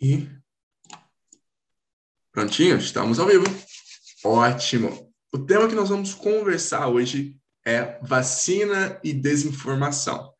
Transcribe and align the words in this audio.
E 0.00 0.28
prontinho, 2.32 2.76
estamos 2.76 3.18
ao 3.18 3.26
vivo. 3.26 3.44
Ótimo. 4.24 5.12
O 5.32 5.38
tema 5.38 5.68
que 5.68 5.74
nós 5.74 5.88
vamos 5.88 6.14
conversar 6.14 6.88
hoje 6.88 7.36
é 7.66 7.98
vacina 8.02 9.00
e 9.02 9.12
desinformação. 9.12 10.32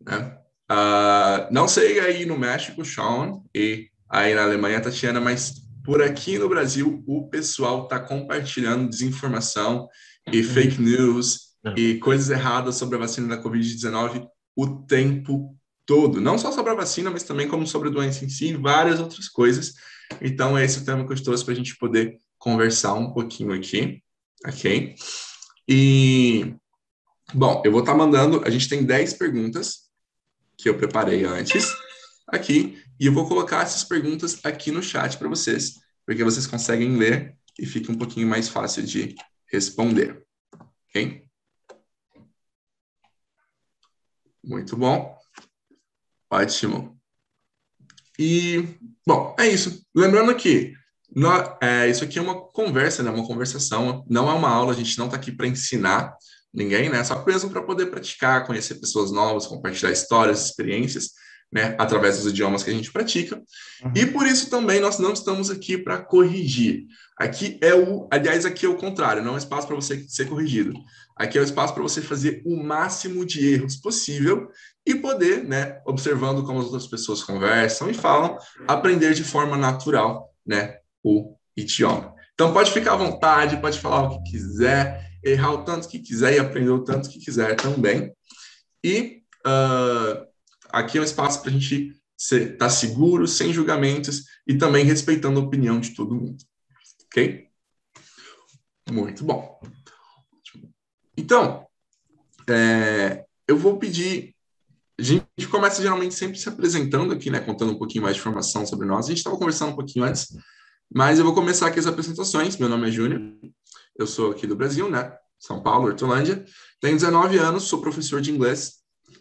Né? 0.00 0.38
Uh, 0.70 1.52
não 1.52 1.68
sei 1.68 2.00
aí 2.00 2.26
no 2.26 2.38
México, 2.38 2.84
Sean, 2.84 3.40
e 3.54 3.88
aí 4.08 4.34
na 4.34 4.42
Alemanha, 4.42 4.80
Tatiana, 4.80 5.20
mas 5.20 5.66
por 5.84 6.02
aqui 6.02 6.38
no 6.38 6.48
Brasil 6.48 7.04
o 7.06 7.28
pessoal 7.28 7.84
está 7.84 8.00
compartilhando 8.00 8.88
desinformação 8.88 9.88
e 10.32 10.42
fake 10.42 10.80
news 10.80 11.54
e 11.76 11.98
coisas 11.98 12.30
erradas 12.30 12.74
sobre 12.74 12.96
a 12.96 13.00
vacina 13.00 13.36
da 13.36 13.42
Covid-19 13.42 14.28
o 14.56 14.66
tempo 14.84 15.56
todo. 15.86 16.20
Não 16.20 16.36
só 16.36 16.52
sobre 16.52 16.72
a 16.72 16.74
vacina, 16.74 17.10
mas 17.10 17.22
também 17.22 17.48
como 17.48 17.66
sobre 17.66 17.88
a 17.88 17.92
doença 17.92 18.24
em 18.24 18.28
si 18.28 18.48
e 18.48 18.56
várias 18.56 19.00
outras 19.00 19.28
coisas. 19.28 19.74
Então, 20.20 20.58
esse 20.58 20.78
é 20.78 20.82
o 20.82 20.84
tema 20.84 21.06
que 21.06 21.12
eu 21.12 21.22
trouxe 21.22 21.44
para 21.44 21.54
a 21.54 21.56
gente 21.56 21.76
poder 21.76 22.18
conversar 22.38 22.94
um 22.94 23.12
pouquinho 23.12 23.52
aqui, 23.52 24.02
ok? 24.46 24.94
E, 25.68 26.54
bom, 27.32 27.62
eu 27.64 27.72
vou 27.72 27.80
estar 27.80 27.92
tá 27.92 27.98
mandando, 27.98 28.42
a 28.44 28.50
gente 28.50 28.68
tem 28.68 28.84
10 28.84 29.14
perguntas 29.14 29.86
que 30.56 30.68
eu 30.68 30.76
preparei 30.76 31.24
antes 31.24 31.72
aqui, 32.28 32.82
e 32.98 33.06
eu 33.06 33.12
vou 33.12 33.28
colocar 33.28 33.62
essas 33.62 33.84
perguntas 33.84 34.40
aqui 34.44 34.70
no 34.70 34.82
chat 34.82 35.16
para 35.16 35.28
vocês, 35.28 35.74
porque 36.04 36.24
vocês 36.24 36.46
conseguem 36.46 36.96
ler 36.96 37.36
e 37.58 37.66
fica 37.66 37.92
um 37.92 37.96
pouquinho 37.96 38.26
mais 38.26 38.48
fácil 38.48 38.82
de 38.82 39.14
responder, 39.50 40.22
ok? 40.88 41.24
Muito 44.42 44.76
bom. 44.76 45.16
Ótimo. 46.30 46.98
E, 48.18 48.64
bom, 49.06 49.34
é 49.38 49.46
isso. 49.46 49.82
Lembrando 49.94 50.34
que 50.34 50.72
no, 51.14 51.30
é, 51.62 51.88
isso 51.88 52.04
aqui 52.04 52.18
é 52.18 52.22
uma 52.22 52.40
conversa, 52.40 53.02
né? 53.02 53.10
Uma 53.10 53.26
conversação, 53.26 54.04
não 54.08 54.28
é 54.28 54.32
uma 54.34 54.50
aula, 54.50 54.72
a 54.72 54.76
gente 54.76 54.98
não 54.98 55.06
está 55.06 55.16
aqui 55.16 55.30
para 55.32 55.46
ensinar 55.46 56.14
ninguém, 56.52 56.88
né? 56.88 57.02
Só 57.04 57.24
mesmo 57.24 57.50
para 57.50 57.62
poder 57.62 57.86
praticar, 57.86 58.46
conhecer 58.46 58.76
pessoas 58.76 59.12
novas, 59.12 59.46
compartilhar 59.46 59.92
histórias, 59.92 60.46
experiências, 60.46 61.10
né? 61.52 61.76
Através 61.78 62.18
dos 62.18 62.32
idiomas 62.32 62.62
que 62.62 62.70
a 62.70 62.72
gente 62.72 62.90
pratica. 62.90 63.36
Uhum. 63.36 63.92
E 63.94 64.06
por 64.06 64.26
isso 64.26 64.50
também 64.50 64.80
nós 64.80 64.98
não 64.98 65.12
estamos 65.12 65.50
aqui 65.50 65.78
para 65.78 65.98
corrigir. 65.98 66.86
Aqui 67.18 67.58
é 67.62 67.74
o, 67.74 68.08
aliás, 68.10 68.44
aqui 68.44 68.66
é 68.66 68.68
o 68.68 68.76
contrário, 68.76 69.22
não 69.22 69.32
é 69.32 69.34
um 69.34 69.38
espaço 69.38 69.66
para 69.66 69.76
você 69.76 70.04
ser 70.08 70.26
corrigido. 70.28 70.74
Aqui 71.16 71.38
é 71.38 71.40
o 71.40 71.44
espaço 71.44 71.72
para 71.72 71.82
você 71.82 72.02
fazer 72.02 72.42
o 72.44 72.62
máximo 72.62 73.24
de 73.24 73.54
erros 73.54 73.76
possível 73.76 74.50
e 74.86 74.94
poder, 74.94 75.42
né, 75.42 75.80
observando 75.84 76.44
como 76.44 76.60
as 76.60 76.66
outras 76.66 76.86
pessoas 76.86 77.22
conversam 77.22 77.90
e 77.90 77.94
falam, 77.94 78.38
aprender 78.68 79.14
de 79.14 79.24
forma 79.24 79.56
natural, 79.56 80.32
né, 80.46 80.78
o 81.02 81.36
idioma. 81.56 82.14
Então 82.34 82.52
pode 82.52 82.70
ficar 82.70 82.92
à 82.92 82.96
vontade, 82.96 83.60
pode 83.60 83.80
falar 83.80 84.04
o 84.04 84.22
que 84.22 84.30
quiser, 84.30 85.10
errar 85.24 85.52
o 85.52 85.64
tanto 85.64 85.88
que 85.88 85.98
quiser 85.98 86.34
e 86.34 86.38
aprender 86.38 86.70
o 86.70 86.84
tanto 86.84 87.08
que 87.08 87.18
quiser 87.18 87.56
também. 87.56 88.12
E 88.84 89.22
uh, 89.44 90.24
aqui 90.68 90.98
é 90.98 91.00
um 91.00 91.04
espaço 91.04 91.40
para 91.40 91.50
a 91.50 91.52
gente 91.52 91.92
estar 92.16 92.56
tá 92.56 92.70
seguro, 92.70 93.26
sem 93.26 93.52
julgamentos 93.52 94.22
e 94.46 94.56
também 94.56 94.84
respeitando 94.84 95.40
a 95.40 95.42
opinião 95.42 95.80
de 95.80 95.94
todo 95.94 96.14
mundo. 96.14 96.36
Ok? 97.06 97.48
Muito 98.92 99.24
bom. 99.24 99.60
Então, 101.16 101.66
é, 102.48 103.24
eu 103.48 103.56
vou 103.56 103.78
pedir 103.78 104.35
a 104.98 105.02
gente 105.02 105.48
começa 105.50 105.82
geralmente 105.82 106.14
sempre 106.14 106.38
se 106.38 106.48
apresentando 106.48 107.12
aqui, 107.12 107.30
né, 107.30 107.40
contando 107.40 107.72
um 107.72 107.78
pouquinho 107.78 108.04
mais 108.04 108.16
de 108.16 108.20
informação 108.20 108.66
sobre 108.66 108.86
nós. 108.86 109.06
A 109.06 109.08
gente 109.08 109.18
estava 109.18 109.36
conversando 109.36 109.72
um 109.72 109.76
pouquinho 109.76 110.04
antes, 110.04 110.28
mas 110.92 111.18
eu 111.18 111.24
vou 111.24 111.34
começar 111.34 111.66
aqui 111.66 111.78
as 111.78 111.86
apresentações. 111.86 112.56
Meu 112.56 112.68
nome 112.68 112.88
é 112.88 112.90
Júnior, 112.90 113.20
eu 113.98 114.06
sou 114.06 114.30
aqui 114.30 114.46
do 114.46 114.56
Brasil, 114.56 114.90
né, 114.90 115.12
São 115.38 115.62
Paulo, 115.62 115.88
Hortolândia. 115.88 116.44
Tenho 116.80 116.94
19 116.94 117.36
anos, 117.36 117.64
sou 117.64 117.80
professor 117.80 118.20
de 118.20 118.30
inglês. 118.30 118.76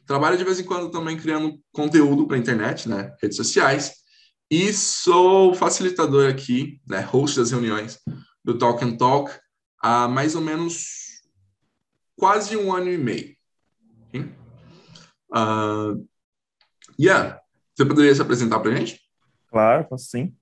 Trabalho 0.08 0.38
de 0.38 0.44
vez 0.44 0.59
em 0.59 0.64
quando 0.64 0.90
também 0.90 1.18
criando 1.18 1.59
conteúdo 1.74 2.25
para 2.25 2.38
a 2.38 2.40
internet, 2.40 2.88
né, 2.88 3.14
redes 3.22 3.35
sociais. 3.35 3.91
E 4.50 4.72
sou 4.72 5.53
facilitador 5.53 6.30
aqui, 6.30 6.80
né, 6.88 7.02
host 7.02 7.38
das 7.38 7.52
reuniões 7.52 8.00
do 8.44 8.58
Talk 8.58 8.84
and 8.84 8.96
Talk 8.96 9.31
há 9.81 10.08
mais 10.08 10.35
ou 10.35 10.41
menos 10.41 11.22
quase 12.16 12.56
um 12.56 12.74
ano 12.74 12.90
e 12.90 12.97
meio. 12.97 13.35
Uh, 15.31 16.06
yeah, 17.00 17.40
você 17.74 17.86
poderia 17.86 18.13
se 18.13 18.22
apresentar 18.22 18.59
para 18.59 18.72
a 18.72 18.75
gente? 18.75 19.02
Claro, 19.50 19.86
posso 19.86 20.06
sim. 20.06 20.34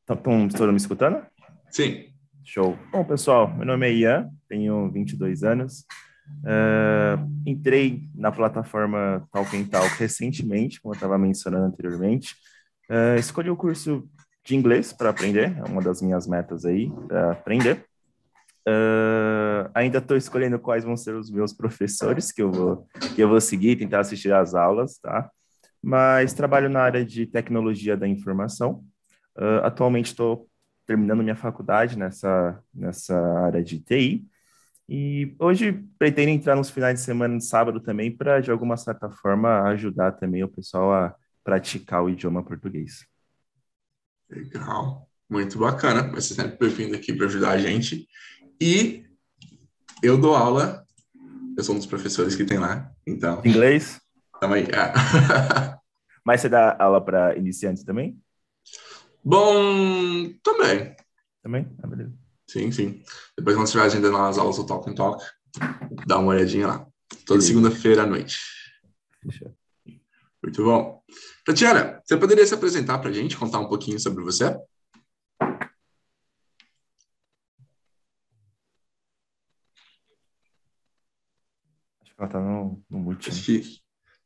Estão 0.00 0.16
todos 0.16 0.70
me 0.70 0.76
escutando? 0.76 1.24
Sim. 1.70 2.12
Show. 2.44 2.78
Bom, 2.90 3.04
pessoal, 3.04 3.54
meu 3.54 3.66
nome 3.66 3.86
é 3.86 3.92
Ian, 3.92 4.30
tenho 4.48 4.90
22 4.90 5.42
anos. 5.42 5.84
Uh, 6.42 7.28
entrei 7.46 8.08
na 8.14 8.32
plataforma 8.32 9.26
Talk 9.32 9.64
Talk 9.66 9.98
recentemente, 9.98 10.80
como 10.80 10.94
eu 10.94 10.96
estava 10.96 11.18
mencionando 11.18 11.66
anteriormente. 11.66 12.34
Uh, 12.90 13.18
escolhi 13.18 13.50
o 13.50 13.56
curso 13.56 14.08
de 14.44 14.56
inglês 14.56 14.92
para 14.92 15.10
aprender, 15.10 15.56
é 15.58 15.64
uma 15.64 15.82
das 15.82 16.00
minhas 16.00 16.26
metas 16.26 16.64
aí, 16.64 16.90
para 17.06 17.32
aprender. 17.32 17.84
Uh, 18.66 19.47
ainda 19.78 19.98
estou 19.98 20.16
escolhendo 20.16 20.58
quais 20.58 20.84
vão 20.84 20.96
ser 20.96 21.14
os 21.14 21.30
meus 21.30 21.52
professores 21.52 22.32
que 22.32 22.42
eu 22.42 22.50
vou, 22.50 22.86
que 23.14 23.22
eu 23.22 23.28
vou 23.28 23.40
seguir, 23.40 23.76
tentar 23.76 24.00
assistir 24.00 24.32
às 24.32 24.54
aulas, 24.54 24.98
tá? 24.98 25.30
Mas 25.82 26.32
trabalho 26.32 26.68
na 26.68 26.80
área 26.80 27.04
de 27.04 27.26
tecnologia 27.26 27.96
da 27.96 28.06
informação. 28.06 28.84
Uh, 29.36 29.62
atualmente 29.62 30.06
estou 30.06 30.48
terminando 30.84 31.22
minha 31.22 31.36
faculdade 31.36 31.96
nessa, 31.96 32.60
nessa 32.74 33.16
área 33.40 33.62
de 33.62 33.78
TI. 33.78 34.26
E 34.88 35.36
hoje 35.38 35.84
pretendo 35.98 36.30
entrar 36.30 36.56
nos 36.56 36.70
finais 36.70 36.98
de 36.98 37.04
semana 37.04 37.38
sábado 37.40 37.78
também 37.78 38.10
para, 38.10 38.40
de 38.40 38.50
alguma 38.50 38.76
certa 38.76 39.10
forma, 39.10 39.62
ajudar 39.68 40.12
também 40.12 40.42
o 40.42 40.48
pessoal 40.48 40.92
a 40.92 41.14
praticar 41.44 42.02
o 42.02 42.10
idioma 42.10 42.42
português. 42.42 43.06
Legal, 44.30 45.08
muito 45.28 45.58
bacana. 45.58 46.18
Ser 46.20 46.34
sempre 46.34 46.56
bem-vindo 46.58 46.96
aqui 46.96 47.12
para 47.12 47.26
ajudar 47.26 47.50
a 47.50 47.58
gente. 47.58 48.08
E 48.60 49.07
eu 50.02 50.18
dou 50.18 50.34
aula, 50.34 50.84
eu 51.56 51.64
sou 51.64 51.74
um 51.74 51.78
dos 51.78 51.86
professores 51.86 52.36
que 52.36 52.44
tem 52.44 52.58
lá, 52.58 52.90
então. 53.06 53.42
Inglês? 53.44 54.00
Também. 54.40 54.64
É. 54.64 54.92
Mas 56.24 56.40
você 56.40 56.48
dá 56.48 56.76
aula 56.78 57.04
para 57.04 57.36
iniciantes 57.36 57.82
também? 57.82 58.20
Bom, 59.24 60.32
também. 60.42 60.94
Também? 61.42 61.68
Ah, 61.82 61.86
beleza. 61.86 62.12
Sim, 62.46 62.70
sim. 62.70 63.02
Depois, 63.36 63.56
quando 63.56 63.66
estiver 63.66 63.84
agendando 63.84 64.16
as 64.16 64.38
aulas 64.38 64.56
do 64.56 64.66
Talk 64.66 64.88
and 64.88 64.94
Talk, 64.94 65.24
dá 66.06 66.18
uma 66.18 66.28
olhadinha 66.28 66.66
lá. 66.66 66.86
Toda 67.26 67.40
segunda-feira 67.40 68.02
à 68.02 68.06
noite. 68.06 68.38
Fechou. 69.22 69.54
Muito 70.42 70.64
bom. 70.64 71.02
Tatiana, 71.44 72.00
você 72.04 72.16
poderia 72.16 72.46
se 72.46 72.54
apresentar 72.54 72.98
para 72.98 73.10
a 73.10 73.12
gente, 73.12 73.36
contar 73.36 73.58
um 73.58 73.68
pouquinho 73.68 73.98
sobre 73.98 74.22
você? 74.22 74.56
Ela 82.18 82.28
tá 82.28 82.40
no, 82.40 82.82
no 82.90 82.98
mute. 82.98 83.30
Né? 83.30 83.62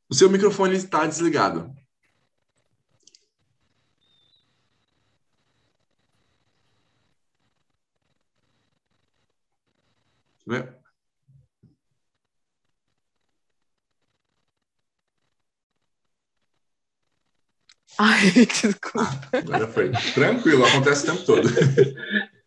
O 0.09 0.15
seu 0.15 0.31
microfone 0.31 0.75
está 0.75 1.07
desligado. 1.07 1.75
Ai, 17.99 18.31
desculpa. 18.47 19.03
Ah, 19.33 19.39
agora 19.39 19.69
foi. 19.69 19.93
Tranquilo, 20.15 20.65
acontece 20.65 21.05
o 21.09 21.13
tempo 21.13 21.27
todo. 21.27 21.49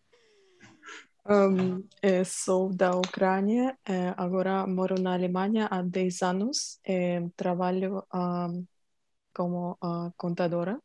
Um, 1.27 1.83
sou 2.24 2.72
da 2.72 2.92
Ucrânia, 2.92 3.75
agora 4.16 4.68
moro 4.68 5.01
na 5.01 5.13
Alemanha 5.13 5.68
há 5.72 5.81
10 5.81 6.22
anos, 6.22 6.80
trabalho 7.36 8.06
um, 8.13 8.68
como 9.33 9.72
uh, 9.83 10.13
contadora. 10.16 10.80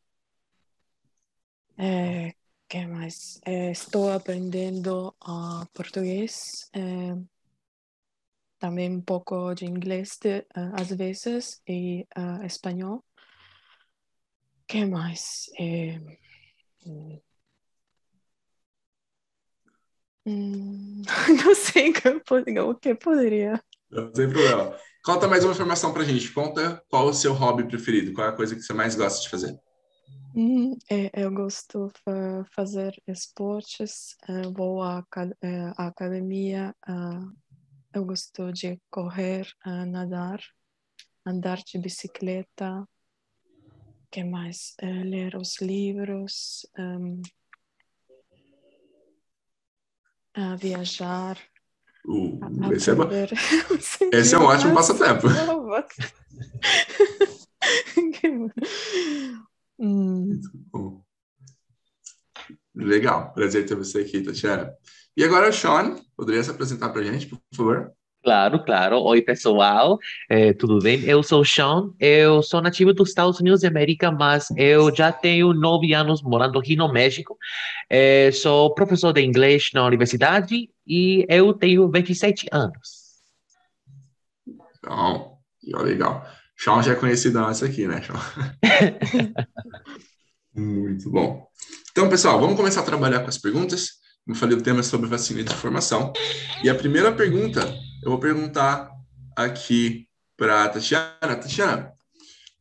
É, 1.76 2.34
que 2.68 2.86
mais? 2.86 3.38
Estou 3.46 4.10
aprendendo 4.10 5.14
uh, 5.26 5.66
português, 5.74 6.70
também 8.58 8.90
um 8.90 9.02
pouco 9.02 9.54
de 9.54 9.66
inglês 9.66 10.16
de, 10.20 10.40
uh, 10.56 10.72
às 10.80 10.88
vezes 10.90 11.60
e 11.68 12.06
espanhol. 12.44 13.04
que 14.66 14.86
mais? 14.86 15.50
Hum, 16.86 17.20
Hum, 20.26 21.02
não 21.44 21.54
sei 21.54 21.90
o 21.90 22.74
que 22.74 22.94
poderia. 22.94 23.62
Não 23.90 24.12
tem 24.12 24.28
problema. 24.28 24.76
Conta 25.04 25.26
mais 25.26 25.44
uma 25.44 25.52
informação 25.52 25.92
pra 25.92 26.04
gente. 26.04 26.30
Conta 26.32 26.82
qual 26.88 27.06
o 27.06 27.14
seu 27.14 27.32
hobby 27.32 27.64
preferido, 27.66 28.12
qual 28.12 28.26
é 28.26 28.30
a 28.30 28.36
coisa 28.36 28.54
que 28.54 28.62
você 28.62 28.72
mais 28.72 28.94
gosta 28.94 29.22
de 29.22 29.28
fazer. 29.28 29.58
Hum, 30.34 30.76
é, 30.88 31.10
eu 31.24 31.32
gosto 31.32 31.88
de 31.88 32.44
fazer 32.54 32.94
esportes, 33.06 34.16
é, 34.28 34.42
vou 34.42 34.80
à, 34.80 35.04
à 35.76 35.86
academia, 35.88 36.72
eu 37.92 38.04
gosto 38.04 38.52
de 38.52 38.80
correr, 38.90 39.48
nadar, 39.88 40.40
andar 41.26 41.58
de 41.58 41.78
bicicleta, 41.78 42.86
que 44.08 44.22
mais? 44.22 44.76
ler 44.80 45.34
os 45.34 45.60
livros, 45.60 46.64
um, 50.36 50.56
viajar. 50.56 51.38
Uh, 52.04 52.40
esse, 52.72 52.90
é, 52.90 52.94
esse 54.18 54.34
é 54.34 54.38
um 54.38 54.44
ótimo 54.44 54.74
passatempo. 54.74 55.26
hum. 59.78 60.40
Legal, 62.74 63.32
prazer 63.34 63.66
ter 63.66 63.74
você 63.74 64.00
aqui, 64.00 64.22
Tatiana. 64.22 64.72
E 65.16 65.24
agora, 65.24 65.52
Sean, 65.52 65.96
poderia 66.16 66.42
se 66.42 66.50
apresentar 66.50 66.88
para 66.90 67.02
a 67.02 67.04
gente, 67.04 67.26
por 67.26 67.38
favor? 67.54 67.92
Claro, 68.22 68.62
claro. 68.62 69.00
Oi, 69.02 69.22
pessoal. 69.22 69.98
É, 70.28 70.52
tudo 70.52 70.78
bem? 70.78 71.02
Eu 71.04 71.22
sou 71.22 71.40
o 71.40 71.44
Sean. 71.44 71.90
Eu 71.98 72.42
sou 72.42 72.60
nativo 72.60 72.92
dos 72.92 73.08
Estados 73.08 73.40
Unidos 73.40 73.62
da 73.62 73.68
América, 73.68 74.12
mas 74.12 74.48
eu 74.56 74.94
já 74.94 75.10
tenho 75.10 75.54
nove 75.54 75.94
anos 75.94 76.22
morando 76.22 76.58
aqui 76.58 76.76
no 76.76 76.92
México. 76.92 77.38
É, 77.88 78.30
sou 78.30 78.74
professor 78.74 79.14
de 79.14 79.22
inglês 79.22 79.70
na 79.72 79.86
universidade 79.86 80.68
e 80.86 81.24
eu 81.30 81.54
tenho 81.54 81.90
27 81.90 82.46
anos. 82.52 83.00
Então, 84.78 85.38
legal. 85.62 86.26
Sean 86.58 86.82
já 86.82 86.92
é 86.92 86.96
conhecido 86.96 87.38
antes 87.38 87.62
aqui, 87.62 87.86
né, 87.86 88.02
Sean? 88.02 88.20
Muito 90.54 91.10
bom. 91.10 91.46
Então, 91.90 92.06
pessoal, 92.06 92.38
vamos 92.38 92.56
começar 92.56 92.80
a 92.80 92.84
trabalhar 92.84 93.20
com 93.20 93.28
as 93.28 93.38
perguntas. 93.38 93.92
Como 94.26 94.36
falei, 94.36 94.58
o 94.58 94.62
tema 94.62 94.80
é 94.80 94.82
sobre 94.82 95.08
vacina 95.08 95.42
de 95.42 95.54
formação. 95.54 96.12
E 96.62 96.68
a 96.68 96.74
primeira 96.74 97.10
pergunta, 97.10 97.62
eu 98.02 98.10
vou 98.10 98.18
perguntar 98.18 98.90
aqui 99.36 100.08
para 100.36 100.64
a 100.64 100.68
Tatiana. 100.68 101.36
Tatiana, 101.36 101.94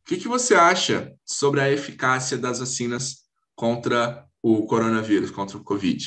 o 0.00 0.04
que, 0.04 0.18
que 0.18 0.28
você 0.28 0.54
acha 0.54 1.16
sobre 1.24 1.60
a 1.60 1.70
eficácia 1.70 2.36
das 2.36 2.58
vacinas 2.58 3.24
contra 3.54 4.26
o 4.42 4.66
coronavírus, 4.66 5.30
contra 5.30 5.56
o 5.56 5.64
Covid? 5.64 6.04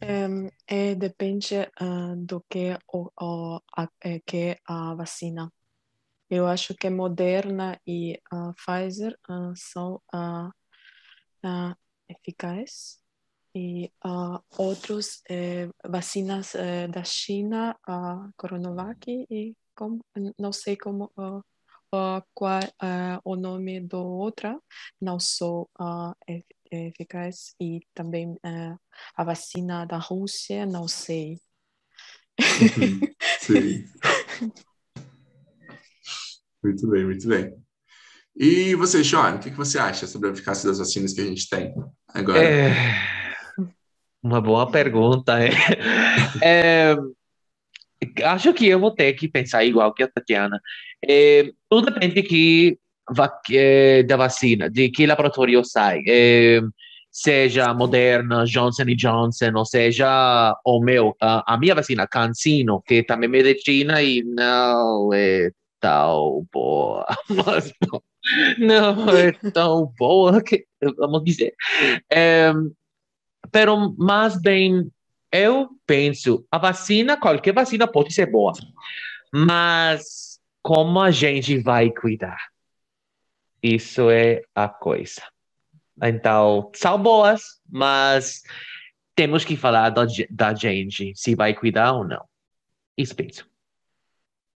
É, 0.00 0.26
é 0.66 0.94
depende 0.94 1.54
uh, 1.80 2.16
do 2.16 2.44
que, 2.48 2.76
o, 2.92 3.10
o, 3.20 3.60
a, 3.76 3.88
é, 4.02 4.20
que 4.20 4.56
a 4.66 4.94
vacina. 4.94 5.52
Eu 6.30 6.46
acho 6.46 6.74
que 6.74 6.88
Moderna 6.88 7.78
e 7.86 8.18
a 8.30 8.52
Pfizer 8.54 9.16
uh, 9.28 9.52
são 9.54 10.00
uh, 10.14 10.50
eficazes 12.08 13.03
e 13.54 13.90
uh, 14.04 14.42
outros 14.58 15.22
eh, 15.30 15.68
vacinas 15.86 16.54
eh, 16.54 16.88
da 16.88 17.04
China, 17.04 17.76
a 17.86 18.28
Coronavac 18.36 19.08
e 19.08 19.54
como, 19.76 20.04
não 20.38 20.52
sei 20.52 20.76
como 20.76 21.12
uh, 21.16 21.42
qual 22.34 22.60
uh, 22.62 23.20
o 23.24 23.36
nome 23.36 23.80
do 23.80 23.98
outra, 23.98 24.58
não 25.00 25.20
sou 25.20 25.70
eficaz 26.68 27.54
e 27.60 27.80
também 27.94 28.36
a 29.16 29.24
vacina 29.24 29.84
da 29.86 29.98
Rússia, 29.98 30.66
não 30.66 30.88
sei. 30.88 31.38
Uhum. 32.40 33.00
Sim. 33.38 33.84
muito 36.62 36.90
bem, 36.90 37.04
muito 37.04 37.28
bem. 37.28 37.54
E 38.36 38.74
você, 38.74 39.04
Sean, 39.04 39.36
o 39.36 39.38
que 39.38 39.50
você 39.50 39.78
acha 39.78 40.08
sobre 40.08 40.28
a 40.28 40.32
eficácia 40.32 40.68
das 40.68 40.78
vacinas 40.78 41.12
que 41.12 41.20
a 41.20 41.24
gente 41.24 41.48
tem 41.48 41.72
agora? 42.08 42.42
É... 42.42 43.13
Uma 44.24 44.40
boa 44.40 44.70
pergunta. 44.70 45.38
É. 45.38 45.50
é, 46.42 46.96
acho 48.24 48.54
que 48.54 48.66
eu 48.66 48.80
vou 48.80 48.90
ter 48.90 49.12
que 49.12 49.28
pensar 49.28 49.64
igual 49.64 49.92
que 49.92 50.02
a 50.02 50.08
Tatiana. 50.08 50.58
É, 51.06 51.50
tudo 51.68 51.90
depende 51.90 52.22
que, 52.22 52.78
é, 53.52 54.02
da 54.02 54.16
vacina, 54.16 54.70
de 54.70 54.88
que 54.88 55.06
laboratório 55.06 55.62
sai. 55.62 56.00
É, 56.08 56.62
seja 57.10 57.74
Moderna, 57.74 58.46
Johnson 58.46 58.86
Johnson, 58.96 59.52
ou 59.54 59.66
seja 59.66 60.56
o 60.64 60.80
meu, 60.80 61.14
a, 61.20 61.54
a 61.54 61.58
minha 61.58 61.74
vacina, 61.74 62.08
Cancino, 62.08 62.80
que 62.80 63.02
também 63.02 63.40
é 63.40 63.42
de 63.42 63.60
China 63.60 64.02
e 64.02 64.22
não 64.24 65.12
é 65.12 65.50
tão 65.78 66.46
boa. 66.50 67.04
Mas 67.28 67.70
não, 68.58 68.96
não 68.96 69.10
é 69.10 69.32
tão 69.52 69.92
boa 69.98 70.42
que, 70.42 70.64
vamos 70.96 71.22
dizer. 71.24 71.52
Pero 73.54 73.94
mais 73.96 74.36
bem, 74.36 74.90
eu 75.30 75.68
penso, 75.86 76.44
a 76.50 76.58
vacina, 76.58 77.16
qualquer 77.16 77.54
vacina 77.54 77.86
pode 77.86 78.12
ser 78.12 78.26
boa, 78.26 78.52
mas 79.32 80.40
como 80.60 81.00
a 81.00 81.12
gente 81.12 81.56
vai 81.58 81.88
cuidar? 81.92 82.48
Isso 83.62 84.10
é 84.10 84.42
a 84.56 84.68
coisa. 84.68 85.22
Então, 86.02 86.72
são 86.74 87.00
boas, 87.00 87.42
mas 87.70 88.42
temos 89.14 89.44
que 89.44 89.56
falar 89.56 89.90
da, 89.90 90.04
da 90.28 90.52
gente, 90.52 91.12
se 91.14 91.36
vai 91.36 91.54
cuidar 91.54 91.92
ou 91.92 92.02
não. 92.04 92.24
Isso 92.98 93.14
penso. 93.14 93.48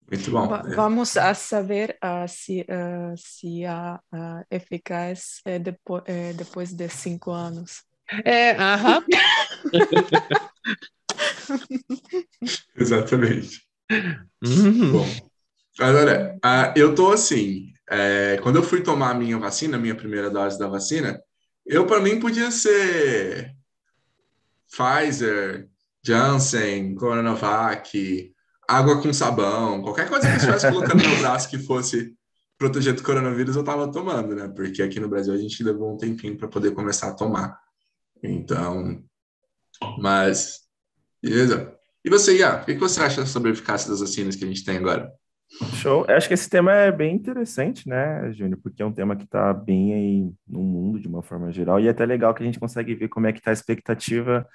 Muito 0.10 0.32
bom. 0.32 0.48
Vamos 0.74 1.18
a 1.18 1.34
saber 1.34 1.98
uh, 2.02 2.26
se, 2.30 2.62
uh, 2.62 3.14
se 3.18 3.66
a 3.66 4.00
uh, 4.14 4.46
eficaz 4.50 5.42
é 5.44 5.60
depo 5.60 6.02
é 6.06 6.32
depois 6.32 6.72
de 6.72 6.88
cinco 6.88 7.32
anos. 7.32 7.84
É, 8.24 8.52
aham. 8.52 9.04
Exatamente. 12.78 13.62
Uhum. 14.44 14.92
Bom, 14.92 15.08
agora, 15.80 16.38
eu 16.76 16.94
tô 16.94 17.12
assim, 17.12 17.74
é, 17.90 18.38
quando 18.42 18.58
eu 18.58 18.64
fui 18.64 18.82
tomar 18.82 19.12
a 19.12 19.16
minha 19.16 19.38
vacina, 19.38 19.78
a 19.78 19.80
minha 19.80 19.96
primeira 19.96 20.30
dose 20.30 20.60
da 20.60 20.68
vacina, 20.68 21.22
eu 21.66 21.86
para 21.86 22.00
mim 22.00 22.20
podia 22.20 22.52
ser 22.52 23.54
Pfizer, 24.70 25.68
Janssen, 26.04 26.96
Coronavac, 26.96 28.34
água 28.68 29.02
com 29.02 29.14
sabão, 29.14 29.82
qualquer 29.82 30.10
coisa 30.10 30.28
que 30.28 30.34
eu 30.34 30.38
estivesse 30.38 30.70
colocando 30.70 31.04
no 31.04 31.10
meu 31.10 31.20
braço 31.20 31.50
que 31.50 31.58
fosse 31.58 32.14
proteger 32.58 32.94
do 32.94 33.04
coronavírus, 33.04 33.56
eu 33.56 33.64
tava 33.64 33.92
tomando, 33.92 34.36
né? 34.36 34.52
Porque 34.56 34.82
aqui 34.82 35.00
no 35.00 35.10
Brasil 35.10 35.34
a 35.34 35.38
gente 35.38 35.64
levou 35.64 35.94
um 35.94 35.98
tempinho 35.98 36.38
para 36.38 36.48
poder 36.48 36.72
começar 36.72 37.10
a 37.10 37.14
tomar. 37.14 37.60
Então, 38.32 39.04
mas, 39.98 40.62
beleza. 41.22 41.76
E 42.04 42.10
você, 42.10 42.38
Iá, 42.38 42.62
o 42.62 42.66
que 42.66 42.76
você 42.76 43.02
acha 43.02 43.26
sobre 43.26 43.50
a 43.50 43.54
eficácia 43.54 43.90
das 43.90 44.00
vacinas 44.00 44.36
que 44.36 44.44
a 44.44 44.48
gente 44.48 44.64
tem 44.64 44.78
agora? 44.78 45.12
Show. 45.76 46.06
Eu 46.08 46.16
acho 46.16 46.28
que 46.28 46.34
esse 46.34 46.50
tema 46.50 46.72
é 46.72 46.92
bem 46.92 47.16
interessante, 47.16 47.88
né, 47.88 48.32
Júnior? 48.34 48.60
Porque 48.62 48.82
é 48.82 48.86
um 48.86 48.92
tema 48.92 49.16
que 49.16 49.24
está 49.24 49.54
bem 49.54 49.94
aí 49.94 50.32
no 50.48 50.62
mundo 50.62 51.00
de 51.00 51.08
uma 51.08 51.22
forma 51.22 51.52
geral 51.52 51.80
e 51.80 51.88
é 51.88 51.92
até 51.92 52.06
legal 52.06 52.34
que 52.34 52.44
a 52.44 52.46
gente 52.46 52.60
consegue 52.60 52.94
ver 52.96 53.08
como 53.10 53.28
é 53.28 53.34
que 53.34 53.40
está 53.40 53.52
a 53.52 53.54
expectativa 53.54 54.48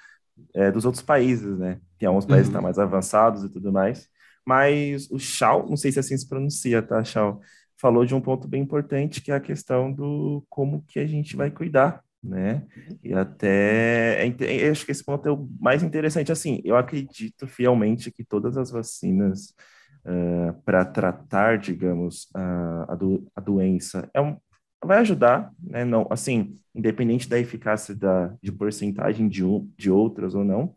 é, 0.53 0.71
dos 0.71 0.85
outros 0.85 1.03
países, 1.03 1.57
né? 1.57 1.79
Tem 1.97 2.07
alguns 2.07 2.25
países 2.25 2.47
uhum. 2.47 2.51
que 2.51 2.57
estão 2.57 2.61
mais 2.61 2.79
avançados 2.79 3.43
e 3.43 3.49
tudo 3.49 3.71
mais. 3.71 4.07
Mas 4.45 5.09
o 5.09 5.19
Chau, 5.19 5.67
não 5.69 5.77
sei 5.77 5.91
se 5.91 5.99
assim 5.99 6.17
se 6.17 6.27
pronuncia, 6.27 6.81
tá, 6.81 7.03
Chau? 7.03 7.41
Falou 7.77 8.05
de 8.05 8.13
um 8.13 8.21
ponto 8.21 8.47
bem 8.47 8.61
importante 8.61 9.21
que 9.21 9.31
é 9.31 9.35
a 9.35 9.39
questão 9.39 9.91
do 9.91 10.45
como 10.49 10.83
que 10.87 10.99
a 10.99 11.07
gente 11.07 11.35
vai 11.35 11.49
cuidar 11.49 12.03
né? 12.23 12.63
E 13.03 13.13
até 13.13 14.27
é, 14.27 14.69
acho 14.69 14.85
que 14.85 14.91
esse 14.91 15.03
ponto 15.03 15.27
é 15.27 15.31
o 15.31 15.47
mais 15.59 15.83
interessante. 15.83 16.31
Assim, 16.31 16.61
eu 16.63 16.75
acredito 16.75 17.47
fielmente 17.47 18.11
que 18.11 18.23
todas 18.23 18.57
as 18.57 18.69
vacinas 18.69 19.55
uh, 20.05 20.53
para 20.63 20.85
tratar, 20.85 21.57
digamos, 21.57 22.29
a, 22.33 22.93
a, 22.93 22.95
do, 22.95 23.27
a 23.35 23.41
doença 23.41 24.09
é 24.13 24.21
um, 24.21 24.37
vai 24.83 24.99
ajudar, 24.99 25.51
né? 25.61 25.85
Não, 25.85 26.07
assim, 26.09 26.57
independente 26.75 27.27
da 27.29 27.39
eficácia 27.39 27.95
da, 27.95 28.33
de 28.41 28.51
porcentagem 28.51 29.27
de, 29.27 29.43
um, 29.43 29.69
de 29.77 29.89
outras 29.91 30.35
ou 30.35 30.43
não. 30.43 30.75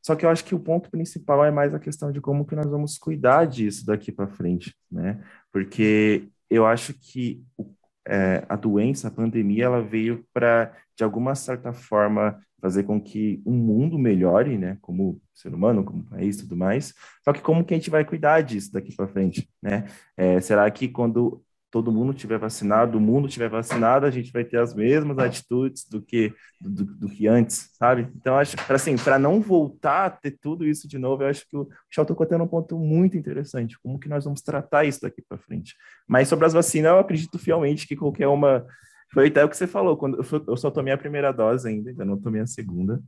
Só 0.00 0.16
que 0.16 0.26
eu 0.26 0.30
acho 0.30 0.44
que 0.44 0.54
o 0.54 0.60
ponto 0.60 0.90
principal 0.90 1.44
é 1.44 1.50
mais 1.50 1.72
a 1.72 1.78
questão 1.78 2.10
de 2.10 2.20
como 2.20 2.44
que 2.44 2.56
nós 2.56 2.66
vamos 2.66 2.98
cuidar 2.98 3.44
disso 3.46 3.86
daqui 3.86 4.10
para 4.10 4.26
frente, 4.26 4.74
né? 4.90 5.22
Porque 5.52 6.28
eu 6.50 6.66
acho 6.66 6.92
que 6.92 7.42
o 7.56 7.64
é, 8.06 8.44
a 8.48 8.56
doença, 8.56 9.08
a 9.08 9.10
pandemia, 9.10 9.64
ela 9.64 9.82
veio 9.82 10.24
para, 10.32 10.72
de 10.96 11.04
alguma 11.04 11.34
certa 11.34 11.72
forma, 11.72 12.40
fazer 12.60 12.84
com 12.84 13.00
que 13.00 13.42
o 13.44 13.50
mundo 13.52 13.98
melhore, 13.98 14.56
né, 14.56 14.78
como 14.80 15.20
ser 15.34 15.52
humano, 15.52 15.84
como 15.84 16.04
país 16.04 16.36
tudo 16.36 16.56
mais. 16.56 16.94
Só 17.24 17.32
que 17.32 17.40
como 17.40 17.64
que 17.64 17.74
a 17.74 17.76
gente 17.76 17.90
vai 17.90 18.04
cuidar 18.04 18.40
disso 18.42 18.72
daqui 18.72 18.94
para 18.94 19.08
frente, 19.08 19.50
né? 19.60 19.84
É, 20.16 20.40
será 20.40 20.70
que 20.70 20.88
quando 20.88 21.42
todo 21.72 21.90
mundo 21.90 22.12
tiver 22.12 22.38
vacinado, 22.38 22.98
o 22.98 23.00
mundo 23.00 23.26
tiver 23.26 23.48
vacinado, 23.48 24.04
a 24.04 24.10
gente 24.10 24.30
vai 24.30 24.44
ter 24.44 24.58
as 24.58 24.74
mesmas 24.74 25.18
atitudes 25.18 25.88
do 25.88 26.02
que 26.02 26.32
do, 26.60 26.84
do 26.84 27.08
que 27.08 27.26
antes, 27.26 27.70
sabe? 27.72 28.06
Então 28.14 28.36
acho 28.36 28.58
para 28.58 28.76
assim, 28.76 28.94
para 28.94 29.18
não 29.18 29.40
voltar 29.40 30.04
a 30.04 30.10
ter 30.10 30.32
tudo 30.32 30.66
isso 30.66 30.86
de 30.86 30.98
novo, 30.98 31.22
eu 31.22 31.28
acho 31.28 31.48
que 31.48 31.56
o 31.56 31.66
Chau 31.90 32.04
tocou 32.04 32.26
tendo 32.26 32.44
um 32.44 32.46
ponto 32.46 32.78
muito 32.78 33.16
interessante, 33.16 33.78
como 33.82 33.98
que 33.98 34.06
nós 34.06 34.24
vamos 34.24 34.42
tratar 34.42 34.84
isso 34.84 35.00
daqui 35.00 35.22
para 35.26 35.38
frente. 35.38 35.74
Mas 36.06 36.28
sobre 36.28 36.44
as 36.44 36.52
vacinas, 36.52 36.92
eu 36.92 36.98
acredito 36.98 37.38
fielmente 37.38 37.88
que 37.88 37.96
qualquer 37.96 38.28
uma 38.28 38.66
foi 39.10 39.28
até 39.28 39.42
o 39.42 39.48
que 39.48 39.56
você 39.56 39.66
falou, 39.66 39.96
quando 39.96 40.22
eu 40.46 40.56
só 40.56 40.70
tomei 40.70 40.92
a 40.92 40.98
primeira 40.98 41.32
dose 41.32 41.68
ainda, 41.68 41.90
ainda 41.90 42.04
não 42.04 42.18
tomei 42.18 42.42
a 42.42 42.46
segunda, 42.46 43.00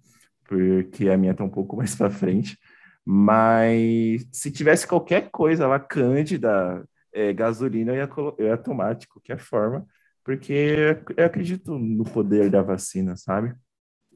porque 0.46 1.08
a 1.10 1.18
minha 1.18 1.34
tá 1.34 1.44
um 1.44 1.50
pouco 1.50 1.76
mais 1.76 1.94
para 1.94 2.10
frente. 2.10 2.58
Mas 3.04 4.26
se 4.32 4.50
tivesse 4.50 4.86
qualquer 4.86 5.30
coisa 5.30 5.66
lá, 5.66 5.78
cândida, 5.78 6.82
é, 7.14 7.32
gasolina, 7.32 7.92
eu 7.92 7.96
ia, 7.96 8.10
eu 8.38 8.46
ia 8.48 8.56
tomar 8.58 8.94
de 8.94 9.06
qualquer 9.06 9.38
forma, 9.38 9.86
porque 10.24 11.02
eu 11.16 11.24
acredito 11.24 11.78
no 11.78 12.04
poder 12.04 12.50
da 12.50 12.60
vacina, 12.60 13.16
sabe? 13.16 13.54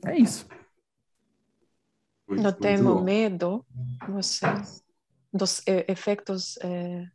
É 0.04 0.18
isso. 0.18 0.46
Não 2.28 2.52
tenho 2.52 3.02
medo, 3.02 3.64
você, 4.06 4.46
dos 5.32 5.62
efeitos, 5.66 6.58
é, 6.58 7.06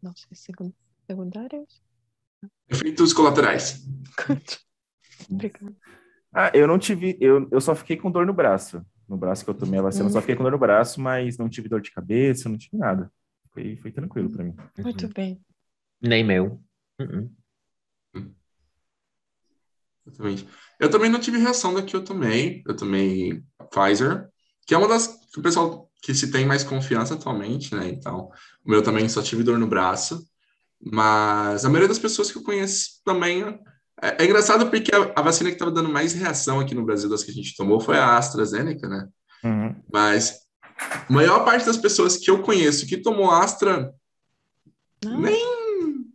não 0.00 0.14
sei, 0.14 0.54
secundários? 1.08 1.82
Efeitos 2.68 3.12
colaterais. 3.12 3.84
Obrigada. 5.28 5.74
Ah, 6.32 6.52
eu 6.54 6.68
não 6.68 6.78
tive, 6.78 7.18
eu, 7.20 7.48
eu 7.50 7.60
só 7.60 7.74
fiquei 7.74 7.96
com 7.96 8.10
dor 8.10 8.24
no 8.24 8.32
braço. 8.32 8.84
No 9.08 9.16
braço 9.16 9.44
que 9.44 9.50
eu 9.50 9.54
tomei 9.54 9.80
a 9.80 9.82
vacina, 9.82 10.06
hum. 10.06 10.10
só 10.10 10.20
fiquei 10.20 10.36
com 10.36 10.44
dor 10.44 10.52
no 10.52 10.58
braço, 10.58 11.00
mas 11.00 11.36
não 11.36 11.48
tive 11.48 11.68
dor 11.68 11.80
de 11.80 11.90
cabeça, 11.90 12.48
não 12.48 12.56
tive 12.56 12.76
nada. 12.76 13.10
Foi, 13.52 13.76
foi 13.76 13.90
tranquilo 13.92 14.30
para 14.30 14.44
mim. 14.44 14.54
Muito 14.78 15.08
bem. 15.08 15.40
Nem 16.00 16.24
meu. 16.24 16.60
Uh 17.00 17.04
-uh. 17.04 17.40
Exatamente. 20.06 20.48
Eu 20.78 20.90
também 20.90 21.10
não 21.10 21.20
tive 21.20 21.38
reação 21.38 21.74
da 21.74 21.82
que 21.82 21.94
eu 21.94 22.04
tomei. 22.04 22.62
Eu 22.66 22.74
tomei 22.74 23.42
Pfizer, 23.70 24.28
que 24.66 24.74
é 24.74 24.78
uma 24.78 24.88
das 24.88 25.06
que 25.32 25.38
o 25.38 25.42
pessoal 25.42 25.90
que 26.02 26.14
se 26.14 26.30
tem 26.30 26.46
mais 26.46 26.64
confiança 26.64 27.14
atualmente, 27.14 27.74
né? 27.74 27.88
Então, 27.88 28.30
o 28.64 28.70
meu 28.70 28.82
também 28.82 29.08
só 29.08 29.22
tive 29.22 29.42
dor 29.42 29.58
no 29.58 29.66
braço. 29.66 30.26
Mas 30.82 31.64
a 31.64 31.68
maioria 31.68 31.88
das 31.88 31.98
pessoas 31.98 32.30
que 32.32 32.38
eu 32.38 32.42
conheço 32.42 33.02
também. 33.04 33.42
É, 34.02 34.22
é 34.22 34.24
engraçado 34.24 34.70
porque 34.70 34.90
a, 34.94 35.12
a 35.14 35.22
vacina 35.22 35.50
que 35.50 35.56
estava 35.56 35.70
dando 35.70 35.90
mais 35.90 36.14
reação 36.14 36.58
aqui 36.58 36.74
no 36.74 36.84
Brasil 36.84 37.08
das 37.08 37.22
que 37.22 37.30
a 37.30 37.34
gente 37.34 37.54
tomou 37.54 37.80
foi 37.80 37.98
a 37.98 38.16
AstraZeneca, 38.16 38.88
né? 38.88 39.06
Uhum. 39.44 39.82
Mas 39.92 40.38
a 40.80 41.12
maior 41.12 41.44
parte 41.44 41.66
das 41.66 41.76
pessoas 41.76 42.16
que 42.16 42.30
eu 42.30 42.42
conheço 42.42 42.86
que 42.86 42.96
tomou 42.96 43.30
Astra 43.30 43.92
nem 45.04 46.10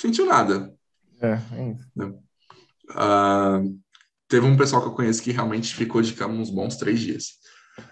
sentiu 0.00 0.26
nada. 0.26 0.74
É, 1.20 1.38
é 1.56 1.72
isso. 1.72 1.90
Né? 1.94 2.06
Uh, 2.90 3.80
teve 4.28 4.46
um 4.46 4.56
pessoal 4.56 4.82
que 4.82 4.88
eu 4.88 4.94
conheço 4.94 5.22
que 5.22 5.32
realmente 5.32 5.74
ficou 5.74 6.02
de 6.02 6.12
cama 6.14 6.34
uns 6.34 6.50
bons 6.50 6.76
três 6.76 7.00
dias. 7.00 7.38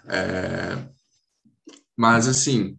É, 0.07 0.87
mas, 1.95 2.27
assim, 2.27 2.77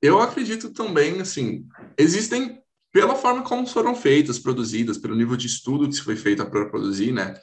eu 0.00 0.20
acredito 0.20 0.70
também, 0.70 1.20
assim, 1.20 1.66
existem, 1.96 2.60
pela 2.92 3.14
forma 3.14 3.42
como 3.42 3.66
foram 3.66 3.94
feitas, 3.94 4.38
produzidas, 4.38 4.98
pelo 4.98 5.16
nível 5.16 5.36
de 5.36 5.46
estudo 5.46 5.88
que 5.88 5.94
se 5.94 6.02
foi 6.02 6.16
feito 6.16 6.44
para 6.44 6.68
produzir, 6.68 7.12
né? 7.12 7.34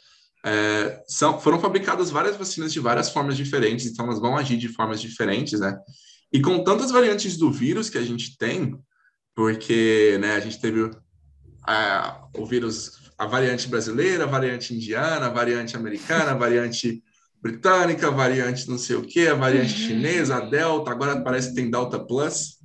É, 0.46 1.02
são, 1.08 1.40
foram 1.40 1.60
fabricadas 1.60 2.10
várias 2.10 2.38
vacinas 2.38 2.72
de 2.72 2.80
várias 2.80 3.10
formas 3.10 3.36
diferentes, 3.36 3.86
então 3.86 4.06
elas 4.06 4.20
vão 4.20 4.38
agir 4.38 4.58
de 4.58 4.70
formas 4.70 5.02
diferentes, 5.02 5.60
né? 5.60 5.78
E 6.32 6.42
com 6.42 6.64
tantas 6.64 6.92
variantes 6.92 7.38
do 7.38 7.52
vírus 7.52 7.90
que 7.90 7.98
a 7.98 8.04
gente 8.04 8.38
tem, 8.38 8.78
porque 9.36 10.18
né, 10.22 10.36
a 10.36 10.40
gente 10.40 10.60
teve 10.60 10.92
a, 11.68 12.28
o 12.38 12.46
vírus 12.46 13.00
a 13.18 13.26
variante 13.26 13.68
brasileira, 13.68 14.24
a 14.24 14.28
variante 14.28 14.74
indiana, 14.74 15.26
a 15.26 15.30
variante 15.30 15.76
americana, 15.76 16.32
a 16.32 16.36
variante 16.36 17.04
britânica, 17.42 18.08
a 18.08 18.12
variante 18.12 18.70
não 18.70 18.78
sei 18.78 18.96
o 18.96 19.02
que, 19.02 19.28
a 19.28 19.36
variante 19.36 19.74
uhum. 19.74 19.88
chinesa, 19.88 20.38
a 20.38 20.40
Delta, 20.40 20.92
agora 20.92 21.22
parece 21.22 21.50
que 21.50 21.56
tem 21.56 21.70
Delta 21.70 22.00
Plus, 22.00 22.60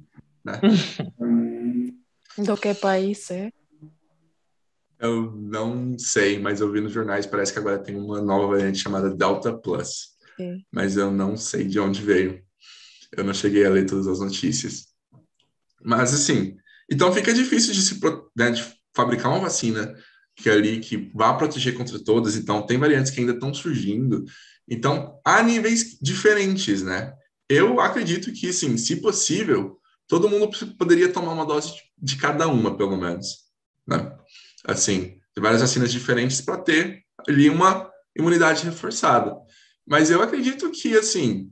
né? 0.44 0.60
Do 2.38 2.56
que 2.56 2.74
país 2.74 3.30
é? 3.30 3.50
Eu 5.04 5.32
não 5.32 5.98
sei, 5.98 6.38
mas 6.38 6.60
eu 6.60 6.72
vi 6.72 6.80
nos 6.80 6.92
jornais, 6.92 7.26
parece 7.26 7.52
que 7.52 7.58
agora 7.58 7.78
tem 7.78 7.94
uma 7.94 8.22
nova 8.22 8.48
variante 8.48 8.78
chamada 8.78 9.14
Delta 9.14 9.52
Plus. 9.52 10.14
Sim. 10.36 10.64
Mas 10.72 10.96
eu 10.96 11.10
não 11.10 11.36
sei 11.36 11.64
de 11.64 11.78
onde 11.78 12.02
veio. 12.02 12.42
Eu 13.16 13.22
não 13.22 13.34
cheguei 13.34 13.66
a 13.66 13.70
ler 13.70 13.86
todas 13.86 14.08
as 14.08 14.20
notícias. 14.20 14.86
Mas 15.82 16.14
assim, 16.14 16.56
então 16.90 17.12
fica 17.12 17.34
difícil 17.34 17.74
de 17.74 17.82
se 17.82 18.00
né, 18.34 18.50
de 18.50 18.64
fabricar 18.94 19.30
uma 19.30 19.40
vacina 19.40 19.94
que 20.36 20.48
é 20.48 20.52
ali 20.52 20.80
que 20.80 21.10
vá 21.14 21.34
proteger 21.34 21.74
contra 21.74 21.98
todas. 22.02 22.36
Então, 22.36 22.66
tem 22.66 22.78
variantes 22.78 23.12
que 23.12 23.20
ainda 23.20 23.32
estão 23.32 23.52
surgindo. 23.54 24.24
Então, 24.68 25.20
há 25.24 25.42
níveis 25.42 25.98
diferentes, 26.00 26.82
né? 26.82 27.12
Eu 27.48 27.80
acredito 27.80 28.32
que, 28.32 28.52
sim, 28.52 28.76
se 28.76 28.96
possível, 28.96 29.78
todo 30.08 30.28
mundo 30.28 30.50
poderia 30.76 31.12
tomar 31.12 31.32
uma 31.32 31.46
dose 31.46 31.74
de 31.96 32.16
cada 32.16 32.48
uma, 32.48 32.76
pelo 32.76 32.96
menos, 32.96 33.44
né? 33.86 34.16
Assim, 34.66 35.18
tem 35.34 35.42
várias 35.42 35.60
vacinas 35.60 35.92
diferentes 35.92 36.40
para 36.40 36.58
ter 36.58 37.02
ali 37.28 37.50
uma 37.50 37.90
imunidade 38.16 38.64
reforçada. 38.64 39.34
Mas 39.86 40.10
eu 40.10 40.22
acredito 40.22 40.70
que, 40.70 40.96
assim, 40.96 41.50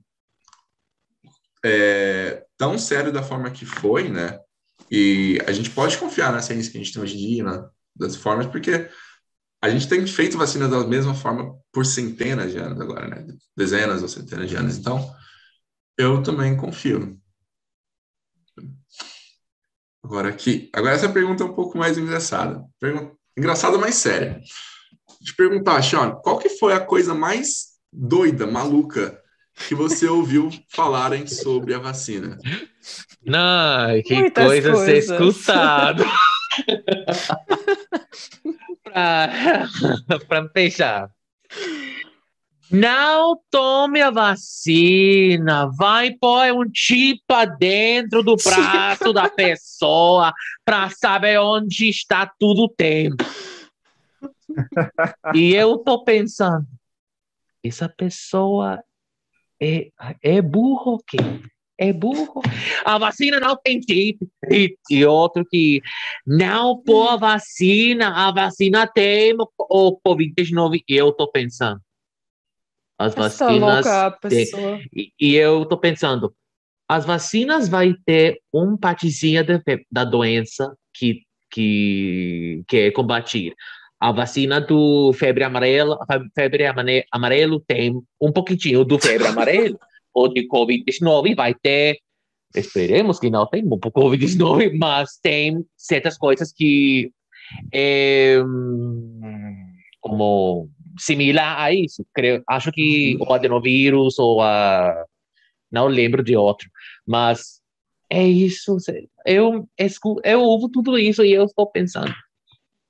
é, 1.65 2.45
tão 2.57 2.79
sério 2.79 3.13
da 3.13 3.23
forma 3.23 3.51
que 3.51 3.67
foi, 3.67 4.09
né? 4.09 4.39
E 4.91 5.39
a 5.47 5.53
gente 5.53 5.71
pode 5.71 5.97
confiar 5.99 6.33
na 6.33 6.43
ciência 6.43 6.71
que 6.71 6.79
a 6.79 6.83
gente 6.83 6.93
tem 6.93 7.03
hoje 7.03 7.15
em 7.17 7.35
dia, 7.35 7.45
né? 7.45 7.69
das 7.95 8.17
formas, 8.17 8.47
porque 8.47 8.89
a 9.61 9.71
gente 9.71 9.89
tem 9.89 10.07
feito 10.07 10.39
vacinas 10.39 10.71
da 10.71 10.85
mesma 10.87 11.15
forma 11.15 11.55
por 11.73 11.87
centenas 11.87 12.53
de 12.53 12.59
anos 12.59 12.81
agora, 12.81 13.07
né? 13.07 13.27
Dezenas 13.57 14.03
ou 14.03 14.09
centenas 14.09 14.49
de 14.49 14.57
anos. 14.57 14.77
Então, 14.77 15.15
eu 15.97 16.23
também 16.23 16.57
confio. 16.57 17.21
Agora 20.03 20.29
aqui, 20.29 20.69
agora 20.73 20.95
essa 20.95 21.09
pergunta 21.09 21.43
é 21.43 21.47
um 21.47 21.55
pouco 21.55 21.79
mais 21.79 21.97
engraçada. 21.97 22.65
Pergunta, 22.81 23.13
engraçada, 23.37 23.79
mas 23.79 23.95
séria. 23.95 24.41
Te 25.23 25.35
perguntar, 25.37 25.83
Sean, 25.83 26.11
qual 26.23 26.39
que 26.39 26.49
foi 26.49 26.73
a 26.73 26.81
coisa 26.81 27.15
mais 27.15 27.73
doida, 27.93 28.47
maluca 28.47 29.21
que 29.69 29.75
você 29.75 30.09
ouviu 30.09 30.51
falarem 30.69 31.27
sobre 31.27 31.75
a 31.75 31.79
vacina? 31.79 32.37
Não, 33.25 34.03
que 34.05 34.15
Muitas 34.15 34.45
coisa 34.45 34.73
coisas. 34.73 35.05
ser 35.07 35.15
escutado. 35.15 36.05
para 40.29 40.49
pensar. 40.49 41.11
Não 42.73 43.39
tome 43.51 44.01
a 44.01 44.11
vacina, 44.11 45.71
vai 45.77 46.11
pôr 46.13 46.53
um 46.53 46.71
chip 46.75 47.21
dentro 47.59 48.23
do 48.23 48.35
braço 48.35 49.13
da 49.13 49.29
pessoa 49.29 50.33
para 50.65 50.89
saber 50.89 51.39
onde 51.39 51.91
está 51.91 52.27
tudo 52.39 52.65
o 52.65 52.69
tempo. 52.69 53.23
E 55.35 55.55
eu 55.55 55.79
tô 55.79 56.05
pensando, 56.05 56.67
essa 57.65 57.89
pessoa 57.89 58.85
é, 59.59 59.89
é 60.23 60.43
burro 60.43 60.97
o 60.97 60.99
quê? 60.99 61.17
é 61.79 61.93
burro. 61.93 62.43
A 62.85 62.99
vacina 62.99 63.41
não 63.41 63.57
tem 63.57 63.81
chip. 63.83 64.19
E, 64.51 64.77
e 64.91 65.05
outro 65.05 65.45
que 65.45 65.81
não 66.27 66.81
pô 66.83 67.09
a 67.09 67.17
vacina, 67.17 68.29
a 68.29 68.31
vacina 68.31 68.87
tem 68.87 69.35
o 69.39 70.01
Covid-19. 70.07 70.85
Eu 70.87 71.13
tô 71.13 71.31
pensando. 71.31 71.81
As 73.03 73.17
Essa 73.17 73.47
vacinas. 73.47 73.87
Tem, 74.21 74.89
e, 74.95 75.13
e, 75.21 75.35
eu 75.35 75.67
tô 75.67 75.77
pensando, 75.77 76.33
as 76.89 77.05
vacinas 77.05 77.69
vai 77.69 77.95
ter 78.07 78.41
um 78.53 78.77
partezinha 78.77 79.43
de, 79.43 79.61
da 79.91 80.05
doença 80.05 80.73
que, 80.95 81.23
que, 81.51 82.63
que 82.69 82.77
é 82.77 82.91
combatir. 82.93 83.55
A 83.99 84.13
vacina 84.13 84.61
do 84.61 85.13
febre 85.15 85.43
amarela, 85.43 85.99
febre 86.35 86.65
amarelo 87.11 87.61
tem 87.61 88.01
um 88.21 88.33
pouquinho 88.33 88.85
do 88.85 88.99
febre 88.99 89.27
amarelo 89.27 89.79
ou 90.15 90.33
de 90.33 90.47
Covid-19 90.47 91.35
vai 91.35 91.55
ter, 91.55 91.99
esperemos 92.55 93.19
que 93.19 93.31
não 93.31 93.47
tenha 93.47 93.65
Covid-19, 93.65 94.77
mas 94.79 95.19
tem 95.21 95.65
certas 95.77 96.17
coisas 96.19 96.53
que 96.53 97.11
é, 97.73 98.39
como 100.01 100.69
similar 100.99 101.61
a 101.61 101.73
isso. 101.73 102.05
Creio, 102.15 102.43
acho 102.49 102.71
que 102.73 103.17
o 103.21 103.33
adenovírus 103.33 104.19
ou 104.19 104.41
a 104.41 105.05
não 105.71 105.87
lembro 105.87 106.23
de 106.23 106.37
outro, 106.37 106.69
mas 107.07 107.63
é 108.11 108.27
isso. 108.27 108.77
Eu 109.25 109.67
escuto, 109.79 110.21
eu 110.23 110.41
ouvo 110.43 110.69
tudo 110.69 110.99
isso 110.99 111.25
e 111.25 111.33
eu 111.33 111.47
estou 111.47 111.67
pensando, 111.67 112.13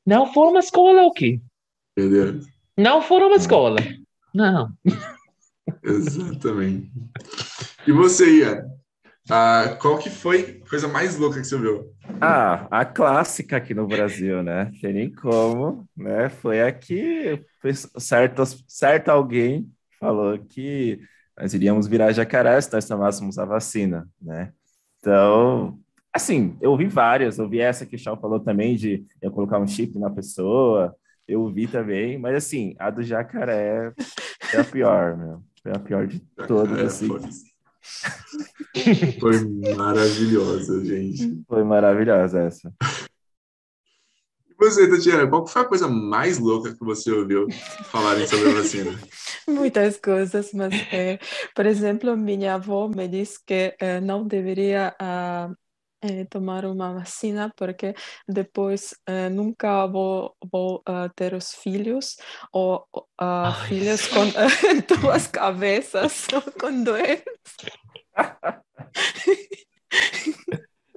não 0.05 0.33
for 0.33 0.49
uma 0.49 0.59
escola 0.59 1.03
o 1.03 1.13
quê? 1.13 1.41
Não 2.77 3.01
for 3.01 3.23
uma 3.23 3.37
escola. 3.37 3.77
Não. 4.35 4.73
Exatamente. 5.85 6.91
E 7.87 7.93
você, 7.93 8.41
Ian? 8.41 8.65
Ah, 9.31 9.77
qual 9.81 9.99
que 9.99 10.11
foi 10.11 10.61
a 10.65 10.69
coisa 10.69 10.89
mais 10.89 11.17
louca 11.17 11.39
que 11.41 11.47
você 11.47 11.59
viu? 11.59 11.92
Ah, 12.21 12.67
a 12.71 12.85
clássica 12.85 13.57
aqui 13.57 13.75
no 13.75 13.87
Brasil, 13.87 14.43
né? 14.43 14.71
Tem 14.81 14.93
nem 14.93 15.13
como, 15.13 15.89
né? 15.97 16.29
Foi 16.29 16.63
aqui, 16.63 17.45
certo, 17.99 18.43
certo 18.69 19.09
alguém 19.09 19.71
falou 19.99 20.39
que 20.39 21.01
nós 21.37 21.55
iríamos 21.55 21.87
virar 21.87 22.13
jacaré 22.13 22.61
se 22.61 22.73
nós 22.73 22.87
tomássemos 22.87 23.39
a 23.39 23.45
vacina, 23.45 24.09
né? 24.21 24.53
Então, 24.99 25.79
Assim, 26.15 26.59
eu 26.61 26.77
vi 26.77 26.87
várias, 26.87 27.39
eu 27.39 27.49
vi 27.49 27.59
essa 27.61 27.87
que 27.87 27.97
o 27.97 27.99
Chau 27.99 28.21
falou 28.21 28.39
também 28.39 28.77
de 28.77 29.03
eu 29.21 29.31
colocar 29.31 29.59
um 29.59 29.67
chip 29.67 29.99
na 29.99 30.11
pessoa, 30.11 30.95
eu 31.27 31.49
vi 31.49 31.67
também, 31.67 32.19
mas 32.19 32.35
assim, 32.35 32.75
a 32.79 32.91
do 32.91 33.03
jacaré 33.03 33.95
é 34.53 34.61
a 34.61 34.65
pior, 34.65 35.17
meu. 35.17 35.43
É 35.65 35.75
a 35.75 35.79
pior 35.79 36.07
de 36.07 36.21
todas, 36.47 36.79
é, 36.79 36.83
assim. 36.83 37.09
Foi. 39.21 39.39
maravilhosa, 39.77 40.85
gente. 40.85 41.43
Foi 41.49 41.65
maravilhosa 41.65 42.41
essa. 42.41 42.73
E 44.49 44.55
você, 44.59 44.89
Tatiana, 44.89 45.29
qual 45.29 45.47
foi 45.47 45.62
a 45.62 45.67
coisa 45.67 45.89
mais 45.89 46.39
louca 46.39 46.73
que 46.73 46.85
você 46.85 47.11
ouviu 47.11 47.47
falarem 47.91 48.27
sobre 48.27 48.51
a 48.51 48.55
vacina? 48.55 48.99
Muitas 49.49 49.97
coisas, 49.97 50.53
mas, 50.53 50.73
é, 50.93 51.19
por 51.55 51.67
exemplo, 51.67 52.17
minha 52.17 52.55
avó 52.55 52.89
me 52.89 53.09
disse 53.09 53.39
que 53.45 53.75
é, 53.81 54.01
não 54.01 54.27
deveria 54.27 54.95
uh, 55.01 55.55
é, 56.03 56.25
tomar 56.25 56.65
uma 56.65 56.93
vacina 56.93 57.53
porque 57.57 57.95
depois 58.29 58.95
é, 59.07 59.29
nunca 59.29 59.87
vou, 59.87 60.37
vou 60.51 60.83
uh, 60.89 61.09
ter 61.15 61.33
os 61.33 61.55
filhos 61.55 62.17
ou 62.53 62.87
uh, 62.95 63.67
filhos 63.69 64.09
com 64.09 64.25
duas 65.01 65.27
cabeças 65.29 66.27
com 66.61 66.83
dois. 66.83 67.23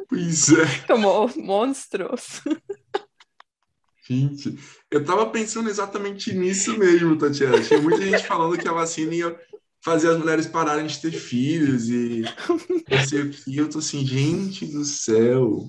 Pois 0.08 0.50
é. 0.50 0.88
Como 0.88 1.28
monstros. 1.38 2.42
Gente, 4.08 4.56
eu 4.92 5.04
tava 5.04 5.30
pensando 5.32 5.68
exatamente 5.68 6.34
nisso 6.34 6.78
mesmo, 6.78 7.18
Tatiana. 7.18 7.62
Tinha 7.62 7.82
muita 7.82 8.02
gente 8.02 8.24
falando 8.24 8.58
que 8.58 8.68
a 8.68 8.72
vacina 8.74 9.16
ia 9.16 9.40
fazer 9.86 10.10
as 10.10 10.18
mulheres 10.18 10.48
pararem 10.48 10.88
de 10.88 11.00
ter 11.00 11.12
filhos 11.12 11.88
e. 11.90 12.24
Eu 13.56 13.70
tô 13.70 13.78
assim, 13.78 14.04
gente 14.04 14.66
do 14.66 14.84
céu. 14.84 15.68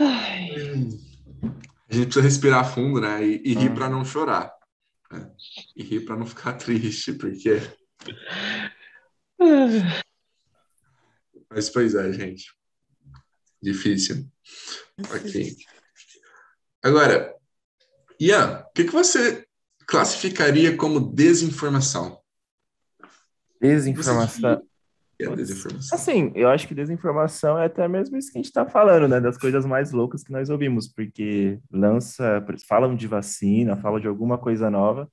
Ai. 0.00 0.88
A 1.86 1.94
gente 1.94 2.06
precisa 2.06 2.22
respirar 2.22 2.74
fundo, 2.74 2.98
né? 2.98 3.22
E, 3.22 3.42
e 3.44 3.54
rir 3.54 3.74
para 3.74 3.90
não 3.90 4.06
chorar. 4.06 4.50
Né? 5.12 5.30
E 5.76 5.82
rir 5.84 6.00
para 6.06 6.16
não 6.16 6.24
ficar 6.24 6.54
triste, 6.56 7.12
porque. 7.12 7.60
Mas, 11.50 11.68
pois 11.68 11.94
é, 11.94 12.10
gente. 12.10 12.54
Difícil. 13.62 14.26
Ok. 14.98 15.56
Agora, 16.82 17.34
Ian, 18.18 18.60
o 18.60 18.72
que, 18.72 18.84
que 18.84 18.92
você 18.92 19.43
classificaria 19.86 20.76
como 20.76 21.00
desinformação? 21.00 22.18
Desinformação. 23.60 24.62
É 25.20 25.28
desinformação. 25.28 25.96
Assim, 25.96 26.32
eu 26.34 26.48
acho 26.48 26.66
que 26.66 26.74
desinformação 26.74 27.58
é 27.58 27.66
até 27.66 27.86
mesmo 27.86 28.16
isso 28.16 28.32
que 28.32 28.38
a 28.38 28.40
gente 28.40 28.50
está 28.50 28.66
falando, 28.66 29.06
né? 29.06 29.20
Das 29.20 29.38
coisas 29.38 29.64
mais 29.64 29.92
loucas 29.92 30.24
que 30.24 30.32
nós 30.32 30.50
ouvimos, 30.50 30.88
porque 30.88 31.58
lança, 31.70 32.44
falam 32.68 32.96
de 32.96 33.06
vacina, 33.06 33.76
falam 33.76 34.00
de 34.00 34.08
alguma 34.08 34.36
coisa 34.36 34.68
nova, 34.68 35.08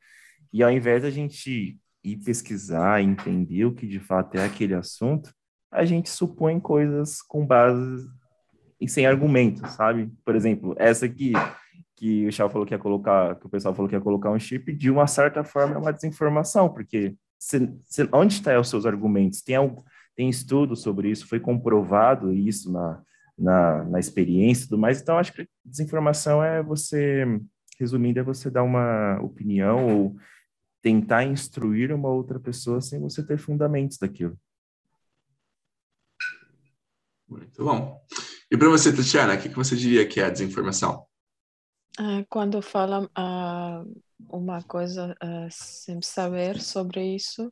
e 0.52 0.64
ao 0.64 0.72
invés 0.72 1.04
da 1.04 1.10
gente 1.10 1.78
ir 2.04 2.18
pesquisar, 2.18 3.02
entender 3.02 3.66
o 3.66 3.74
que 3.74 3.88
de 3.88 4.00
fato 4.00 4.36
é 4.36 4.44
aquele 4.44 4.74
assunto, 4.74 5.32
a 5.72 5.86
gente 5.86 6.10
supõe 6.10 6.60
coisas 6.60 7.22
com 7.22 7.46
base 7.46 8.10
e 8.80 8.90
sem 8.90 9.06
argumentos, 9.06 9.72
sabe? 9.74 10.12
Por 10.26 10.36
exemplo, 10.36 10.76
essa 10.78 11.06
aqui, 11.06 11.34
que 12.02 12.26
o 12.26 12.32
Chá 12.32 12.50
falou 12.50 12.66
que 12.66 12.74
ia 12.74 12.80
colocar, 12.80 13.36
que 13.36 13.46
o 13.46 13.50
pessoal 13.50 13.76
falou 13.76 13.88
que 13.88 13.96
ia 13.96 14.02
colocar 14.02 14.32
um 14.32 14.40
chip, 14.40 14.74
de 14.74 14.90
uma 14.90 15.06
certa 15.06 15.44
forma 15.44 15.76
é 15.76 15.78
uma 15.78 15.94
desinformação, 15.94 16.68
porque 16.68 17.16
se, 17.38 17.72
se, 17.86 18.10
onde 18.12 18.34
estão 18.34 18.60
os 18.60 18.70
seus 18.70 18.88
argumentos? 18.88 19.44
Tem, 19.44 19.56
algum, 19.56 19.84
tem 20.16 20.28
estudo 20.28 20.76
sobre 20.76 21.12
isso? 21.12 21.28
Foi 21.28 21.40
comprovado 21.40 22.34
isso 22.34 22.72
na, 22.72 23.00
na, 23.38 23.84
na 23.84 24.00
experiência 24.00 24.64
e 24.64 24.68
tudo 24.70 24.80
mais? 24.80 25.00
Então, 25.00 25.20
acho 25.20 25.32
que 25.32 25.48
desinformação 25.64 26.44
é 26.44 26.64
você, 26.64 27.24
resumindo, 27.80 28.20
é 28.20 28.24
você 28.24 28.50
dar 28.50 28.64
uma 28.64 29.22
opinião 29.22 29.88
ou 29.88 30.16
tentar 30.82 31.24
instruir 31.24 31.94
uma 31.94 32.10
outra 32.10 32.40
pessoa 32.40 32.82
sem 32.82 33.00
você 33.00 33.22
ter 33.22 33.38
fundamentos 33.38 34.00
daquilo. 34.00 34.36
Muito 37.30 37.64
bom. 37.64 38.02
E 38.50 38.58
para 38.58 38.70
você, 38.70 38.92
Tatiana, 38.92 39.36
o 39.36 39.38
que 39.40 39.50
você 39.50 39.76
diria 39.76 40.08
que 40.08 40.20
é 40.20 40.26
a 40.26 40.32
desinformação? 40.32 41.06
Uh, 42.00 42.26
quando 42.30 42.62
falam 42.62 43.04
uh, 43.18 44.04
uma 44.30 44.64
coisa 44.64 45.14
uh, 45.22 45.48
sem 45.50 46.02
saber 46.02 46.62
sobre 46.62 47.16
isso 47.16 47.52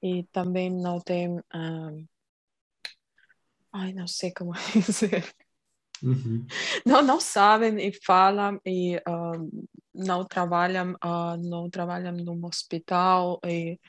e 0.00 0.22
também 0.24 0.70
não 0.70 1.00
tem. 1.00 1.40
ai, 3.72 3.92
não 3.92 4.06
sei 4.06 4.32
como 4.32 4.52
dizer. 4.74 5.34
Uhum. 6.02 6.46
Não, 6.86 7.02
não 7.02 7.18
sabem 7.18 7.78
e 7.88 7.92
falam 8.04 8.60
e 8.64 9.00
não 9.94 10.24
trabalham, 10.26 10.94
não 11.42 11.70
trabalham 11.70 12.12
num 12.12 12.44
hospital 12.44 13.40
e 13.44 13.80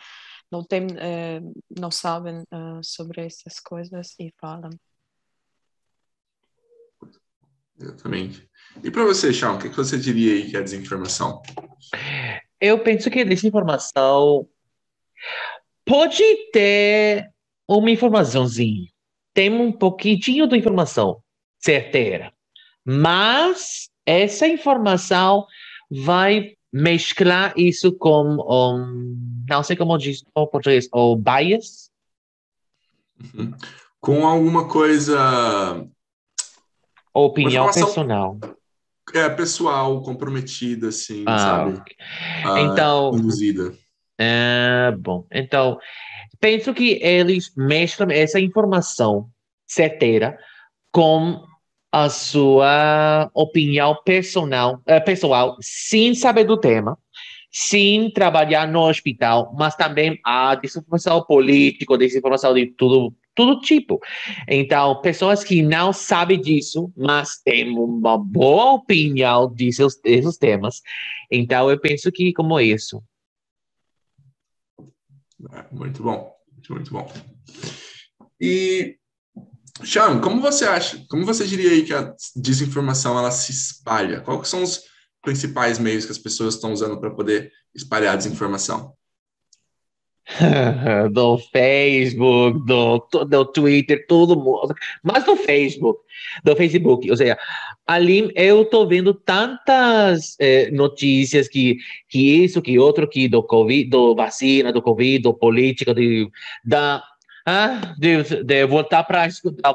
não 0.50 0.64
tem, 0.64 0.88
eh, 0.98 1.42
não 1.70 1.92
sabem 1.92 2.46
sobre 2.82 3.26
essas 3.26 3.60
coisas 3.60 4.16
e 4.18 4.34
falam. 4.40 4.70
Exatamente. 7.80 8.48
E 8.84 8.92
para 8.92 9.04
você, 9.04 9.34
Sean, 9.34 9.54
o 9.54 9.60
que 9.60 9.70
você 9.70 9.98
diria 9.98 10.34
aí 10.34 10.50
que 10.50 10.58
é 10.58 10.62
desinformação? 10.62 11.42
Eu 12.60 12.80
penso 12.80 13.10
que 13.10 13.24
desinformação 13.24 14.48
pode 15.86 16.24
ter 16.52 17.30
uma 17.68 17.90
informaçãozinha, 17.90 18.88
tem 19.34 19.52
um 19.52 19.72
pouquinho 19.72 20.48
de 20.48 20.58
informação 20.58 21.22
certeira, 21.60 22.32
mas 22.86 23.90
essa 24.06 24.48
informação 24.48 25.46
vai 25.90 26.56
mesclar 26.72 27.54
isso 27.58 27.92
com 27.94 28.38
um, 28.48 29.46
não 29.50 29.64
sei 29.64 29.76
como 29.76 29.98
diz 29.98 30.22
em 30.22 30.48
português, 30.48 30.88
o 30.92 31.16
bias. 31.16 31.92
Uhum. 33.34 33.54
Com 34.00 34.28
alguma 34.28 34.68
coisa 34.68 35.88
Opinião 37.18 37.72
personal. 37.72 38.38
É, 39.14 39.30
pessoal, 39.30 40.02
comprometida, 40.02 40.90
assim, 40.90 41.24
ah, 41.26 41.40
sabe? 41.40 41.82
Ah, 42.44 42.60
então. 42.62 43.12
Conduzida. 43.12 43.74
É, 44.20 44.94
bom, 45.00 45.26
então, 45.32 45.78
penso 46.40 46.74
que 46.74 47.00
eles 47.02 47.52
mesclam 47.56 48.12
essa 48.12 48.40
informação 48.40 49.30
certeira 49.66 50.38
com 50.92 51.44
a 51.92 52.10
sua 52.10 53.30
opinião 53.34 53.98
personal, 54.04 54.82
uh, 54.88 55.04
pessoal, 55.06 55.56
sem 55.62 56.14
saber 56.14 56.44
do 56.44 56.60
tema, 56.60 56.98
sem 57.52 58.12
trabalhar 58.12 58.68
no 58.68 58.82
hospital, 58.82 59.54
mas 59.58 59.76
também 59.76 60.20
a 60.24 60.56
desinformação 60.56 61.24
política, 61.24 61.98
desinformação 61.98 62.54
de 62.54 62.68
tudo 62.68 63.16
todo 63.38 63.62
tipo. 63.62 64.02
Então, 64.48 65.00
pessoas 65.00 65.44
que 65.44 65.62
não 65.62 65.94
sabem 65.94 66.42
disso, 66.42 66.92
mas 66.98 67.40
têm 67.46 67.70
uma 67.70 68.18
boa 68.18 68.74
opinião 68.74 69.48
desses, 69.54 70.02
desses 70.02 70.38
temas. 70.38 70.82
Então, 71.32 71.70
eu 71.70 71.80
penso 71.80 72.12
que 72.12 72.34
como 72.34 72.60
isso. 72.60 73.02
É, 75.54 75.66
muito 75.72 76.02
bom, 76.02 76.36
muito 76.68 76.92
bom. 76.92 77.14
E, 78.42 78.98
Sean, 79.84 80.20
como 80.20 80.42
você 80.42 80.66
acha, 80.66 81.06
como 81.08 81.24
você 81.24 81.46
diria 81.46 81.70
aí 81.70 81.86
que 81.86 81.94
a 81.94 82.16
desinformação 82.36 83.18
ela 83.20 83.30
se 83.30 83.52
espalha? 83.52 84.22
Quais 84.22 84.48
são 84.48 84.64
os 84.64 84.84
principais 85.22 85.80
meios 85.80 86.06
que 86.06 86.12
as 86.12 86.18
pessoas 86.18 86.56
estão 86.56 86.74
usando 86.74 87.00
para 87.00 87.12
poder 87.12 87.52
espalhar 87.74 88.18
desinformação? 88.18 88.94
do 91.12 91.38
Facebook, 91.38 92.66
do, 92.66 93.08
do 93.26 93.46
Twitter, 93.46 94.06
todo 94.08 94.36
mundo, 94.36 94.76
mas 95.02 95.24
do 95.24 95.38
Facebook, 95.38 96.02
do 96.44 96.56
Facebook, 96.56 97.10
ou 97.10 97.16
seja, 97.16 97.38
ali 97.86 98.30
eu 98.36 98.66
tô 98.66 98.86
vendo 98.86 99.14
tantas 99.14 100.36
eh, 100.40 100.70
notícias 100.72 101.48
que, 101.48 101.78
que 102.10 102.44
isso, 102.44 102.62
que 102.62 102.78
outro, 102.78 103.08
que 103.08 103.30
do 103.30 103.42
Covid, 103.42 103.90
do 103.90 104.16
vacina, 104.16 104.74
do 104.74 104.82
Covid, 104.82 105.20
do 105.20 105.34
política, 105.34 105.94
de, 105.94 106.30
da, 106.64 107.02
ah, 107.50 107.96
de, 107.98 108.66
voltar 108.66 109.06
para 109.06 109.26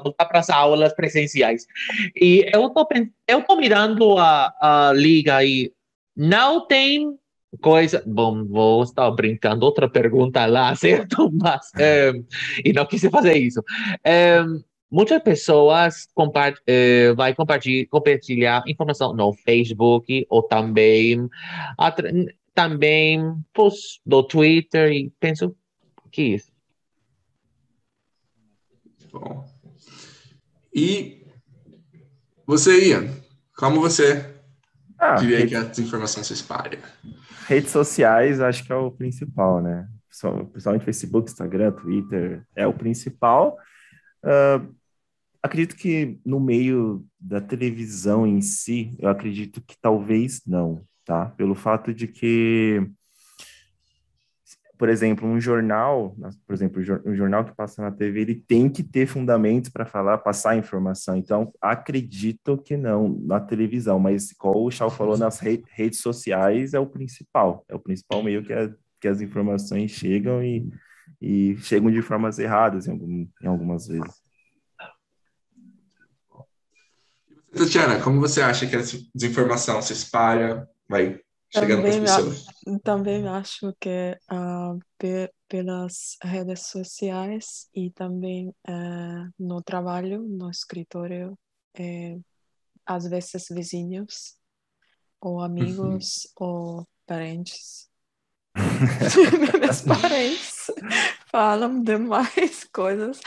voltar 0.05 0.27
para 0.27 0.41
as 0.41 0.51
aulas 0.51 0.93
presenciais. 0.93 1.67
E 2.15 2.45
eu 2.53 2.69
tô, 2.69 2.87
eu 3.27 3.43
tô 3.43 3.57
mirando 3.57 4.19
a, 4.19 4.53
a 4.61 4.93
liga 4.93 5.37
aí, 5.37 5.73
não 6.15 6.67
tem 6.67 7.19
coisa. 7.63 8.03
Bom, 8.07 8.45
vou 8.45 8.83
estar 8.83 9.11
brincando 9.13 9.65
outra 9.65 9.89
pergunta 9.89 10.45
lá, 10.45 10.75
certo? 10.77 11.31
Mas, 11.33 11.71
é, 11.79 12.13
e 12.63 12.75
não 12.75 12.85
quis 12.85 13.01
fazer 13.11 13.39
isso. 13.39 13.63
É, 14.05 14.43
muitas 14.91 15.23
pessoas 15.23 16.07
compa 16.15 16.53
é, 16.67 17.15
vai 17.15 17.35
compartilhar, 17.35 17.87
compartilhar 17.89 18.63
informação 18.67 19.15
no 19.15 19.33
Facebook 19.33 20.27
ou 20.29 20.43
também 20.43 21.27
também 22.55 23.19
post 23.55 24.03
no 24.05 24.23
Twitter 24.23 24.93
e 24.93 25.11
penso 25.19 25.57
que 26.11 26.23
isso. 26.35 26.52
Bom. 29.13 29.45
E 30.75 31.27
você, 32.47 32.89
Ian, 32.89 33.09
como 33.57 33.81
você 33.81 34.35
Ah, 34.99 35.17
diria 35.17 35.39
rede- 35.39 35.49
que 35.51 35.55
a 35.57 35.63
desinformação 35.63 36.25
se 36.25 36.33
espalha? 36.33 36.79
redes 37.47 37.71
sociais 37.71 38.41
acho 38.41 38.65
que 38.65 38.73
é 38.73 38.77
o 38.77 38.91
principal, 38.91 39.61
né? 39.61 39.89
Principalmente 40.53 40.85
Facebook, 40.85 41.31
Instagram, 41.31 41.73
Twitter, 41.73 42.45
é 42.55 42.67
o 42.67 42.73
principal. 42.73 43.59
Ah, 44.23 44.65
acredito 45.43 45.77
que 45.77 46.19
no 46.25 46.39
meio 46.41 47.05
da 47.21 47.41
televisão 47.41 48.27
em 48.27 48.41
si, 48.41 48.97
eu 48.99 49.09
acredito 49.09 49.61
que 49.61 49.77
talvez 49.81 50.41
não, 50.47 50.85
tá? 51.05 51.27
Pelo 51.27 51.55
fato 51.55 51.93
de 51.93 52.07
que, 52.07 52.89
por 54.83 54.89
exemplo, 54.89 55.29
um 55.29 55.41
jornal, 55.41 56.13
por 56.45 56.53
exemplo, 56.53 56.81
um 56.81 56.85
jor- 56.85 57.03
jornal 57.15 57.45
que 57.45 57.55
passa 57.55 57.81
na 57.81 57.93
TV, 57.93 58.21
ele 58.23 58.35
tem 58.35 58.69
que 58.69 58.83
ter 58.83 59.07
fundamentos 59.07 59.71
para 59.71 59.87
falar, 59.87 60.19
passar 60.19 60.57
informação. 60.57 61.17
Então, 61.17 61.55
acredito 61.61 62.59
que 62.59 62.77
não 62.77 63.09
na 63.21 63.39
televisão, 63.39 64.01
mas 64.01 64.33
como 64.33 64.67
o 64.67 64.73
Chau 64.73 64.91
falou, 64.91 65.17
nas 65.17 65.39
re- 65.39 65.63
redes 65.71 66.01
sociais 66.01 66.75
é 66.75 66.81
o 66.81 66.87
principal, 66.89 67.65
é 67.69 67.77
o 67.77 67.79
principal 67.79 68.25
meio 68.25 68.43
que, 68.45 68.53
a- 68.53 68.75
que 69.01 69.07
as 69.07 69.21
informações 69.21 69.93
chegam 69.93 70.43
e, 70.43 70.69
e 71.21 71.57
chegam 71.59 71.89
de 71.89 72.03
formas 72.03 72.41
erradas 72.41 72.89
em, 72.89 72.91
algum- 72.91 73.29
em 73.41 73.47
algumas 73.47 73.87
vezes. 73.87 74.21
Tatiana, 77.57 78.01
como 78.03 78.19
você 78.19 78.43
acha 78.43 78.67
que 78.67 78.75
a 78.75 78.83
desinformação 79.15 79.81
se 79.81 79.93
espalha, 79.93 80.67
vai 80.89 81.21
chegando 81.53 81.83
para 81.83 81.91
as 81.91 81.97
Também 81.97 82.01
pessoas? 82.01 82.45
Também 82.85 83.29
acho 83.29 83.75
que 83.81 84.19
ah, 84.29 84.75
pe- 84.99 85.33
pelas 85.49 86.17
redes 86.23 86.67
sociais 86.69 87.69
e 87.75 87.91
também 87.91 88.55
eh, 88.67 89.29
no 89.39 89.63
trabalho, 89.63 90.23
no 90.23 90.51
escritório, 90.51 91.39
eh, 91.75 92.19
às 92.87 93.07
vezes 93.09 93.47
vizinhos 93.51 94.37
ou 95.21 95.41
amigos 95.41 96.29
ou 96.37 96.87
parentes. 97.07 97.89
Meus 99.61 99.81
parentes 99.83 100.67
falam 101.31 101.83
demais 101.83 102.65
coisas, 102.73 103.21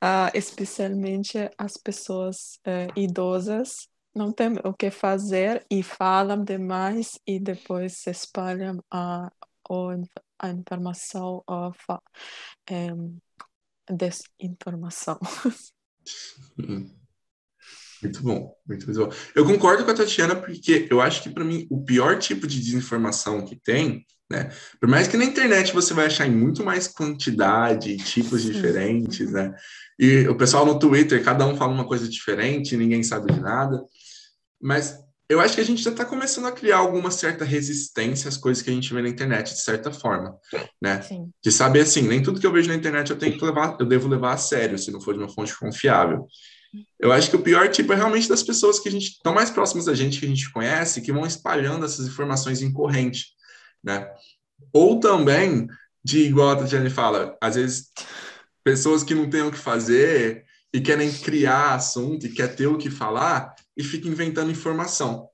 ah, 0.00 0.30
especialmente 0.34 1.38
as 1.58 1.76
pessoas 1.76 2.58
eh, 2.64 2.88
idosas 2.96 3.88
não 4.18 4.32
tem 4.32 4.54
o 4.64 4.74
que 4.74 4.90
fazer 4.90 5.64
e 5.70 5.82
falam 5.82 6.44
demais 6.44 7.18
e 7.26 7.40
depois 7.40 7.98
se 7.98 8.10
espalham 8.10 8.82
a, 8.90 9.32
a 10.38 10.50
informação, 10.50 11.42
a 11.46 11.72
fa- 11.72 12.02
em, 12.70 13.20
desinformação. 13.90 15.18
Hum. 16.58 16.90
Muito 18.02 18.22
bom, 18.22 18.54
muito, 18.66 18.86
muito 18.86 19.04
bom. 19.06 19.12
Eu 19.34 19.44
concordo 19.44 19.84
com 19.84 19.90
a 19.90 19.94
Tatiana, 19.94 20.36
porque 20.36 20.86
eu 20.90 21.00
acho 21.00 21.22
que, 21.22 21.30
para 21.30 21.44
mim, 21.44 21.66
o 21.68 21.84
pior 21.84 22.18
tipo 22.18 22.46
de 22.46 22.60
desinformação 22.60 23.44
que 23.44 23.56
tem, 23.56 24.06
né? 24.30 24.50
Por 24.80 24.88
mais 24.88 25.08
que 25.08 25.16
na 25.16 25.24
internet 25.24 25.72
você 25.72 25.92
vai 25.94 26.06
achar 26.06 26.26
em 26.26 26.30
muito 26.36 26.64
mais 26.64 26.86
quantidade, 26.86 27.96
tipos 27.96 28.42
Sim. 28.42 28.52
diferentes, 28.52 29.32
né? 29.32 29.52
E 29.98 30.28
o 30.28 30.36
pessoal 30.36 30.64
no 30.64 30.78
Twitter, 30.78 31.24
cada 31.24 31.44
um 31.46 31.56
fala 31.56 31.72
uma 31.72 31.86
coisa 31.86 32.08
diferente, 32.08 32.76
ninguém 32.76 33.02
sabe 33.02 33.32
de 33.32 33.40
nada. 33.40 33.82
Mas 34.60 34.98
eu 35.28 35.40
acho 35.40 35.54
que 35.54 35.60
a 35.60 35.64
gente 35.64 35.82
já 35.82 35.90
está 35.90 36.06
começando 36.06 36.46
a 36.46 36.52
criar 36.52 36.78
alguma 36.78 37.10
certa 37.10 37.44
resistência 37.44 38.28
às 38.28 38.36
coisas 38.38 38.62
que 38.62 38.70
a 38.70 38.72
gente 38.72 38.92
vê 38.94 39.02
na 39.02 39.10
internet, 39.10 39.52
de 39.52 39.60
certa 39.60 39.92
forma, 39.92 40.38
né? 40.80 41.02
Sim. 41.02 41.30
de 41.44 41.52
saber 41.52 41.80
assim, 41.80 42.02
nem 42.02 42.22
tudo 42.22 42.40
que 42.40 42.46
eu 42.46 42.52
vejo 42.52 42.68
na 42.68 42.74
internet 42.74 43.10
eu 43.10 43.18
tenho 43.18 43.36
que 43.36 43.44
levar, 43.44 43.76
eu 43.78 43.84
devo 43.84 44.08
levar 44.08 44.32
a 44.32 44.38
sério, 44.38 44.78
se 44.78 44.90
não 44.90 45.00
for 45.00 45.12
de 45.12 45.20
uma 45.20 45.28
fonte 45.28 45.56
confiável. 45.56 46.26
Eu 46.98 47.12
acho 47.12 47.28
que 47.28 47.36
o 47.36 47.42
pior 47.42 47.68
tipo 47.68 47.92
é 47.92 47.96
realmente 47.96 48.28
das 48.28 48.42
pessoas 48.42 48.78
que 48.78 48.88
a 48.88 48.92
gente 48.92 49.08
estão 49.08 49.34
mais 49.34 49.50
próximas 49.50 49.84
da 49.84 49.94
gente, 49.94 50.18
que 50.18 50.24
a 50.24 50.28
gente 50.28 50.50
conhece, 50.50 51.02
que 51.02 51.12
vão 51.12 51.26
espalhando 51.26 51.84
essas 51.84 52.06
informações 52.06 52.62
incorrentes, 52.62 53.26
né? 53.84 54.10
Ou 54.72 54.98
também 54.98 55.68
de 56.02 56.20
igual 56.20 56.50
a 56.50 56.56
Tatiane 56.56 56.88
fala, 56.88 57.36
às 57.40 57.54
vezes 57.54 57.90
pessoas 58.64 59.02
que 59.02 59.14
não 59.14 59.28
têm 59.28 59.42
o 59.42 59.50
que 59.50 59.58
fazer 59.58 60.44
e 60.72 60.80
querem 60.80 61.12
criar 61.12 61.74
assunto 61.74 62.26
e 62.26 62.32
quer 62.32 62.54
ter 62.54 62.66
o 62.66 62.78
que 62.78 62.90
falar 62.90 63.54
e 63.78 63.84
fica 63.84 64.08
inventando 64.08 64.50
informação, 64.50 65.28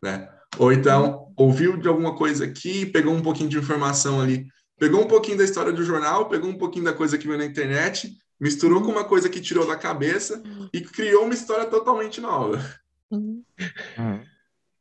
né? 0.00 0.30
Ou 0.56 0.72
então 0.72 1.32
ouviu 1.36 1.76
de 1.76 1.88
alguma 1.88 2.14
coisa 2.16 2.44
aqui, 2.44 2.86
pegou 2.86 3.12
um 3.12 3.22
pouquinho 3.22 3.48
de 3.48 3.58
informação 3.58 4.20
ali, 4.20 4.46
pegou 4.78 5.02
um 5.02 5.08
pouquinho 5.08 5.36
da 5.38 5.44
história 5.44 5.72
do 5.72 5.84
jornal, 5.84 6.28
pegou 6.28 6.48
um 6.48 6.56
pouquinho 6.56 6.84
da 6.84 6.92
coisa 6.92 7.18
que 7.18 7.26
veio 7.26 7.38
na 7.38 7.44
internet, 7.44 8.16
misturou 8.38 8.80
com 8.82 8.90
uma 8.92 9.04
coisa 9.04 9.28
que 9.28 9.40
tirou 9.40 9.66
da 9.66 9.76
cabeça 9.76 10.42
e 10.72 10.80
criou 10.80 11.24
uma 11.24 11.34
história 11.34 11.66
totalmente 11.66 12.20
nova, 12.20 12.58
Uhum. 13.10 13.42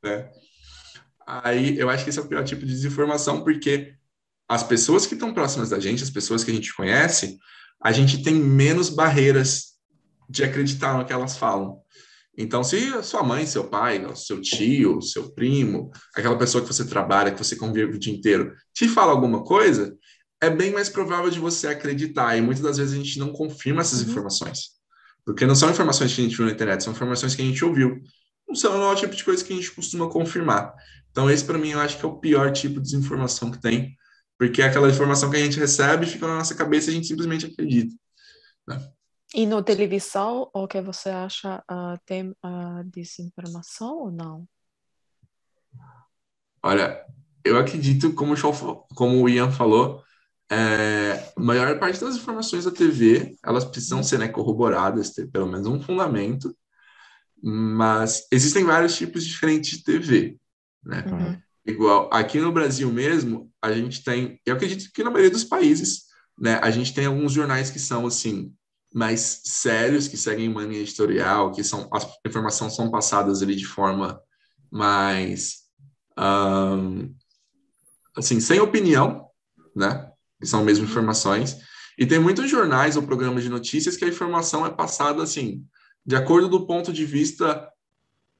né? 0.04 0.30
Aí 1.26 1.78
eu 1.80 1.90
acho 1.90 2.04
que 2.04 2.12
esse 2.12 2.20
é 2.20 2.22
o 2.22 2.28
pior 2.28 2.44
tipo 2.44 2.66
de 2.66 2.72
desinformação, 2.72 3.44
porque 3.44 3.94
as 4.48 4.64
pessoas 4.64 5.06
que 5.06 5.16
estão 5.16 5.34
próximas 5.34 5.70
da 5.70 5.80
gente, 5.80 6.04
as 6.04 6.10
pessoas 6.10 6.44
que 6.44 6.52
a 6.52 6.54
gente 6.54 6.74
conhece, 6.76 7.40
a 7.82 7.92
gente 7.92 8.22
tem 8.24 8.36
menos 8.36 8.90
barreiras 8.90 9.76
de 10.30 10.44
acreditar 10.44 10.98
no 10.98 11.06
que 11.06 11.14
elas 11.14 11.38
falam. 11.38 11.82
Então, 12.42 12.64
se 12.64 13.04
sua 13.04 13.22
mãe, 13.22 13.46
seu 13.46 13.66
pai, 13.68 14.02
seu 14.16 14.40
tio, 14.40 15.02
seu 15.02 15.30
primo, 15.34 15.92
aquela 16.16 16.38
pessoa 16.38 16.62
que 16.64 16.74
você 16.74 16.86
trabalha, 16.88 17.32
que 17.34 17.38
você 17.38 17.54
convive 17.58 17.98
o 17.98 18.00
dia 18.00 18.14
inteiro, 18.14 18.56
te 18.74 18.88
fala 18.88 19.12
alguma 19.12 19.44
coisa, 19.44 19.94
é 20.42 20.50
bem 20.50 20.72
mais 20.72 20.88
provável 20.88 21.30
de 21.30 21.38
você 21.38 21.68
acreditar. 21.68 22.38
E 22.38 22.42
muitas 22.42 22.64
das 22.64 22.78
vezes 22.78 22.94
a 22.94 22.98
gente 22.98 23.20
não 23.20 23.34
confirma 23.34 23.82
essas 23.82 24.02
Uhum. 24.02 24.10
informações. 24.12 24.70
Porque 25.26 25.46
não 25.46 25.54
são 25.54 25.70
informações 25.70 26.16
que 26.16 26.22
a 26.22 26.24
gente 26.24 26.38
viu 26.38 26.46
na 26.46 26.54
internet, 26.54 26.82
são 26.82 26.94
informações 26.94 27.36
que 27.36 27.42
a 27.42 27.46
gente 27.46 27.64
ouviu. 27.66 28.02
Não 28.48 28.56
são 28.56 28.78
não 28.78 28.90
é 28.90 28.94
o 28.94 28.96
tipo 28.96 29.14
de 29.14 29.24
coisa 29.26 29.44
que 29.44 29.52
a 29.52 29.56
gente 29.58 29.72
costuma 29.72 30.10
confirmar. 30.10 30.74
Então, 31.12 31.30
esse, 31.30 31.44
para 31.44 31.58
mim, 31.58 31.72
eu 31.72 31.80
acho 31.82 32.00
que 32.00 32.06
é 32.06 32.08
o 32.08 32.20
pior 32.20 32.54
tipo 32.54 32.76
de 32.76 32.84
desinformação 32.90 33.52
que 33.52 33.62
tem. 33.62 33.98
Porque 34.38 34.62
é 34.62 34.66
aquela 34.66 34.90
informação 34.90 35.30
que 35.30 35.36
a 35.36 35.44
gente 35.44 35.60
recebe, 35.60 36.06
fica 36.06 36.26
na 36.26 36.38
nossa 36.38 36.56
cabeça 36.56 36.88
e 36.90 36.92
a 36.92 36.96
gente 36.96 37.08
simplesmente 37.08 37.46
acredita. 37.46 37.94
E 39.34 39.46
no 39.46 39.64
televisão, 39.64 40.50
o 40.54 40.68
que 40.68 40.82
você 40.82 41.10
acha? 41.10 41.64
ah, 41.68 41.98
tem 42.06 42.36
ah, 42.44 42.82
desinformação 42.86 43.98
ou 43.98 44.12
não? 44.12 44.48
Olha, 46.64 47.06
eu 47.46 47.58
acredito, 47.58 48.14
como 48.14 48.34
o, 48.34 48.36
Shaw 48.36 48.54
fa- 48.54 48.76
como 48.96 49.22
o 49.22 49.30
Ian 49.30 49.52
falou, 49.52 50.04
é, 50.52 51.32
a 51.36 51.40
maior 51.40 51.78
parte 51.80 52.02
das 52.02 52.16
informações 52.16 52.66
da 52.66 52.72
TV, 52.72 53.38
elas 53.46 53.64
precisam 53.64 54.02
ser 54.04 54.18
né, 54.18 54.28
corroboradas, 54.28 55.12
ter 55.12 55.28
pelo 55.30 55.48
menos 55.48 55.68
um 55.68 55.80
fundamento, 55.80 56.56
mas 57.42 58.28
existem 58.32 58.64
vários 58.64 58.96
tipos 58.96 59.24
diferentes 59.24 59.78
de 59.78 59.84
TV, 59.84 60.38
né? 60.84 61.06
Uhum. 61.08 61.40
Igual, 61.66 62.10
aqui 62.12 62.40
no 62.40 62.52
Brasil 62.52 62.92
mesmo, 62.92 63.52
a 63.62 63.72
gente 63.72 64.04
tem, 64.04 64.42
eu 64.44 64.56
acredito 64.56 64.92
que 64.92 65.04
na 65.04 65.12
maioria 65.12 65.30
dos 65.32 65.44
países, 65.44 66.06
né, 66.38 66.60
a 66.64 66.72
gente 66.72 66.94
tem 66.94 67.06
alguns 67.06 67.32
jornais 67.32 67.70
que 67.70 67.80
são, 67.80 68.08
assim, 68.08 68.52
mais 68.94 69.42
sérios, 69.46 70.08
que 70.08 70.18
seguem 70.18 70.50
uma 70.50 70.64
linha 70.64 70.82
editorial, 70.82 71.52
que 71.52 71.64
são, 71.64 71.90
as 71.94 72.08
informações 72.26 72.76
são 72.76 72.90
passadas 72.90 73.42
ali 73.42 73.56
de 73.56 73.66
forma 73.66 74.20
mais, 74.72 75.60
ahn, 76.18 77.10
assim, 78.18 78.40
sem 78.40 78.60
opinião, 78.60 79.28
né, 79.76 80.10
que 80.40 80.48
são 80.48 80.64
mesmo 80.64 80.86
informações, 80.86 81.58
e 81.98 82.06
tem 82.06 82.20
muitos 82.20 82.50
jornais 82.50 82.96
ou 82.96 83.04
programas 83.04 83.44
de 83.44 83.50
notícias 83.50 83.96
que 83.96 84.06
a 84.06 84.10
informação 84.10 84.66
é 84.66 84.72
passada, 84.72 85.22
assim, 85.22 85.66
de 86.06 86.16
acordo 86.16 86.48
do 86.48 86.66
ponto 86.66 86.92
de 86.92 87.06
vista 87.06 87.70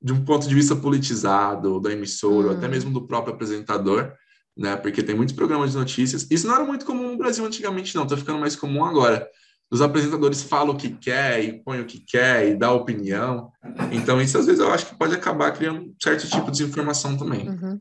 de 0.02 0.14
um 0.14 0.24
ponto 0.24 0.48
de 0.48 0.56
vista 0.56 0.76
politizado 0.76 1.80
da 1.82 1.92
emissora, 1.92 2.48
ou 2.48 2.54
até 2.54 2.68
Hum. 2.68 2.70
mesmo 2.72 2.94
do 2.94 3.06
próprio 3.06 3.34
apresentador, 3.34 4.14
né? 4.56 4.78
Porque 4.78 5.04
tem 5.04 5.14
muitos 5.14 5.36
programas 5.36 5.72
de 5.72 5.78
notícias. 5.78 6.26
Isso 6.32 6.48
não 6.48 6.56
era 6.56 6.64
muito 6.64 6.86
comum 6.86 7.12
no 7.12 7.18
Brasil 7.18 7.46
antigamente, 7.46 7.94
não. 7.96 8.08
Tá 8.08 8.16
ficando 8.16 8.40
mais 8.40 8.56
comum 8.56 8.86
agora. 8.86 9.28
Os 9.72 9.82
apresentadores 9.82 10.42
falam 10.42 10.74
o 10.74 10.78
que 10.78 10.90
quer 10.90 11.44
e 11.44 11.62
põem 11.64 11.82
o 11.82 11.86
que 11.86 12.00
quer 12.00 12.48
e 12.50 12.56
dá 12.56 12.72
opinião. 12.72 13.52
Então, 13.92 14.20
isso 14.20 14.38
às 14.38 14.46
vezes 14.48 14.60
eu 14.60 14.72
acho 14.72 14.88
que 14.88 14.96
pode 14.96 15.14
acabar 15.14 15.52
criando 15.52 15.82
um 15.82 15.96
certo 16.02 16.28
tipo 16.28 16.46
de 16.46 16.58
desinformação 16.60 17.16
também. 17.16 17.48
Uhum. 17.48 17.80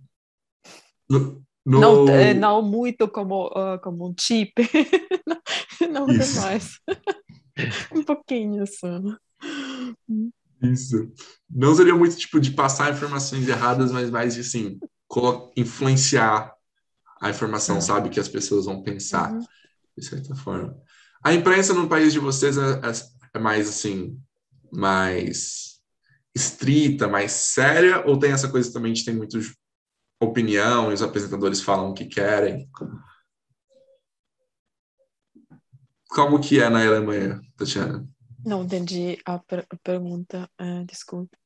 No, 1.09 1.43
no- 1.65 1.81
Não, 1.81 2.09
eh, 2.11 2.35
não 2.35 2.61
muito 2.63 3.09
como, 3.09 3.47
ah, 3.57 3.79
como 3.83 4.07
um 4.09 4.15
chip. 4.19 4.53
não 5.91 6.07
demais. 6.07 6.79
um 7.95 8.03
pouquinho 8.05 8.67
só. 8.67 9.01
Isso. 10.63 11.11
Não 11.49 11.75
seria 11.75 11.95
muito 11.95 12.17
tipo 12.17 12.39
de 12.41 12.51
passar 12.51 12.93
informações 12.93 13.49
erradas, 13.49 13.91
mas 13.93 14.11
mais 14.11 14.35
de 14.35 14.41
assim, 14.41 14.79
influenciar 15.57 16.53
a 17.21 17.31
informação, 17.31 17.81
sabe? 17.81 18.11
Que 18.11 18.21
as 18.21 18.29
pessoas 18.29 18.67
vão 18.67 18.83
pensar, 18.83 19.33
Uhum. 19.33 19.45
de 19.97 20.05
certa 20.05 20.35
forma. 20.35 20.77
A 21.23 21.33
imprensa 21.35 21.75
no 21.75 21.89
país 21.89 22.13
de 22.13 22.19
vocês 22.19 22.57
é, 22.57 22.73
é- 22.73 23.19
é 23.35 23.39
mais 23.39 23.69
assim, 23.69 24.19
mais 24.73 25.81
estrita, 26.35 27.09
mais 27.09 27.33
séria, 27.33 28.05
ou 28.07 28.19
tem 28.19 28.31
essa 28.31 28.49
coisa 28.49 28.73
também 28.73 28.93
de 28.93 29.05
ter 29.05 29.13
muito 29.13 29.39
opinião 30.21 30.91
e 30.91 30.95
os 30.95 31.03
apresentadores 31.03 31.61
falam 31.61 31.91
o 31.91 31.95
que 31.95 32.05
querem? 32.07 32.69
Como 36.09 36.41
que 36.41 36.61
é 36.61 36.69
na 36.69 36.87
Alemanha, 36.87 37.41
Tatiana? 37.57 38.09
Não 38.45 38.65
entendi 38.65 39.19
a, 39.25 39.39
per 39.39 39.67
a 39.69 39.77
pergunta, 39.77 40.49
uh, 40.61 40.85
desculpe. 40.87 41.37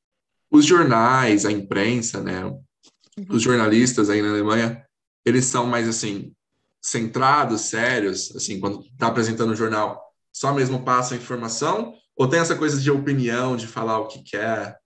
Os 0.51 0.67
jornais, 0.67 1.45
a 1.47 1.51
imprensa, 1.51 2.23
né? 2.23 2.45
Uhum. 2.45 2.61
Os 3.31 3.43
jornalistas 3.43 4.11
aí 4.11 4.23
na 4.23 4.29
Alemanha, 4.29 4.87
eles 5.25 5.47
são 5.47 5.67
mais 5.67 5.89
assim 5.89 6.35
centrados, 6.83 7.63
sérios, 7.63 8.35
assim, 8.35 8.59
quando 8.59 8.81
está 8.81 9.07
apresentando 9.07 9.53
o 9.53 9.57
jornal, 9.57 10.03
só 10.33 10.53
mesmo 10.53 10.85
passa 10.85 11.15
a 11.15 11.17
informação 11.17 11.95
ou 12.17 12.29
tem 12.29 12.41
essa 12.41 12.57
coisa 12.57 12.81
de 12.81 12.91
opinião, 12.91 13.57
de 13.57 13.67
falar 13.67 14.01
o 14.01 14.09
que 14.09 14.23
quer 14.23 14.79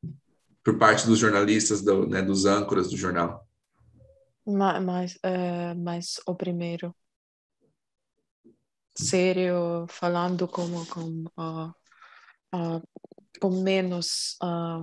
por 0.63 0.79
parte 0.79 1.07
dos 1.07 1.19
jornalistas, 1.19 1.83
do, 1.83 2.07
né, 2.07 2.21
dos 2.21 2.45
âncoras 2.45 2.91
do 2.91 2.97
jornal? 2.97 3.47
Mas, 4.45 4.85
mas, 4.85 5.19
é, 5.23 5.75
mas 5.75 6.21
o 6.27 6.35
primeiro. 6.35 6.95
Sério, 8.99 9.87
falando 9.89 10.49
como 10.49 10.87
com, 10.87 11.25
uh, 11.39 11.69
uh, 12.55 12.83
com 13.41 13.63
menos 13.63 14.37
uh, 14.43 14.83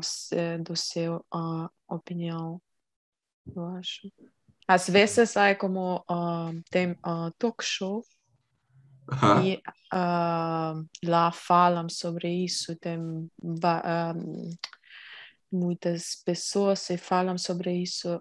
do 0.64 0.76
seu 0.76 1.26
opinião, 1.88 2.62
eu 3.56 3.66
acho. 3.76 4.12
Às 4.74 4.90
vezes 4.90 5.36
é 5.36 5.54
como 5.54 6.04
tem 6.72 6.96
talk 7.38 7.64
show 7.64 8.04
Aham. 9.12 9.44
e 9.46 9.62
lá 11.04 11.32
falam 11.32 11.88
sobre 11.90 12.44
isso, 12.44 12.76
tem 12.78 13.30
muitas 15.52 16.16
pessoas 16.26 16.88
que 16.88 16.98
falam 16.98 17.38
sobre 17.38 17.72
isso 17.84 18.20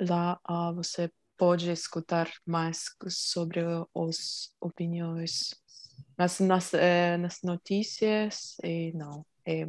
lá 0.00 0.40
ah, 0.44 0.72
você 0.72 1.12
pode 1.36 1.70
escutar 1.70 2.30
mais 2.46 2.86
sobre 3.10 3.60
as 3.60 4.50
opiniões. 4.62 5.54
Mas 6.16 6.40
nas, 6.40 6.72
eh, 6.72 7.18
nas 7.18 7.42
notícias, 7.42 8.56
eh, 8.62 8.90
não, 8.94 9.24
é 9.44 9.66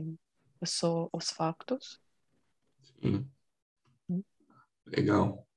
só 0.65 1.09
os 1.11 1.29
fatos. 1.29 1.99
Sim. 3.01 3.29
Legal. 4.85 5.48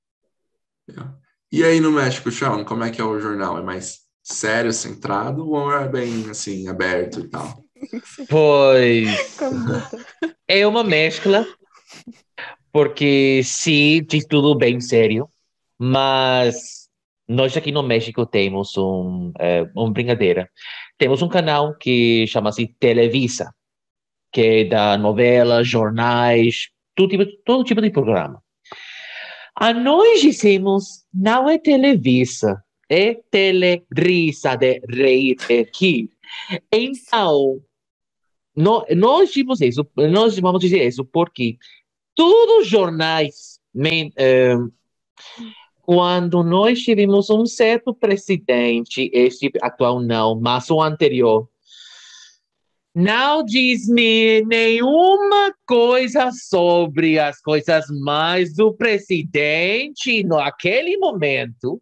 Legal. 0.89 1.19
E 1.51 1.63
aí 1.63 1.81
no 1.81 1.93
México, 1.93 2.31
Shawn, 2.31 2.65
como 2.65 2.85
é 2.85 2.91
que 2.91 3.01
é 3.01 3.05
o 3.05 3.21
jornal? 3.21 3.59
É 3.59 3.63
mais 3.63 4.01
sério, 4.23 4.73
centrado 4.73 5.49
ou 5.49 5.73
é 5.73 5.89
bem 5.89 6.31
assim, 6.31 6.69
aberto 6.69 7.21
e 7.21 7.29
tal? 7.29 7.63
Pois 8.31 9.39
é 10.47 10.65
uma 10.65 10.85
mescla, 10.85 11.45
porque 12.73 13.43
sim, 13.43 14.05
diz 14.09 14.25
tudo 14.25 14.55
bem 14.55 14.81
sério, 14.81 15.29
mas 15.77 16.89
nós 17.27 17.57
aqui 17.57 17.73
no 17.73 17.83
México 17.83 18.25
temos 18.25 18.77
um, 18.77 19.33
é, 19.39 19.63
uma 19.75 19.91
brincadeira. 19.91 20.49
Temos 20.97 21.23
um 21.23 21.29
canal 21.29 21.77
que 21.77 22.27
chama-se 22.29 22.69
Televisa, 22.79 23.53
que 24.31 24.65
dá 24.65 24.97
novelas, 24.97 25.67
jornais, 25.67 26.69
todo 26.95 27.11
tipo, 27.11 27.25
todo 27.45 27.65
tipo 27.65 27.81
de 27.81 27.91
programa. 27.91 28.43
A 29.63 29.73
nós 29.73 30.21
dizemos, 30.21 31.05
não 31.15 31.49
é 31.49 31.57
Televisa, 31.57 32.65
é 32.89 33.15
Telerisa, 33.31 34.57
de 34.57 34.81
de 34.81 35.69
rir. 35.79 36.11
Então, 36.73 37.61
no- 38.57 38.85
nós 38.97 39.29
dizemos 39.29 39.61
isso, 39.61 39.87
nós 40.11 40.37
vamos 40.41 40.61
dizer 40.61 40.85
isso 40.85 41.05
porque 41.05 41.59
todos 42.13 42.63
os 42.65 42.67
jornais, 42.67 43.61
men- 43.73 44.13
eh, 44.17 44.57
quando 45.81 46.43
nós 46.43 46.81
tivemos 46.83 47.31
um 47.31 47.47
certo 47.47 47.95
presidente, 47.95 49.09
este 49.15 49.49
atual 49.61 50.01
não, 50.01 50.41
mas 50.41 50.69
o 50.71 50.83
anterior, 50.83 51.49
não 52.95 53.43
diz-me 53.43 54.43
nenhuma 54.45 55.55
coisa 55.67 56.31
sobre 56.31 57.19
as 57.19 57.41
coisas 57.41 57.87
mais 58.03 58.55
do 58.55 58.75
presidente 58.75 60.23
naquele 60.25 60.99
momento, 60.99 61.81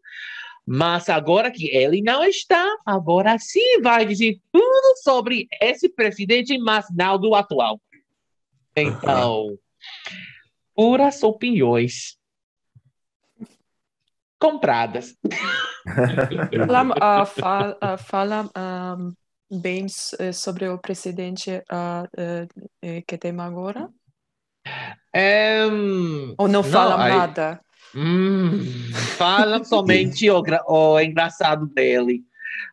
mas 0.64 1.08
agora 1.08 1.50
que 1.50 1.66
ele 1.66 2.00
não 2.00 2.22
está, 2.22 2.64
agora 2.86 3.36
sim 3.38 3.80
vai 3.82 4.06
dizer 4.06 4.38
tudo 4.52 4.96
sobre 5.02 5.48
esse 5.60 5.88
presidente, 5.88 6.56
mas 6.58 6.86
não 6.94 7.18
do 7.18 7.34
atual. 7.34 7.80
Então, 8.76 9.58
puras 10.76 11.22
opiniões 11.24 12.16
compradas. 14.38 15.16
Fala, 16.66 16.94
ah, 17.00 17.26
fa- 17.26 17.76
ah, 17.80 17.96
fala 17.96 18.50
bem 19.50 19.86
s- 19.86 20.32
sobre 20.32 20.68
o 20.68 20.78
presidente 20.78 21.62
ah, 21.70 22.06
eh, 22.16 22.46
eh, 22.82 23.02
que 23.06 23.18
tem 23.18 23.38
agora? 23.40 23.88
Ehm, 25.14 26.34
Ou 26.38 26.46
não 26.48 26.62
Não, 26.62 26.64
fala 26.64 27.02
aí- 27.04 27.12
nada? 27.16 27.60
Hum, 27.94 28.60
fala 29.16 29.62
somente 29.64 30.30
o, 30.30 30.42
o 30.68 31.00
engraçado 31.00 31.66
dele. 31.66 32.22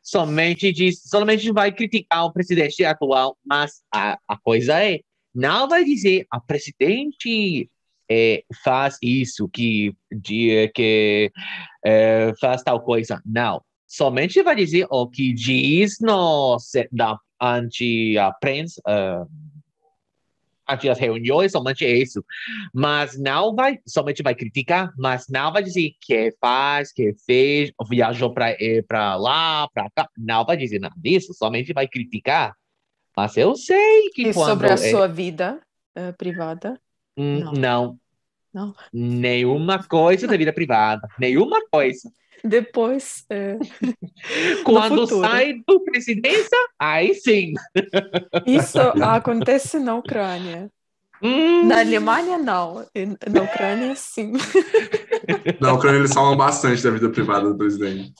Somente 0.03 0.71
diz, 0.71 1.01
somente 1.03 1.51
vai 1.51 1.71
criticar 1.71 2.25
o 2.25 2.31
presidente 2.33 2.83
atual, 2.85 3.37
mas 3.45 3.81
a, 3.93 4.17
a 4.27 4.37
coisa 4.37 4.83
é, 4.83 4.99
não 5.33 5.67
vai 5.67 5.83
dizer 5.83 6.25
a 6.29 6.39
presidente 6.39 7.69
eh, 8.09 8.43
faz 8.63 8.97
isso, 9.01 9.49
que, 9.49 9.93
de, 10.11 10.67
que 10.75 11.31
eh, 11.85 12.33
faz 12.39 12.61
tal 12.63 12.81
coisa. 12.81 13.21
Não. 13.25 13.61
Somente 13.87 14.43
vai 14.43 14.55
dizer 14.55 14.85
o 14.89 15.07
que 15.07 15.33
diz 15.33 15.99
no, 16.01 16.57
da, 16.91 17.17
ante 17.41 18.17
a 18.17 18.31
prensa, 18.33 18.81
ah, 18.85 19.25
ante 20.69 20.89
as 20.89 20.99
reuniões, 20.99 21.53
somente 21.53 21.85
isso 21.85 22.23
mas 22.73 23.17
não 23.17 23.55
vai, 23.55 23.79
somente 23.87 24.21
vai 24.21 24.35
criticar, 24.35 24.91
mas 24.97 25.27
não 25.29 25.51
vai 25.53 25.63
dizer 25.63 25.91
que 26.01 26.35
faz, 26.39 26.91
que 26.91 27.13
fez, 27.25 27.71
viajou 27.89 28.33
para 28.33 29.15
lá, 29.15 29.67
para 29.73 29.89
cá, 29.89 30.09
não 30.17 30.45
vai 30.45 30.57
dizer 30.57 30.79
nada 30.79 30.95
disso, 30.97 31.33
somente 31.33 31.71
vai 31.73 31.87
criticar. 31.87 32.53
Mas 33.15 33.35
eu 33.37 33.55
sei 33.55 34.09
que 34.13 34.27
E 34.27 34.33
quando 34.33 34.51
sobre 34.51 34.67
a 34.67 34.73
é- 34.73 34.77
sua 34.77 35.07
vida 35.07 35.59
eh, 35.95 36.11
privada? 36.11 36.79
Hum, 37.17 37.39
Não. 37.39 37.53
não, 37.53 37.99
Não. 38.53 38.75
nenhuma 38.93 39.81
coisa 39.83 40.27
da 40.27 40.37
vida 40.37 40.53
privada, 40.53 41.07
nenhuma 41.17 41.65
coisa. 41.71 42.11
Depois, 42.43 43.23
eh, 43.29 43.57
Quando 44.63 45.07
sai 45.07 45.61
do 45.67 45.83
presidência, 45.83 46.57
aí 46.79 47.13
sim. 47.15 47.53
isso 48.45 48.79
acontece 48.79 49.79
na 49.79 49.95
Ucrânia. 49.95 50.69
Hum, 51.21 51.67
Na 51.67 51.79
Alemanha, 51.79 52.37
não. 52.37 52.85
Na 53.29 53.41
Ucrânia, 53.41 53.95
sim. 53.95 54.33
Na 55.59 55.73
Ucrânia 55.73 55.97
eles 55.99 56.13
falam 56.13 56.37
bastante 56.37 56.83
da 56.83 56.91
vida 56.91 57.09
privada 57.09 57.49
do 57.49 57.57
presidente. 57.57 58.13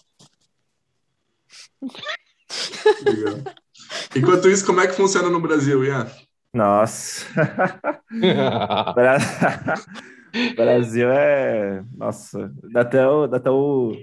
Legal. 3.06 3.36
Enquanto 4.15 4.49
isso, 4.49 4.65
como 4.65 4.82
é 4.82 4.88
que 4.88 4.93
funciona 4.93 5.30
no 5.30 5.39
Brasil, 5.39 5.84
Ian? 5.86 6.08
Nossa. 6.53 7.25
Bra- 10.56 10.65
Brasil 10.65 11.10
é. 11.12 11.84
Nossa, 11.95 12.52
dá 12.71 12.82
até, 12.82 13.08
o, 13.08 13.28
dá 13.28 13.38
até 13.38 13.50
o, 13.50 13.93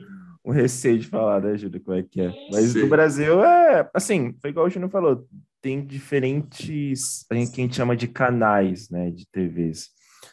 um 0.45 0.53
receio 0.53 0.99
de 0.99 1.07
falar, 1.07 1.41
né, 1.41 1.57
Júlio, 1.57 1.81
como 1.83 1.97
é 1.97 2.03
que 2.03 2.21
é. 2.21 2.33
Mas 2.51 2.73
Sim. 2.73 2.89
Brasil 2.89 3.45
é. 3.45 3.89
Assim, 3.95 4.35
foi 4.41 4.51
igual 4.51 4.67
o 4.67 4.71
Júnior 4.71 4.91
falou, 4.91 5.27
tem 5.63 5.85
diferentes. 5.85 7.25
A 7.31 7.35
gente, 7.35 7.51
que 7.53 7.61
a 7.61 7.65
gente 7.65 7.77
chama 7.77 7.97
de 7.97 8.09
canais, 8.09 8.91
né, 8.91 9.11
de 9.11 9.27
TVs. 9.27 9.89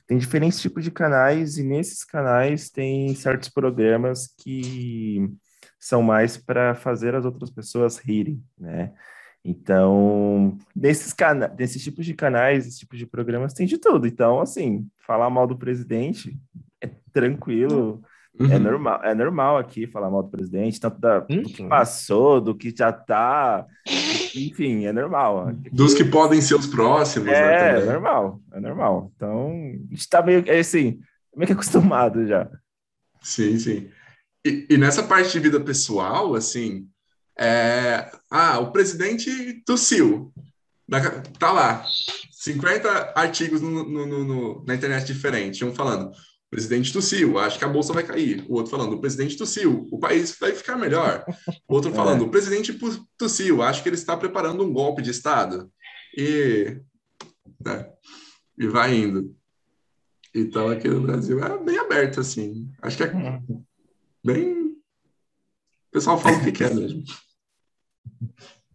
Tem 0.08 0.18
diferentes 0.18 0.60
tipos 0.62 0.84
de 0.84 0.92
canais, 0.92 1.58
e 1.58 1.64
nesses 1.64 2.04
canais 2.04 2.70
tem 2.70 3.14
certos 3.16 3.50
programas 3.50 4.28
que 4.38 5.30
são 5.80 6.02
mais 6.02 6.38
para 6.38 6.76
fazer 6.76 7.16
as 7.16 7.26
outras 7.26 7.50
pessoas 7.50 7.98
rirem, 7.98 8.42
né? 8.58 8.94
Então, 9.44 10.58
nesses, 10.76 11.14
cana 11.14 11.54
nesses 11.58 11.84
tipos 11.84 12.06
de 12.06 12.14
canais, 12.14 12.66
esses 12.68 12.80
tipos 12.80 13.00
de 13.00 13.06
programas, 13.08 13.54
tem 13.54 13.66
de 13.66 13.78
tudo. 13.78 14.06
Então, 14.08 14.40
assim, 14.40 14.88
falar 15.06 15.30
mal 15.30 15.48
do 15.48 15.58
presidente 15.58 16.38
é 16.80 16.90
tranquilo, 17.12 18.02
é 18.40 18.56
Uhum. 18.56 18.60
normal, 18.60 19.04
é 19.04 19.14
normal 19.14 19.58
aqui 19.58 19.86
falar 19.88 20.10
mal 20.10 20.24
do 20.24 20.30
presidente, 20.30 20.80
tanto 20.80 21.00
da, 21.00 21.20
do 21.20 21.28
que 21.44 21.62
Uhum. 21.62 21.70
passou, 21.70 22.40
do 22.40 22.56
que 22.56 22.74
já 22.76 22.92
tá, 22.92 23.66
enfim, 24.36 24.86
é 24.86 24.94
normal. 24.94 25.52
Dos 25.72 25.94
que 25.94 26.04
podem 26.06 26.40
ser 26.42 26.56
os 26.56 26.68
próximos, 26.68 27.28
né? 27.28 27.34
É, 27.34 27.56
é 27.56 27.74
também. 27.74 27.86
normal, 27.94 28.42
é 28.54 28.60
normal. 28.60 29.12
Então, 29.16 29.52
a 29.90 29.94
gente 29.94 30.08
tá 30.10 30.22
meio, 30.22 30.44
é 30.48 30.60
assim, 30.60 31.00
meio 31.36 31.48
que 31.48 31.54
acostumado 31.54 32.26
já. 32.26 32.50
Sim, 33.22 33.58
sim. 33.60 33.90
E, 34.46 34.66
e 34.72 34.78
nessa 34.78 35.04
parte 35.04 35.32
de 35.34 35.40
vida 35.40 35.60
pessoal, 35.60 36.34
assim, 36.34 36.88
é... 37.38 38.12
ah, 38.30 38.60
o 38.60 38.72
presidente 38.72 39.62
tossiu. 39.66 40.34
Tá 41.40 41.52
lá, 41.54 41.86
50 42.32 43.14
artigos 43.16 43.62
no- 43.62 43.84
no- 43.88 44.24
no- 44.26 44.66
na 44.66 44.76
internet 44.76 45.06
diferente, 45.08 45.64
um 45.64 45.74
falando. 45.74 46.12
presidente 46.50 46.92
tossiu, 46.92 47.40
acho 47.40 47.58
que 47.58 47.64
a 47.64 47.70
bolsa 47.70 47.94
vai 47.94 48.04
cair. 48.04 48.44
O 48.50 48.56
outro 48.56 48.72
falando, 48.72 48.94
o 48.94 49.00
presidente 49.00 49.38
tossiu, 49.38 49.88
o 49.90 49.98
país 49.98 50.36
vai 50.38 50.52
ficar 50.52 50.76
melhor. 50.76 51.24
O 51.66 51.76
outro 51.76 51.94
falando, 51.96 52.26
é. 52.26 52.28
o 52.28 52.30
presidente 52.30 52.78
tossiu, 53.18 53.62
acho 53.62 53.82
que 53.82 53.88
ele 53.88 53.96
está 53.96 54.18
preparando 54.18 54.62
um 54.64 54.74
golpe 54.74 55.02
de 55.02 55.12
Estado. 55.12 55.72
E, 56.18 56.78
né, 57.66 57.88
e 58.58 58.68
vai 58.68 58.94
indo. 58.94 59.34
Então, 60.36 60.68
aqui 60.70 60.90
no 60.90 61.02
Brasil 61.02 61.42
é 61.42 61.58
bem 61.64 61.78
aberto, 61.78 62.20
assim. 62.20 62.70
Acho 62.82 62.98
que 62.98 63.04
é 63.04 63.14
uhum. 63.14 63.64
bem. 64.24 64.61
O 65.92 66.00
pessoal 66.00 66.18
fala 66.18 66.38
o 66.38 66.44
que 66.44 66.54
quer 66.54 66.74
mesmo. 66.74 67.04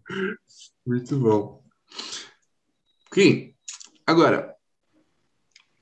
Muito 0.87 1.19
bom. 1.19 1.65
Kim, 3.11 3.55
agora, 4.07 4.55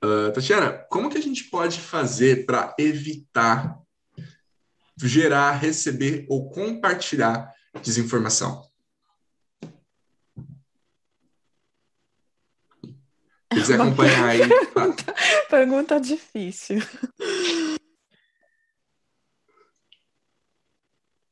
uh, 0.05 0.33
Tatiana, 0.33 0.73
como 0.89 1.11
que 1.11 1.19
a 1.19 1.21
gente 1.21 1.51
pode 1.51 1.81
fazer 1.81 2.47
para 2.47 2.73
evitar 2.79 3.77
gerar, 4.97 5.51
receber 5.55 6.25
ou 6.29 6.49
compartilhar 6.51 7.53
desinformação? 7.83 8.63
Se 13.53 13.61
quiser 13.61 13.75
acompanhar 13.83 14.29
aí. 14.29 14.49
Tá? 14.49 14.95
Pergunta 15.51 16.01
difícil. 16.01 16.79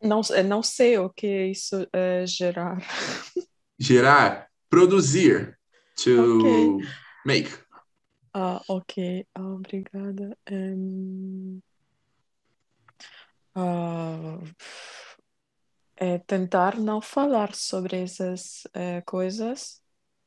Não, 0.02 0.20
não 0.44 0.62
sei 0.62 0.98
o 0.98 1.08
que 1.08 1.46
isso 1.46 1.86
é 1.92 2.26
gerar. 2.26 2.78
Gerar, 3.78 4.48
produzir, 4.68 5.58
to 5.96 6.38
okay. 6.38 6.88
make. 7.24 7.50
Ah, 8.34 8.62
ok, 8.68 9.26
obrigada. 9.36 10.36
Um, 10.50 11.60
uh, 13.56 14.42
é 15.96 16.18
tentar 16.18 16.78
não 16.78 17.00
falar 17.00 17.54
sobre 17.54 18.02
essas 18.02 18.64
uh, 18.68 19.04
coisas. 19.06 19.82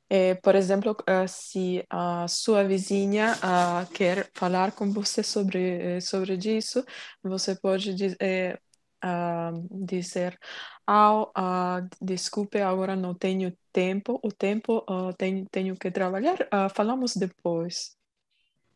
É, 0.08 0.36
por 0.36 0.56
exemplo, 0.56 0.92
uh, 0.92 1.28
se 1.28 1.84
a 1.90 2.28
sua 2.28 2.64
vizinha 2.64 3.34
uh, 3.38 3.92
quer 3.92 4.30
falar 4.36 4.72
com 4.72 4.92
você 4.92 5.24
sobre, 5.24 6.00
sobre 6.00 6.36
isso, 6.36 6.86
você 7.24 7.56
pode 7.56 7.94
dizer, 7.96 8.62
uh, 9.06 9.86
dizer, 9.86 10.40
ah, 10.88 11.22
uh, 11.24 11.90
desculpe, 12.02 12.60
agora 12.62 12.96
não 12.96 13.14
tenho 13.14 13.56
tempo, 13.72 14.20
o 14.24 14.32
tempo 14.32 14.84
uh, 14.90 15.14
tenho, 15.18 15.46
tenho 15.52 15.76
que 15.76 15.92
trabalhar, 15.92 16.38
uh, 16.42 16.70
falamos 16.74 17.16
depois. 17.16 17.96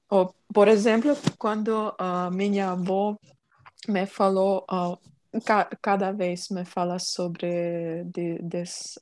Ou, 0.09 0.33
por 0.53 0.67
exemplo, 0.67 1.15
quando 1.37 1.95
minha 2.31 2.71
avó 2.71 3.15
me 3.87 4.07
falou, 4.07 4.65
ca 5.45 5.65
cada 5.81 6.11
vez 6.11 6.49
me 6.49 6.65
fala 6.65 6.97
sobre 6.97 8.03
de, 8.05 8.39
des, 8.41 8.97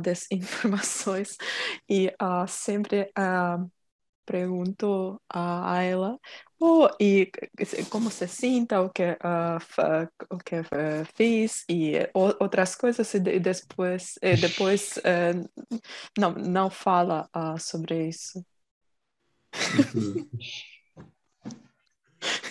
desinformações 0.00 1.36
e 1.88 2.12
sempre 2.48 3.12
pergunto 4.26 5.20
a, 5.28 5.74
a 5.74 5.82
ela 5.82 6.18
oh, 6.62 6.88
e 7.00 7.30
como 7.90 8.08
se 8.10 8.28
sinta 8.28 8.80
o 8.80 8.88
que 8.88 9.02
uh, 9.02 10.08
o 10.30 10.38
que 10.38 10.60
uh, 10.60 11.04
fiz 11.14 11.64
e 11.68 11.94
outras 12.14 12.76
coisas 12.76 13.12
e 13.14 13.18
depois 13.18 14.14
e 14.22 14.36
depois 14.36 14.96
uh, 14.98 15.50
não 16.16 16.32
não 16.32 16.70
fala 16.70 17.28
sobre 17.58 18.08
isso. 18.08 18.44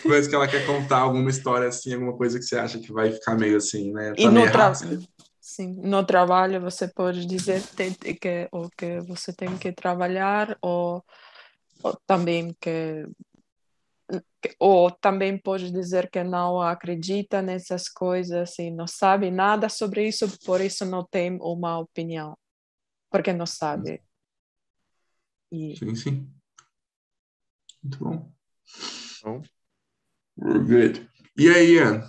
Mas 0.04 0.28
que 0.28 0.36
ela 0.36 0.48
quer 0.48 0.66
contar 0.66 1.00
alguma 1.00 1.30
história 1.30 1.70
assim, 1.70 1.94
alguma 1.94 2.18
coisa 2.18 2.38
que 2.38 2.44
você 2.44 2.58
acha 2.58 2.80
que 2.80 2.92
vai 2.92 3.12
ficar 3.12 3.36
meio 3.36 3.56
assim, 3.56 3.94
né? 3.94 4.14
Tá 4.14 4.22
e 4.22 4.28
no 4.28 4.52
trabalho, 4.52 5.08
sim, 5.40 5.82
no 5.82 6.06
trabalho 6.06 6.60
você 6.60 6.88
pode 6.88 7.26
dizer 7.26 7.64
que 8.20 8.50
o 8.52 8.70
que 8.70 9.00
você 9.02 9.32
tem 9.32 9.58
que 9.58 9.72
trabalhar 9.72 10.58
ou 10.62 11.04
também 12.06 12.56
que 12.60 13.06
ou 14.60 14.92
também 14.92 15.38
pode 15.38 15.72
dizer 15.72 16.10
que 16.10 16.24
não 16.24 16.62
acredita 16.62 17.42
nessas 17.42 17.88
coisas 17.88 18.58
e 18.60 18.72
não 18.72 18.88
sabe 18.88 19.32
nada 19.32 19.70
sobre 19.70 20.08
isso, 20.08 20.28
por 20.46 20.62
isso 20.62 20.86
não 20.86 21.06
tem 21.06 21.38
uma 21.42 21.80
opinião, 21.80 22.38
porque 23.10 23.32
não 23.32 23.46
sabe. 23.46 24.02
E... 25.52 25.76
Sim, 25.78 25.96
sim. 25.96 26.34
Muito 27.84 27.98
bom. 28.00 28.32
bom. 29.24 29.42
Good. 30.38 31.10
E 31.38 31.50
aí, 31.50 31.76
Ian, 31.76 32.04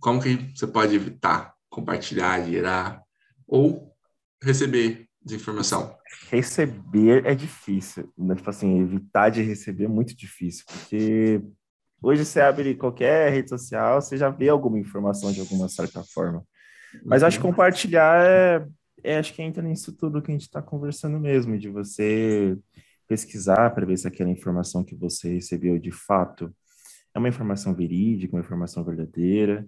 como 0.00 0.22
que 0.22 0.36
você 0.56 0.66
pode 0.66 0.94
evitar 0.94 1.54
compartilhar, 1.68 2.44
gerar 2.44 3.02
ou 3.46 3.94
receber 4.42 5.08
desinformação? 5.20 5.97
Receber 6.30 7.24
é 7.26 7.34
difícil. 7.34 8.12
Né? 8.16 8.34
Tipo 8.34 8.50
assim, 8.50 8.80
evitar 8.80 9.30
de 9.30 9.42
receber 9.42 9.84
é 9.84 9.88
muito 9.88 10.16
difícil, 10.16 10.64
porque 10.66 11.40
hoje 12.02 12.24
você 12.24 12.40
abre 12.40 12.74
qualquer 12.74 13.32
rede 13.32 13.48
social, 13.48 14.00
você 14.00 14.16
já 14.16 14.28
vê 14.28 14.48
alguma 14.48 14.78
informação 14.78 15.32
de 15.32 15.40
alguma 15.40 15.68
certa 15.68 16.02
forma. 16.02 16.44
Mas 17.04 17.22
acho 17.22 17.38
que 17.38 17.44
uhum. 17.44 17.52
compartilhar 17.52 18.24
é, 18.24 18.66
é 19.02 19.18
acho 19.18 19.34
que 19.34 19.42
entra 19.42 19.62
nisso 19.62 19.96
tudo 19.96 20.22
que 20.22 20.30
a 20.30 20.34
gente 20.34 20.42
está 20.42 20.62
conversando 20.62 21.18
mesmo, 21.18 21.58
de 21.58 21.68
você 21.68 22.56
pesquisar 23.06 23.70
para 23.70 23.86
ver 23.86 23.96
se 23.96 24.06
aquela 24.06 24.30
informação 24.30 24.84
que 24.84 24.94
você 24.94 25.34
recebeu 25.34 25.78
de 25.78 25.90
fato 25.90 26.54
é 27.14 27.18
uma 27.18 27.28
informação 27.28 27.74
verídica, 27.74 28.36
uma 28.36 28.42
informação 28.42 28.84
verdadeira, 28.84 29.66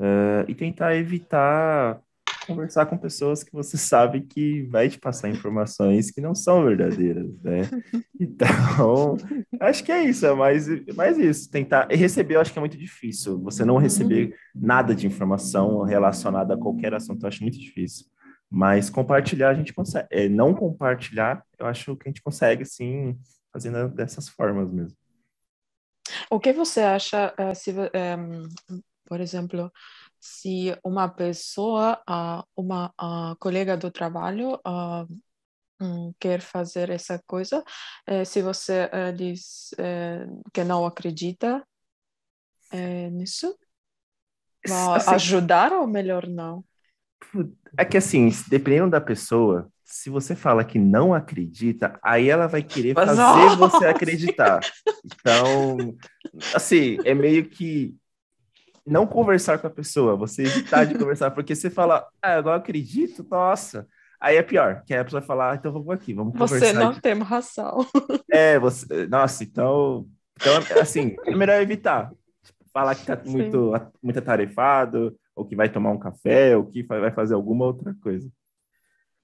uh, 0.00 0.44
e 0.48 0.54
tentar 0.54 0.96
evitar 0.96 2.00
conversar 2.46 2.86
com 2.86 2.96
pessoas 2.96 3.42
que 3.42 3.52
você 3.52 3.76
sabe 3.76 4.22
que 4.22 4.62
vai 4.64 4.88
te 4.88 4.98
passar 4.98 5.28
informações 5.28 6.10
que 6.10 6.20
não 6.20 6.34
são 6.34 6.64
verdadeiras, 6.64 7.28
né? 7.42 7.62
Então, 8.22 9.16
acho 9.58 9.82
que 9.82 9.90
é 9.90 10.04
isso, 10.04 10.26
é 10.26 10.34
mais, 10.34 10.66
mais 10.94 11.16
isso. 11.16 11.50
Tentar 11.50 11.88
receber, 11.90 12.34
eu 12.34 12.40
acho 12.42 12.52
que 12.52 12.58
é 12.58 12.60
muito 12.60 12.76
difícil. 12.76 13.40
Você 13.42 13.64
não 13.64 13.78
receber 13.78 14.34
nada 14.54 14.94
de 14.94 15.06
informação 15.06 15.82
relacionada 15.84 16.52
a 16.52 16.58
qualquer 16.58 16.92
assunto, 16.92 17.22
eu 17.22 17.28
acho 17.28 17.42
muito 17.42 17.58
difícil. 17.58 18.04
Mas 18.50 18.90
compartilhar 18.90 19.48
a 19.48 19.54
gente 19.54 19.72
consegue. 19.72 20.06
É, 20.10 20.28
não 20.28 20.52
compartilhar, 20.52 21.42
eu 21.58 21.64
acho 21.64 21.96
que 21.96 22.08
a 22.08 22.10
gente 22.10 22.22
consegue, 22.22 22.64
sim, 22.66 23.18
fazendo 23.50 23.88
dessas 23.88 24.28
formas 24.28 24.70
mesmo. 24.70 24.96
O 26.30 26.38
que 26.38 26.52
você 26.52 26.80
acha, 26.80 27.32
uh, 27.38 27.54
se, 27.54 27.72
um, 27.72 27.84
eh, 27.94 28.16
por 29.06 29.20
exemplo, 29.20 29.72
se 30.20 30.76
uma 30.84 31.08
pessoa, 31.08 32.00
uma 32.54 32.92
colega 33.38 33.76
do 33.76 33.90
trabalho 33.90 34.60
hum, 35.80 36.12
quer 36.20 36.40
fazer 36.40 36.90
essa 36.90 37.18
coisa, 37.26 37.64
eh, 38.06 38.24
se 38.24 38.42
você 38.42 38.88
eh, 38.92 39.12
diz 39.12 39.70
eh, 39.78 40.26
que 40.52 40.62
não 40.62 40.84
acredita 40.84 41.66
nisso, 43.10 43.58
vai 44.64 44.96
assim, 44.96 45.14
ajudar 45.14 45.72
ou 45.72 45.86
melhor 45.86 46.28
não? 46.28 46.64
É 47.76 47.84
que 47.84 47.96
assim, 47.96 48.28
dependendo 48.48 48.90
da 48.90 49.00
pessoa, 49.00 49.68
se 49.84 50.08
você 50.08 50.36
fala 50.36 50.64
que 50.64 50.78
não 50.78 51.12
acredita, 51.12 51.98
aí 52.02 52.28
ela 52.28 52.46
vai 52.46 52.62
querer 52.62 52.94
Mas, 52.94 53.16
fazer 53.16 53.56
você 53.56 53.86
acreditar. 53.88 54.60
Então, 55.04 55.96
assim, 56.54 56.98
é 57.04 57.12
meio 57.12 57.48
que 57.48 57.94
não 58.90 59.06
conversar 59.06 59.58
com 59.58 59.68
a 59.68 59.70
pessoa, 59.70 60.16
você 60.16 60.42
evitar 60.42 60.84
de 60.84 60.98
conversar, 60.98 61.30
porque 61.30 61.54
você 61.54 61.70
fala, 61.70 62.06
ah, 62.20 62.34
eu 62.34 62.42
não 62.42 62.52
acredito, 62.52 63.24
nossa. 63.30 63.86
Aí 64.20 64.36
é 64.36 64.42
pior, 64.42 64.82
que 64.84 64.92
aí 64.92 65.00
a 65.00 65.04
pessoa 65.04 65.20
vai 65.20 65.26
falar, 65.26 65.52
ah, 65.52 65.54
então 65.54 65.72
vamos 65.72 65.88
aqui, 65.90 66.12
vamos 66.12 66.32
você 66.34 66.54
conversar. 66.54 66.66
Você 66.66 66.84
não 66.84 66.92
de... 66.92 67.00
tem 67.00 67.18
razão. 67.20 67.78
É, 68.30 68.58
você, 68.58 69.06
nossa, 69.06 69.44
então, 69.44 70.08
então 70.36 70.80
assim, 70.80 71.16
é 71.24 71.34
melhor 71.34 71.60
evitar. 71.62 72.12
Falar 72.72 72.94
que 72.94 73.06
tá 73.06 73.20
muito, 73.24 73.72
muito 74.02 74.18
atarefado, 74.18 75.16
ou 75.34 75.44
que 75.44 75.56
vai 75.56 75.68
tomar 75.68 75.90
um 75.90 75.98
café, 75.98 76.56
ou 76.56 76.66
que 76.66 76.82
vai 76.82 77.12
fazer 77.12 77.34
alguma 77.34 77.66
outra 77.66 77.94
coisa. 78.02 78.28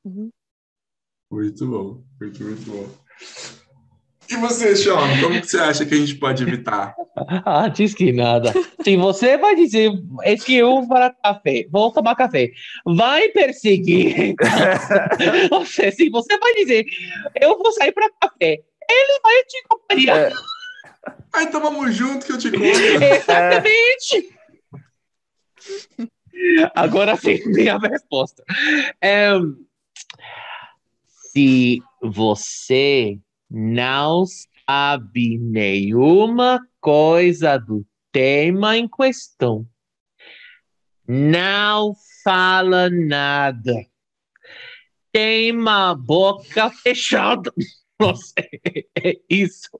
Uhum. 0.05 0.31
Muito 1.31 1.67
bom, 1.67 2.05
muito, 2.21 2.43
muito 2.43 2.71
bom. 2.71 3.57
E 4.29 4.37
você, 4.37 4.75
Sean, 4.75 4.97
como 5.21 5.41
que 5.41 5.47
você 5.47 5.59
acha 5.59 5.87
que 5.87 5.95
a 5.95 5.99
gente 5.99 6.17
pode 6.17 6.43
evitar? 6.43 6.95
Antes 7.47 7.95
que 7.95 8.13
nada, 8.13 8.53
se 8.83 8.97
você 8.97 9.37
vai 9.37 9.55
dizer 9.55 9.93
é 10.23 10.37
que 10.37 10.57
eu 10.57 10.83
vou 10.83 10.89
para 10.89 11.15
café, 11.15 11.67
vou 11.71 11.93
tomar 11.93 12.17
café, 12.17 12.51
vai 12.85 13.29
perseguir. 13.29 14.35
você, 15.51 15.93
se 15.93 16.11
você 16.11 16.39
vai 16.39 16.55
dizer 16.55 16.85
eu 17.41 17.57
vou 17.57 17.73
sair 17.73 17.93
para 17.93 18.11
café, 18.21 18.59
ele 18.89 19.21
vai 19.23 19.45
te 19.45 19.63
acompanhar. 19.65 20.19
É. 20.19 20.33
Ah, 21.33 21.43
então 21.43 21.61
vamos 21.61 21.95
junto 21.95 22.27
que 22.27 22.33
eu 22.33 22.39
te 22.39 22.51
conto. 22.51 22.65
Exatamente. 22.65 24.37
É. 26.35 26.71
Agora 26.75 27.17
sim, 27.17 27.41
minha 27.47 27.79
resposta. 27.79 28.43
É, 29.01 29.31
se 31.33 31.81
você 32.03 33.19
não 33.59 34.27
sabe 34.69 35.39
nenhuma 35.39 36.61
coisa 36.79 37.57
do 37.57 37.87
tema 38.13 38.77
em 38.77 38.87
questão. 38.87 39.67
Não 41.09 41.95
fala 42.23 42.91
nada. 42.91 43.73
Tem 45.11 45.53
uma 45.53 45.95
boca 45.95 46.69
fechada. 46.69 47.51
Nossa, 47.99 48.35
é 49.03 49.19
isso. 49.31 49.71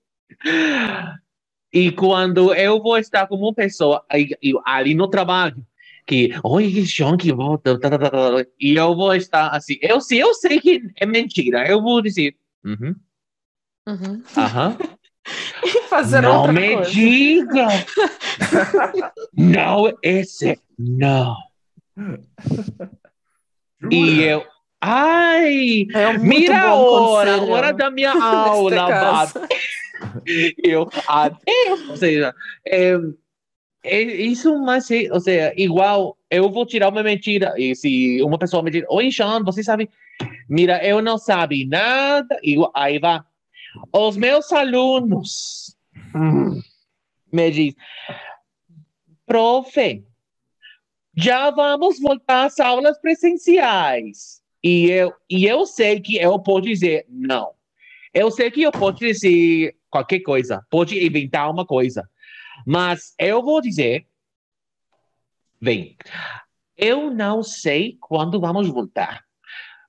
E 1.71 1.93
quando 1.93 2.55
eu 2.55 2.83
vou 2.83 2.97
estar 2.97 3.27
com 3.27 3.37
uma 3.37 3.53
pessoa 3.53 4.07
ali 4.65 4.95
no 4.95 5.07
trabalho, 5.07 5.63
que, 6.07 6.31
oi, 6.43 6.87
Sean, 6.87 7.19
que 7.19 7.31
volta, 7.31 7.79
tá, 7.79 7.91
tá, 7.91 7.99
tá, 7.99 8.47
e 8.59 8.75
eu 8.77 8.97
vou 8.97 9.15
estar 9.15 9.49
assim, 9.49 9.77
eu, 9.83 10.01
se 10.01 10.17
eu 10.17 10.33
sei 10.33 10.61
que 10.61 10.81
é 10.99 11.05
mentira, 11.05 11.69
eu 11.69 11.83
vou 11.83 12.01
dizer, 12.01 12.37
uhum, 12.65 12.95
Uhum. 13.87 14.23
aham, 14.37 14.77
E 15.65 15.83
fazer 15.89 16.21
não 16.23 16.37
outra 16.39 16.53
me 16.53 16.75
coisa. 16.75 16.91
diga, 16.91 17.67
não, 19.35 19.93
esse, 20.03 20.61
não. 20.79 21.37
E 23.91 24.21
eu, 24.23 24.45
ai, 24.81 25.87
É 25.95 26.09
um 26.09 26.19
mira 26.21 26.61
a 26.61 26.75
hora, 26.75 27.33
conselho 27.33 27.53
hora 27.53 27.73
da 27.73 27.91
minha 27.91 28.13
aula. 28.23 28.89
Babi. 28.89 29.33
eu 30.63 30.89
adeus. 31.09 31.89
Ou 31.89 31.97
seja, 31.97 32.35
é, 32.65 32.93
é 33.85 34.03
isso, 34.03 34.57
mas, 34.63 34.89
é, 34.91 35.09
ou 35.13 35.21
seja, 35.21 35.53
igual 35.57 36.17
eu 36.31 36.49
vou 36.51 36.65
tirar 36.67 36.89
uma 36.91 37.03
mentira. 37.03 37.53
E 37.57 37.75
se 37.75 38.23
uma 38.23 38.39
pessoa 38.39 38.63
me 38.63 38.71
diz, 38.71 38.85
oi, 38.89 39.11
Sean, 39.11 39.43
você 39.43 39.63
sabe? 39.63 39.91
Mira, 40.49 40.85
eu 40.87 41.03
não 41.03 41.19
sabe 41.19 41.65
nada. 41.67 42.39
E 42.43 42.57
aí 42.75 42.99
vai. 43.01 43.21
Os 43.93 44.17
meus 44.17 44.53
alunos 44.53 45.77
me 47.33 47.51
diz, 47.51 47.75
profe, 49.27 50.05
já 51.15 51.51
vamos 51.51 51.99
voltar 52.01 52.45
às 52.47 52.61
aulas 52.61 52.99
presenciais. 53.01 54.43
E 54.63 54.91
eu, 54.91 55.13
e 55.31 55.47
eu 55.47 55.65
sei 55.67 56.01
que 56.01 56.17
eu 56.17 56.39
posso 56.39 56.63
dizer 56.63 57.07
não. 57.09 57.53
Eu 58.13 58.31
sei 58.31 58.51
que 58.51 58.63
eu 58.63 58.73
posso 58.73 58.99
dizer 58.99 59.77
qualquer 59.91 60.21
coisa, 60.21 60.67
pode 60.71 61.05
inventar 61.05 61.51
uma 61.51 61.65
coisa, 61.65 62.09
mas 62.67 63.15
eu 63.19 63.43
vou 63.43 63.61
dizer, 63.61 64.07
bem, 65.61 65.97
eu 66.77 67.11
não 67.11 67.43
sei 67.43 67.97
quando 68.01 68.41
vamos 68.41 68.69
voltar. 68.69 69.25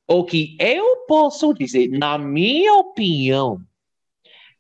O 0.08 0.24
que 0.24 0.56
eu 0.60 1.06
posso 1.08 1.54
dizer, 1.54 1.90
na 1.90 2.18
minha 2.18 2.74
opinião, 2.76 3.62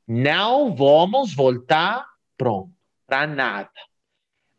não 0.08 0.76
vamos 0.76 1.34
voltar 1.34 2.06
pronto 2.38 2.72
para 3.06 3.28
nada. 3.28 3.70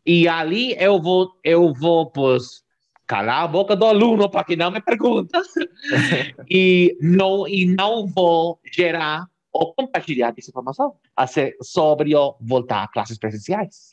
E 0.05 0.26
ali 0.28 0.74
eu 0.78 1.01
vou, 1.01 1.32
eu 1.44 1.72
vou, 1.74 2.11
pois, 2.11 2.62
calar 3.07 3.44
a 3.44 3.49
boca 3.49 3.74
do 3.76 3.84
aluno 3.86 4.30
para 4.30 4.44
que 4.44 4.57
não 4.57 4.70
me 4.70 4.80
pergunta 4.80 5.40
e 6.51 6.96
não 7.01 7.46
e 7.49 7.66
não 7.66 8.07
vou 8.07 8.61
gerar 8.72 9.26
ou 9.53 9.74
compartilhar 9.74 10.34
essa 10.36 10.51
informação 10.51 10.96
a 11.16 11.26
ser- 11.26 11.57
sobre 11.62 12.14
o 12.14 12.36
voltar 12.40 12.82
a 12.84 12.88
classes 12.88 13.18
presenciais. 13.18 13.90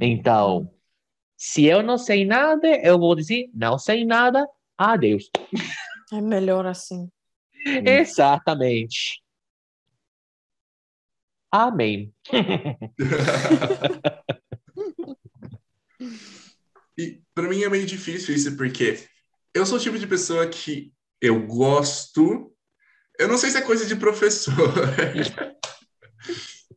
Então, 0.00 0.70
se 1.36 1.64
eu 1.64 1.82
não 1.82 1.96
sei 1.98 2.24
nada, 2.24 2.68
eu 2.82 2.98
vou 2.98 3.14
dizer 3.14 3.50
não 3.54 3.78
sei 3.78 4.04
nada, 4.04 4.46
adeus. 4.76 5.30
É 6.12 6.20
melhor 6.20 6.66
assim. 6.66 7.10
Exatamente. 7.64 9.22
Amém. 11.50 12.12
E 16.96 17.20
para 17.34 17.48
mim 17.48 17.62
é 17.62 17.68
meio 17.68 17.86
difícil 17.86 18.34
isso, 18.34 18.56
porque 18.56 18.98
eu 19.54 19.64
sou 19.64 19.78
o 19.78 19.80
tipo 19.80 19.98
de 19.98 20.06
pessoa 20.06 20.46
que 20.48 20.92
eu 21.20 21.46
gosto. 21.46 22.52
Eu 23.18 23.28
não 23.28 23.38
sei 23.38 23.50
se 23.50 23.58
é 23.58 23.62
coisa 23.62 23.86
de 23.86 23.96
professor, 23.96 24.54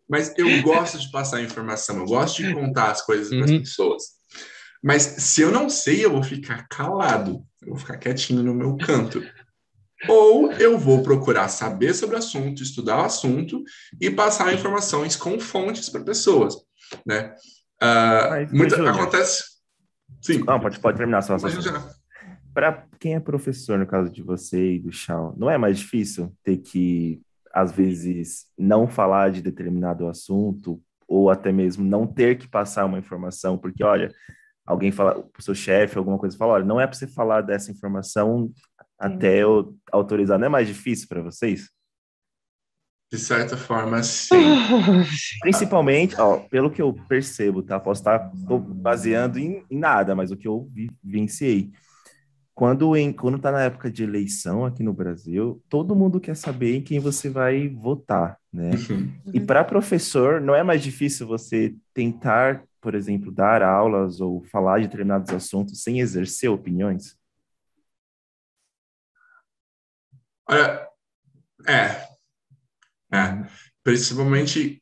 mas 0.07 0.33
eu 0.37 0.61
gosto 0.61 0.99
de 0.99 1.09
passar 1.11 1.41
informação, 1.41 1.97
eu 1.97 2.05
gosto 2.05 2.43
de 2.43 2.53
contar 2.53 2.91
as 2.91 3.01
coisas 3.01 3.29
para 3.29 3.45
as 3.45 3.51
Uhum. 3.51 3.59
pessoas. 3.59 4.03
Mas 4.83 5.03
se 5.03 5.41
eu 5.41 5.51
não 5.51 5.69
sei, 5.69 6.05
eu 6.05 6.11
vou 6.11 6.23
ficar 6.23 6.67
calado, 6.67 7.43
eu 7.61 7.69
vou 7.69 7.77
ficar 7.77 7.97
quietinho 7.97 8.43
no 8.43 8.53
meu 8.53 8.77
canto. 8.77 9.23
Ou 10.07 10.51
eu 10.53 10.77
vou 10.77 11.03
procurar 11.03 11.47
saber 11.47 11.93
sobre 11.93 12.15
o 12.15 12.19
assunto, 12.19 12.63
estudar 12.63 12.97
o 13.01 13.05
assunto 13.05 13.63
e 13.99 14.09
passar 14.09 14.53
informações 14.53 15.15
com 15.15 15.39
fontes 15.39 15.89
para 15.89 16.03
pessoas, 16.03 16.55
né? 17.05 17.35
Ah, 17.79 18.27
Mas, 18.31 18.49
mas, 18.51 18.51
muita, 18.59 18.75
Júnior- 18.77 18.95
acontece. 18.95 19.43
Sim. 20.21 20.43
Não, 20.43 20.59
pode, 20.59 20.79
pode 20.79 20.97
terminar 20.97 21.23
Mas, 21.27 21.53
já- 21.63 21.89
Para 22.53 22.85
quem 22.99 23.15
é 23.15 23.19
professor, 23.19 23.77
no 23.79 23.87
caso 23.87 24.09
de 24.11 24.21
você 24.21 24.73
e 24.75 24.79
do 24.79 24.91
Chão, 24.91 25.33
não 25.37 25.49
é 25.49 25.57
mais 25.57 25.79
difícil 25.79 26.33
ter 26.43 26.57
que, 26.57 27.21
às 27.53 27.71
vezes, 27.71 28.45
não 28.57 28.87
falar 28.87 29.31
de 29.31 29.41
determinado 29.41 30.07
assunto 30.07 30.81
ou 31.07 31.29
até 31.29 31.51
mesmo 31.51 31.83
não 31.83 32.05
ter 32.07 32.37
que 32.37 32.47
passar 32.47 32.85
uma 32.85 32.99
informação, 32.99 33.57
porque, 33.57 33.83
olha, 33.83 34.11
alguém 34.65 34.91
fala, 34.91 35.17
o 35.37 35.41
seu 35.41 35.55
chefe, 35.55 35.97
alguma 35.97 36.17
coisa, 36.17 36.37
fala, 36.37 36.53
olha, 36.53 36.65
não 36.65 36.79
é 36.79 36.85
para 36.87 36.95
você 36.95 37.07
falar 37.07 37.41
dessa 37.41 37.71
informação 37.71 38.51
até 39.01 39.41
eu 39.41 39.75
autorizar. 39.91 40.37
Não 40.39 40.45
é 40.45 40.49
mais 40.49 40.67
difícil 40.67 41.07
para 41.07 41.21
vocês? 41.21 41.69
De 43.11 43.17
certa 43.17 43.57
forma, 43.57 44.01
sim. 44.03 44.35
Principalmente, 45.41 46.15
ó, 46.19 46.37
pelo 46.37 46.71
que 46.71 46.81
eu 46.81 46.93
percebo, 47.09 47.61
tá? 47.61 47.77
Posso 47.79 47.99
estar 48.01 48.31
tô 48.47 48.57
baseando 48.57 49.37
em, 49.37 49.65
em 49.69 49.77
nada, 49.77 50.15
mas 50.15 50.31
o 50.31 50.37
que 50.37 50.47
eu 50.47 50.69
vi- 50.71 50.89
vivenciei. 51.03 51.71
Quando, 52.53 52.95
em, 52.95 53.11
quando 53.11 53.39
tá 53.39 53.51
na 53.51 53.63
época 53.63 53.89
de 53.91 54.03
eleição 54.03 54.65
aqui 54.65 54.83
no 54.83 54.93
Brasil, 54.93 55.61
todo 55.67 55.95
mundo 55.95 56.19
quer 56.19 56.35
saber 56.35 56.75
em 56.75 56.81
quem 56.81 56.99
você 56.99 57.29
vai 57.29 57.67
votar, 57.67 58.37
né? 58.53 58.71
E 59.33 59.39
para 59.39 59.63
professor, 59.63 60.39
não 60.39 60.53
é 60.55 60.63
mais 60.63 60.81
difícil 60.83 61.27
você 61.27 61.75
tentar, 61.93 62.63
por 62.79 62.95
exemplo, 62.95 63.31
dar 63.31 63.61
aulas 63.63 64.21
ou 64.21 64.43
falar 64.45 64.79
de 64.79 64.85
determinados 64.85 65.31
assuntos 65.33 65.81
sem 65.81 65.99
exercer 65.99 66.49
opiniões? 66.49 67.17
É. 70.49 70.87
É. 73.13 73.47
Principalmente, 73.83 74.81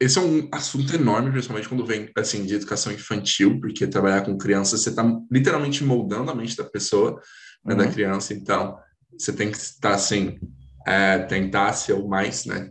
esse 0.00 0.18
é 0.18 0.20
um 0.20 0.48
assunto 0.52 0.94
enorme, 0.94 1.30
principalmente 1.30 1.68
quando 1.68 1.86
vem, 1.86 2.10
assim, 2.16 2.44
de 2.44 2.54
educação 2.54 2.92
infantil, 2.92 3.58
porque 3.60 3.86
trabalhar 3.86 4.22
com 4.22 4.36
criança, 4.36 4.76
você 4.76 4.90
está 4.90 5.02
literalmente 5.30 5.82
moldando 5.82 6.30
a 6.30 6.34
mente 6.34 6.56
da 6.56 6.64
pessoa, 6.64 7.20
né, 7.64 7.74
da 7.74 7.84
Uhum. 7.84 7.92
criança, 7.92 8.34
então 8.34 8.78
você 9.18 9.32
tem 9.32 9.50
que 9.50 9.56
estar, 9.56 9.94
assim, 9.94 10.38
é, 10.86 11.18
tentar 11.20 11.72
ser 11.72 11.94
o 11.94 12.06
mais, 12.06 12.44
né, 12.44 12.70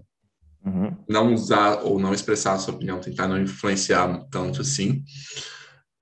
Uhum. 0.64 0.96
não 1.10 1.34
usar 1.34 1.82
ou 1.84 2.00
não 2.00 2.14
expressar 2.14 2.54
a 2.54 2.60
sua 2.60 2.76
opinião, 2.76 3.00
tentar 3.00 3.28
não 3.28 3.42
influenciar 3.42 4.24
tanto 4.32 4.62
assim. 4.62 5.04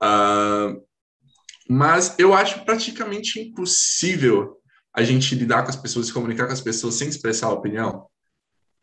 Ah, 0.02 0.74
mas 1.68 2.14
eu 2.18 2.34
acho 2.34 2.64
praticamente 2.64 3.40
impossível 3.40 4.58
a 4.94 5.02
gente 5.02 5.34
lidar 5.34 5.62
com 5.64 5.70
as 5.70 5.76
pessoas, 5.76 6.06
se 6.06 6.12
comunicar 6.12 6.46
com 6.46 6.52
as 6.52 6.60
pessoas 6.60 6.94
sem 6.94 7.08
expressar 7.08 7.48
a 7.48 7.52
opinião. 7.52 8.06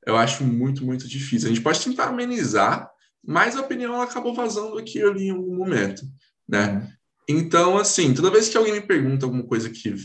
Eu 0.06 0.18
acho 0.18 0.44
muito, 0.44 0.84
muito 0.86 1.08
difícil. 1.08 1.48
A 1.48 1.54
gente 1.54 1.64
pode 1.64 1.82
tentar 1.82 2.08
amenizar, 2.08 2.90
mas 3.24 3.56
a 3.56 3.62
opinião 3.62 4.02
acabou 4.02 4.34
vazando 4.34 4.78
aqui 4.78 5.02
ali 5.02 5.28
em 5.28 5.32
algum 5.32 5.56
momento, 5.56 6.04
né? 6.48 6.92
Então, 7.30 7.78
assim, 7.78 8.14
toda 8.14 8.32
vez 8.32 8.50
que 8.50 8.58
alguém 8.58 8.74
me 8.74 8.82
pergunta 8.82 9.26
alguma 9.26 9.44
coisa 9.44 9.70
que 9.70 9.96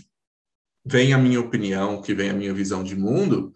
vem 0.85 1.13
a 1.13 1.19
minha 1.19 1.41
opinião, 1.41 2.01
que 2.01 2.15
vem 2.15 2.31
a 2.31 2.35
minha 2.35 2.55
visão 2.55 2.85
de 2.85 2.95
mundo, 2.95 3.53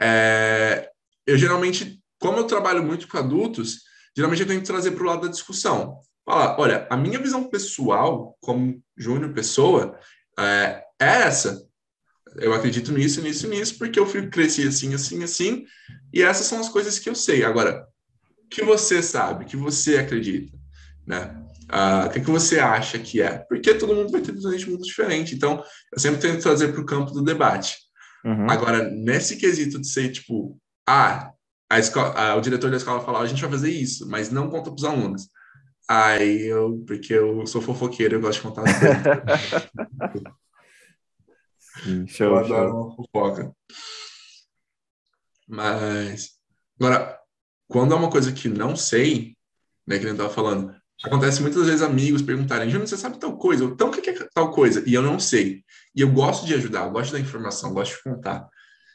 é, 0.00 0.90
eu 1.26 1.36
geralmente, 1.36 2.00
como 2.18 2.38
eu 2.38 2.44
trabalho 2.44 2.82
muito 2.82 3.06
com 3.06 3.18
adultos, 3.18 3.82
geralmente 4.16 4.40
eu 4.40 4.48
tenho 4.48 4.60
que 4.60 4.66
trazer 4.66 4.92
para 4.92 5.02
o 5.02 5.06
lado 5.06 5.22
da 5.22 5.28
discussão. 5.28 5.98
Falar, 6.24 6.58
olha, 6.58 6.86
a 6.88 6.96
minha 6.96 7.18
visão 7.18 7.44
pessoal, 7.50 8.36
como 8.40 8.82
Júnior 8.96 9.34
Pessoa, 9.34 9.98
é, 10.38 10.82
é 10.98 11.06
essa. 11.06 11.68
Eu 12.36 12.54
acredito 12.54 12.92
nisso, 12.92 13.20
nisso, 13.20 13.48
nisso, 13.48 13.78
porque 13.78 13.98
eu 13.98 14.06
fui, 14.06 14.28
cresci 14.28 14.66
assim, 14.66 14.94
assim, 14.94 15.22
assim, 15.22 15.64
e 16.12 16.22
essas 16.22 16.46
são 16.46 16.60
as 16.60 16.68
coisas 16.68 16.98
que 16.98 17.08
eu 17.08 17.14
sei. 17.14 17.44
Agora, 17.44 17.86
o 18.44 18.48
que 18.48 18.64
você 18.64 19.02
sabe, 19.02 19.44
que 19.44 19.56
você 19.56 19.98
acredita, 19.98 20.56
né? 21.06 21.36
Ah, 21.68 22.06
o 22.06 22.10
que, 22.10 22.20
que 22.20 22.30
você 22.30 22.58
acha 22.58 22.98
que 22.98 23.22
é? 23.22 23.38
Porque 23.48 23.74
todo 23.74 23.94
mundo 23.94 24.10
vai 24.10 24.20
ter 24.20 24.32
visões 24.32 24.60
de 24.60 24.68
mundo 24.68 24.82
diferente. 24.82 25.34
Então, 25.34 25.62
eu 25.92 26.00
sempre 26.00 26.20
tento 26.20 26.42
trazer 26.42 26.72
para 26.72 26.80
o 26.80 26.86
campo 26.86 27.12
do 27.12 27.22
debate. 27.22 27.76
Uhum. 28.24 28.50
Agora, 28.50 28.90
nesse 28.90 29.36
quesito 29.36 29.80
de 29.80 29.88
ser 29.88 30.10
tipo, 30.10 30.58
ah, 30.88 31.30
a 31.70 31.78
escola, 31.78 32.12
ah, 32.16 32.34
o 32.34 32.40
diretor 32.40 32.70
da 32.70 32.76
escola 32.76 33.00
fala, 33.00 33.20
a 33.20 33.26
gente 33.26 33.40
vai 33.40 33.50
fazer 33.50 33.70
isso, 33.70 34.08
mas 34.08 34.30
não 34.30 34.50
conta 34.50 34.70
para 34.70 34.74
os 34.74 34.84
alunos. 34.84 35.28
Aí 35.88 36.46
eu, 36.46 36.82
porque 36.86 37.14
eu 37.14 37.46
sou 37.46 37.62
fofoqueiro, 37.62 38.16
eu 38.16 38.20
gosto 38.20 38.38
de 38.38 38.48
contar 38.48 38.62
as 38.62 38.78
coisas. 38.78 40.32
Sim, 41.82 42.06
eu 42.20 42.36
adoro 42.36 42.70
show. 42.70 42.86
uma 42.86 42.96
fofoca. 42.96 43.52
Mas, 45.48 46.40
Agora, 46.80 47.20
quando 47.68 47.92
é 47.92 47.96
uma 47.96 48.10
coisa 48.10 48.32
que 48.32 48.48
não 48.48 48.74
sei, 48.74 49.36
né, 49.86 49.98
que 49.98 50.04
nem 50.04 50.12
eu 50.12 50.14
estava 50.14 50.30
falando, 50.32 50.74
acontece 51.04 51.42
muitas 51.42 51.66
vezes 51.66 51.82
amigos 51.82 52.22
perguntarem, 52.22 52.70
Júnior, 52.70 52.88
você 52.88 52.96
sabe 52.96 53.18
tal 53.18 53.36
coisa? 53.36 53.64
Então, 53.64 53.88
o 53.88 53.90
que 53.92 54.08
é 54.08 54.28
tal 54.34 54.50
coisa? 54.50 54.82
E 54.86 54.94
eu 54.94 55.02
não 55.02 55.20
sei. 55.20 55.62
E 55.94 56.00
eu 56.00 56.10
gosto 56.10 56.46
de 56.46 56.54
ajudar, 56.54 56.86
eu 56.86 56.90
gosto 56.90 57.12
da 57.12 57.20
informação, 57.20 57.74
gosto 57.74 57.96
de 57.96 58.02
contar. 58.02 58.48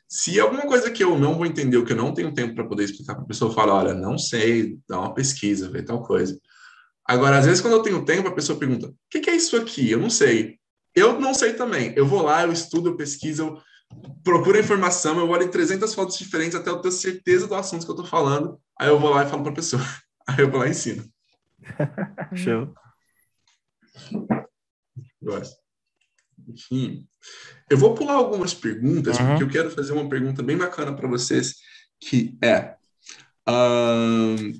Se 0.09 0.39
é 0.39 0.41
alguma 0.41 0.63
coisa 0.63 0.89
que 0.89 1.03
eu 1.03 1.17
não 1.17 1.35
vou 1.35 1.45
entender, 1.45 1.77
ou 1.77 1.85
que 1.85 1.93
eu 1.93 1.97
não 1.97 2.11
tenho 2.11 2.33
tempo 2.33 2.55
para 2.55 2.67
poder 2.67 2.85
explicar 2.85 3.13
para 3.13 3.23
a 3.23 3.27
pessoa, 3.27 3.51
eu 3.51 3.55
falo, 3.55 3.73
olha, 3.73 3.93
não 3.93 4.17
sei, 4.17 4.79
dá 4.89 4.99
uma 4.99 5.13
pesquisa, 5.13 5.69
vê 5.69 5.83
tal 5.83 6.01
coisa. 6.01 6.39
Agora, 7.07 7.37
às 7.37 7.45
vezes, 7.45 7.61
quando 7.61 7.73
eu 7.73 7.83
tenho 7.83 8.03
tempo, 8.03 8.27
a 8.27 8.33
pessoa 8.33 8.57
pergunta, 8.57 8.87
o 8.87 8.95
que 9.09 9.29
é 9.29 9.35
isso 9.35 9.55
aqui? 9.57 9.91
Eu 9.91 9.99
não 9.99 10.09
sei. 10.09 10.57
Eu 10.95 11.19
não 11.19 11.33
sei 11.33 11.53
também. 11.53 11.93
Eu 11.95 12.05
vou 12.07 12.21
lá, 12.21 12.43
eu 12.43 12.51
estudo, 12.51 12.89
eu 12.89 12.95
pesquiso, 12.97 13.43
eu 13.43 13.61
procuro 14.23 14.57
a 14.57 14.61
informação, 14.61 15.17
eu 15.19 15.29
olho 15.29 15.43
em 15.43 15.51
300 15.51 15.93
fotos 15.93 16.17
diferentes 16.17 16.55
até 16.55 16.69
eu 16.69 16.79
ter 16.81 16.91
certeza 16.91 17.47
do 17.47 17.55
assunto 17.55 17.83
que 17.85 17.91
eu 17.91 17.95
estou 17.95 18.07
falando. 18.07 18.59
Aí 18.79 18.87
eu 18.87 18.99
vou 18.99 19.09
lá 19.09 19.23
e 19.25 19.29
falo 19.29 19.43
para 19.43 19.51
a 19.51 19.55
pessoa. 19.55 19.81
Aí 20.27 20.39
eu 20.39 20.49
vou 20.49 20.59
lá 20.59 20.67
e 20.67 20.71
ensino. 20.71 21.03
Show. 22.35 22.73
Gosto. 25.21 25.55
Enfim, 26.47 27.07
eu 27.69 27.77
vou 27.77 27.95
pular 27.95 28.13
algumas 28.13 28.53
perguntas, 28.53 29.17
Uhum. 29.17 29.27
porque 29.29 29.43
eu 29.43 29.49
quero 29.49 29.71
fazer 29.71 29.93
uma 29.93 30.07
pergunta 30.07 30.43
bem 30.43 30.57
bacana 30.57 30.95
para 30.95 31.07
vocês, 31.07 31.55
que 31.99 32.37
é 32.43 32.75
ahn, 33.47 34.53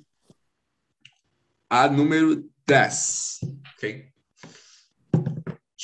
a 1.69 1.87
número 1.87 2.49
10, 2.65 3.39
ok? 3.77 4.07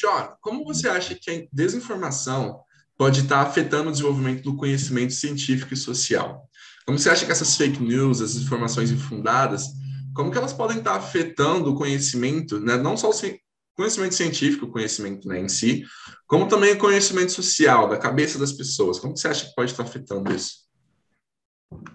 John, 0.01 0.33
como 0.41 0.63
você 0.63 0.87
acha 0.89 1.13
que 1.13 1.29
a 1.29 1.43
desinformação 1.53 2.61
pode 2.97 3.21
estar 3.21 3.41
afetando 3.41 3.89
o 3.89 3.91
desenvolvimento 3.91 4.41
do 4.43 4.55
conhecimento 4.55 5.13
científico 5.13 5.73
e 5.73 5.77
social? 5.77 6.49
Como 6.85 6.97
você 6.97 7.09
acha 7.09 7.25
que 7.25 7.31
essas 7.31 7.55
fake 7.55 7.81
news, 7.81 8.19
essas 8.21 8.41
informações 8.41 8.89
infundadas, 8.89 9.67
como 10.15 10.31
que 10.31 10.37
elas 10.37 10.53
podem 10.53 10.79
estar 10.79 10.95
afetando 10.95 11.71
o 11.71 11.75
conhecimento, 11.75 12.59
né? 12.59 12.77
não 12.77 12.97
só 12.97 13.09
o 13.09 13.13
ci- 13.13 13.39
conhecimento 13.75 14.15
científico, 14.15 14.65
o 14.65 14.71
conhecimento 14.71 15.27
né, 15.27 15.39
em 15.39 15.47
si, 15.47 15.85
como 16.27 16.47
também 16.47 16.73
o 16.73 16.77
conhecimento 16.79 17.31
social, 17.31 17.87
da 17.87 17.97
cabeça 17.97 18.37
das 18.39 18.51
pessoas. 18.51 18.99
Como 18.99 19.15
você 19.15 19.27
acha 19.27 19.45
que 19.45 19.55
pode 19.55 19.71
estar 19.71 19.83
afetando 19.83 20.33
isso? 20.33 20.61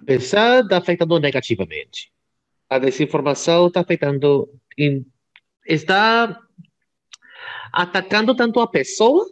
Pensar 0.05 0.63
está 0.63 0.79
afetando 0.79 1.19
negativamente. 1.19 2.11
A 2.71 2.79
desinformação 2.79 3.67
está 3.67 3.81
afetando, 3.81 4.49
está 5.67 6.41
atacando 7.77 8.35
tanto 8.35 8.59
a 8.59 8.67
pessoa, 8.67 9.27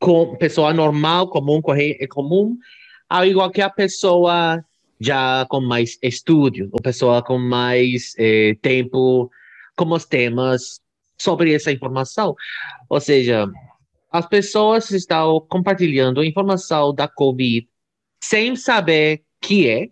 com 0.00 0.36
pessoa 0.36 0.74
normal, 0.74 1.28
comum, 1.28 1.62
corre- 1.62 2.04
comum, 2.08 2.58
ao 3.08 3.24
igual 3.24 3.52
que 3.52 3.62
a 3.62 3.70
pessoa 3.70 4.64
já 4.98 5.46
com 5.48 5.60
mais 5.60 5.96
estudo, 6.02 6.68
ou 6.72 6.82
pessoa 6.82 7.22
com 7.22 7.38
mais 7.38 8.14
eh, 8.18 8.56
tempo 8.60 9.30
com 9.76 9.92
os 9.92 10.04
temas 10.04 10.80
sobre 11.16 11.54
essa 11.54 11.70
informação. 11.70 12.34
Ou 12.88 13.00
seja, 13.00 13.46
as 14.10 14.26
pessoas 14.26 14.90
estão 14.90 15.40
compartilhando 15.48 16.24
informação 16.24 16.92
da 16.92 17.06
Covid 17.06 17.68
sem 18.20 18.56
saber 18.56 19.22
que 19.40 19.68
é, 19.68 19.88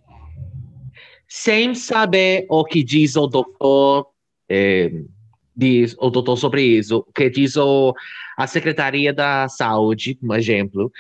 sem 1.29 1.73
saber 1.73 2.47
o 2.51 2.65
que 2.65 2.83
diz 2.83 3.15
o 3.15 3.29
doutor, 3.29 4.09
eh, 4.49 4.91
diz 5.59 5.97
o 5.99 6.09
doutor 6.09 6.37
sobre 6.37 6.63
isso, 6.63 7.05
que 7.13 7.29
diz 7.29 7.57
o, 7.57 7.93
a 8.37 8.47
Secretaria 8.47 9.13
da 9.13 9.49
Saúde, 9.49 10.15
por 10.15 10.39
exemplo. 10.39 10.93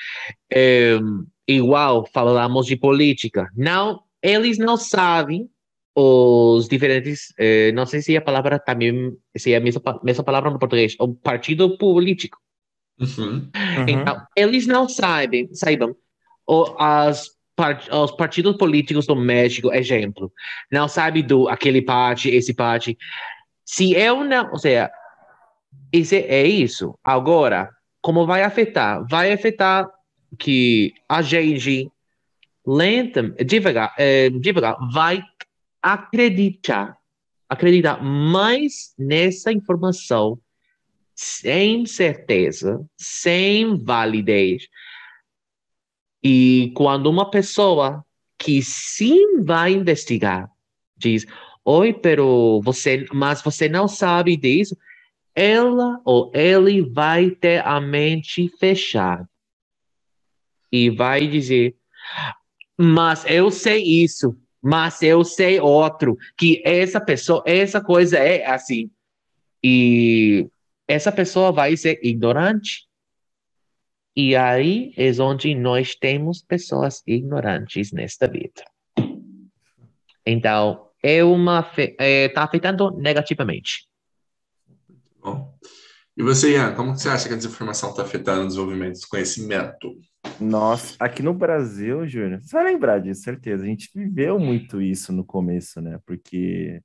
Eh, 0.52 0.98
igual 1.46 2.04
falamos 2.12 2.66
de 2.66 2.76
política. 2.76 3.48
Não, 3.56 4.00
eles 4.20 4.58
não 4.58 4.76
sabem 4.76 5.48
os 5.94 6.68
diferentes, 6.68 7.32
eh, 7.38 7.70
não 7.72 7.86
sei 7.86 8.02
se 8.02 8.16
a 8.16 8.20
palavra 8.20 8.58
também, 8.58 9.16
se 9.36 9.52
é 9.52 9.56
a 9.56 9.60
mesma, 9.60 9.80
mesma 10.02 10.24
palavra 10.24 10.50
no 10.50 10.58
português, 10.58 10.96
o 10.98 11.14
partido 11.14 11.78
político. 11.78 12.38
Uhum. 13.00 13.48
Uhum. 13.54 13.88
Então, 13.88 14.20
eles 14.36 14.66
não 14.66 14.88
sabem, 14.88 15.48
saibam, 15.54 15.94
o, 16.46 16.74
as, 16.78 17.30
os 17.92 18.10
partidos 18.12 18.56
políticos 18.56 19.06
do 19.06 19.14
México, 19.14 19.72
exemplo, 19.72 20.32
não 20.70 20.88
sabem 20.88 21.24
do 21.24 21.48
aquele 21.48 21.82
parte, 21.82 22.28
esse 22.28 22.54
parte. 22.54 22.96
Se 23.68 23.92
eu 23.92 24.24
não, 24.24 24.50
ou 24.50 24.58
seja, 24.58 24.90
isso 25.92 26.14
é, 26.14 26.20
é 26.20 26.46
isso. 26.46 26.98
Agora, 27.04 27.68
como 28.00 28.26
vai 28.26 28.42
afetar? 28.42 29.06
Vai 29.06 29.30
afetar 29.30 29.86
que 30.38 30.94
a 31.06 31.20
gente 31.20 31.92
lenta, 32.66 33.22
devagar, 33.44 33.94
eh, 33.98 34.30
devagar, 34.30 34.74
vai 34.90 35.22
acreditar, 35.82 36.96
acreditar 37.46 38.02
mais 38.02 38.94
nessa 38.98 39.52
informação 39.52 40.40
sem 41.14 41.84
certeza, 41.84 42.82
sem 42.96 43.76
validez. 43.84 44.66
E 46.24 46.72
quando 46.74 47.10
uma 47.10 47.30
pessoa 47.30 48.02
que 48.38 48.62
sim 48.62 49.42
vai 49.42 49.72
investigar 49.72 50.50
diz, 50.98 51.24
oi, 51.68 51.92
pero 51.92 52.62
você, 52.62 53.04
mas 53.12 53.42
você 53.42 53.68
não 53.68 53.86
sabe 53.86 54.38
disso, 54.38 54.74
ela 55.34 56.00
ou 56.02 56.32
ele 56.34 56.80
vai 56.80 57.30
ter 57.30 57.62
a 57.66 57.78
mente 57.78 58.48
fechada 58.58 59.28
e 60.72 60.88
vai 60.88 61.26
dizer, 61.26 61.76
mas 62.78 63.22
eu 63.26 63.50
sei 63.50 63.82
isso, 63.82 64.34
mas 64.62 65.02
eu 65.02 65.22
sei 65.22 65.60
outro, 65.60 66.16
que 66.38 66.62
essa 66.64 67.00
pessoa, 67.00 67.42
essa 67.46 67.82
coisa 67.82 68.16
é 68.16 68.46
assim. 68.46 68.90
E 69.62 70.48
essa 70.86 71.12
pessoa 71.12 71.52
vai 71.52 71.76
ser 71.76 72.00
ignorante. 72.02 72.86
E 74.16 74.34
aí 74.34 74.92
é 74.96 75.10
onde 75.22 75.54
nós 75.54 75.94
temos 75.94 76.40
pessoas 76.42 77.02
ignorantes 77.06 77.92
nesta 77.92 78.26
vida. 78.26 78.64
Então, 80.26 80.87
é 81.02 81.22
uma 81.22 81.66
está 81.78 82.44
afetando 82.44 82.90
negativamente. 82.96 83.86
Bom. 85.20 85.56
E 86.16 86.22
você, 86.22 86.54
Ian, 86.54 86.74
como 86.74 86.96
você 86.96 87.08
acha 87.08 87.28
que 87.28 87.34
a 87.34 87.36
desinformação 87.36 87.90
está 87.90 88.02
afetando 88.02 88.42
o 88.42 88.46
desenvolvimento 88.48 88.98
do 88.98 89.06
conhecimento? 89.08 89.94
Nossa, 90.40 90.96
aqui 90.98 91.22
no 91.22 91.32
Brasil, 91.32 92.06
Júnior, 92.08 92.40
você 92.42 92.56
vai 92.56 92.64
lembrar 92.64 92.98
disso, 92.98 93.22
certeza. 93.22 93.62
A 93.62 93.66
gente 93.66 93.88
viveu 93.94 94.38
muito 94.38 94.82
isso 94.82 95.12
no 95.12 95.24
começo, 95.24 95.80
né? 95.80 96.00
Porque 96.04 96.80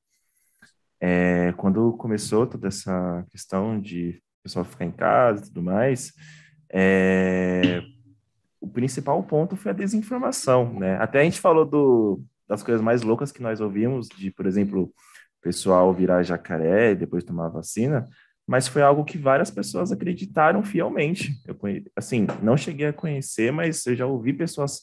é, 1.01 1.51
quando 1.57 1.93
começou 1.93 2.45
toda 2.45 2.67
essa 2.67 3.25
questão 3.31 3.79
de 3.81 4.21
o 4.39 4.43
pessoal 4.43 4.65
ficar 4.65 4.85
em 4.85 4.91
casa 4.91 5.41
e 5.41 5.47
tudo 5.47 5.63
mais, 5.63 6.13
é, 6.71 7.81
o 8.61 8.67
principal 8.67 9.21
ponto 9.23 9.55
foi 9.55 9.71
a 9.71 9.75
desinformação, 9.75 10.79
né? 10.79 10.97
Até 10.97 11.21
a 11.21 11.23
gente 11.23 11.39
falou 11.39 11.65
do, 11.65 12.23
das 12.53 12.63
coisas 12.63 12.81
mais 12.81 13.01
loucas 13.01 13.31
que 13.31 13.41
nós 13.41 13.59
ouvimos, 13.59 14.07
de, 14.07 14.31
por 14.31 14.45
exemplo, 14.45 14.93
pessoal 15.41 15.93
virar 15.93 16.23
jacaré 16.23 16.91
e 16.91 16.95
depois 16.95 17.23
tomar 17.23 17.49
vacina, 17.49 18.07
mas 18.47 18.67
foi 18.67 18.81
algo 18.81 19.03
que 19.03 19.17
várias 19.17 19.51
pessoas 19.51 19.91
acreditaram 19.91 20.63
fielmente. 20.63 21.33
Eu 21.45 21.57
assim, 21.95 22.27
não 22.41 22.55
cheguei 22.55 22.87
a 22.87 22.93
conhecer, 22.93 23.51
mas 23.51 23.85
eu 23.85 23.95
já 23.95 24.05
ouvi 24.05 24.33
pessoas 24.33 24.81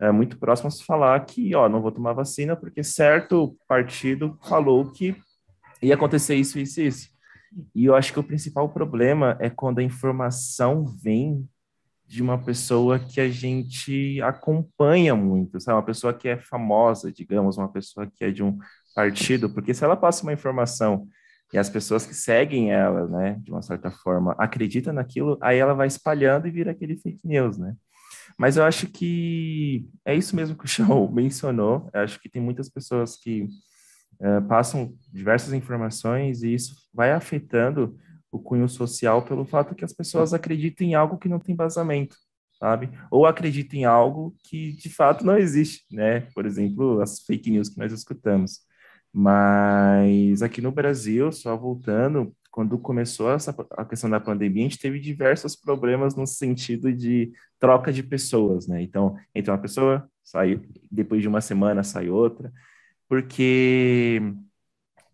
é, 0.00 0.10
muito 0.10 0.38
próximas 0.38 0.80
falar 0.80 1.18
que, 1.24 1.54
ó, 1.54 1.68
não 1.68 1.82
vou 1.82 1.92
tomar 1.92 2.12
vacina 2.12 2.56
porque 2.56 2.82
certo 2.82 3.56
partido 3.68 4.38
falou 4.42 4.90
que 4.90 5.16
ia 5.82 5.94
acontecer 5.94 6.34
isso, 6.34 6.58
isso 6.58 6.80
e 6.80 6.86
isso. 6.86 7.08
E 7.74 7.84
eu 7.84 7.94
acho 7.94 8.12
que 8.12 8.20
o 8.20 8.24
principal 8.24 8.68
problema 8.68 9.36
é 9.40 9.50
quando 9.50 9.80
a 9.80 9.82
informação 9.82 10.84
vem 10.84 11.48
de 12.10 12.20
uma 12.20 12.36
pessoa 12.42 12.98
que 12.98 13.20
a 13.20 13.28
gente 13.28 14.20
acompanha 14.22 15.14
muito, 15.14 15.60
sabe? 15.60 15.76
Uma 15.76 15.84
pessoa 15.84 16.12
que 16.12 16.26
é 16.28 16.36
famosa, 16.36 17.12
digamos, 17.12 17.56
uma 17.56 17.70
pessoa 17.70 18.04
que 18.04 18.24
é 18.24 18.32
de 18.32 18.42
um 18.42 18.58
partido, 18.96 19.48
porque 19.48 19.72
se 19.72 19.84
ela 19.84 19.96
passa 19.96 20.24
uma 20.24 20.32
informação 20.32 21.06
e 21.52 21.58
as 21.58 21.70
pessoas 21.70 22.04
que 22.04 22.12
seguem 22.12 22.72
ela, 22.72 23.06
né, 23.06 23.36
de 23.40 23.52
uma 23.52 23.62
certa 23.62 23.92
forma, 23.92 24.34
acreditam 24.38 24.92
naquilo, 24.92 25.38
aí 25.40 25.58
ela 25.58 25.72
vai 25.72 25.86
espalhando 25.86 26.48
e 26.48 26.50
vira 26.50 26.72
aquele 26.72 26.96
fake 26.96 27.24
news, 27.24 27.56
né? 27.56 27.76
Mas 28.36 28.56
eu 28.56 28.64
acho 28.64 28.88
que 28.88 29.88
é 30.04 30.12
isso 30.12 30.34
mesmo 30.34 30.56
que 30.56 30.64
o 30.64 30.68
Shaw 30.68 31.08
mencionou. 31.14 31.88
Eu 31.94 32.00
acho 32.00 32.20
que 32.20 32.28
tem 32.28 32.42
muitas 32.42 32.68
pessoas 32.68 33.16
que 33.16 33.44
uh, 34.20 34.42
passam 34.48 34.92
diversas 35.12 35.52
informações 35.52 36.42
e 36.42 36.54
isso 36.54 36.74
vai 36.92 37.12
afetando 37.12 37.96
o 38.30 38.38
cunho 38.38 38.68
social 38.68 39.22
pelo 39.22 39.44
fato 39.44 39.74
que 39.74 39.84
as 39.84 39.92
pessoas 39.92 40.32
acreditam 40.32 40.86
em 40.86 40.94
algo 40.94 41.18
que 41.18 41.28
não 41.28 41.38
tem 41.38 41.54
vazamento, 41.54 42.16
sabe? 42.58 42.90
Ou 43.10 43.26
acreditam 43.26 43.78
em 43.80 43.84
algo 43.84 44.34
que 44.44 44.72
de 44.72 44.88
fato 44.88 45.24
não 45.24 45.36
existe, 45.36 45.84
né? 45.90 46.20
Por 46.34 46.46
exemplo, 46.46 47.00
as 47.00 47.20
fake 47.20 47.50
news 47.50 47.68
que 47.68 47.78
nós 47.78 47.92
escutamos. 47.92 48.60
Mas 49.12 50.42
aqui 50.42 50.60
no 50.60 50.70
Brasil, 50.70 51.32
só 51.32 51.56
voltando, 51.56 52.34
quando 52.50 52.78
começou 52.78 53.30
essa, 53.32 53.54
a 53.72 53.84
questão 53.84 54.10
da 54.10 54.20
pandemia, 54.20 54.64
a 54.66 54.68
gente 54.68 54.78
teve 54.78 55.00
diversos 55.00 55.56
problemas 55.56 56.14
no 56.14 56.26
sentido 56.26 56.92
de 56.92 57.32
troca 57.58 57.92
de 57.92 58.02
pessoas, 58.02 58.66
né? 58.66 58.82
Então, 58.82 59.16
entra 59.34 59.52
uma 59.52 59.60
pessoa, 59.60 60.08
sai, 60.22 60.60
depois 60.90 61.22
de 61.22 61.28
uma 61.28 61.40
semana 61.40 61.82
sai 61.82 62.08
outra, 62.10 62.52
porque 63.08 64.20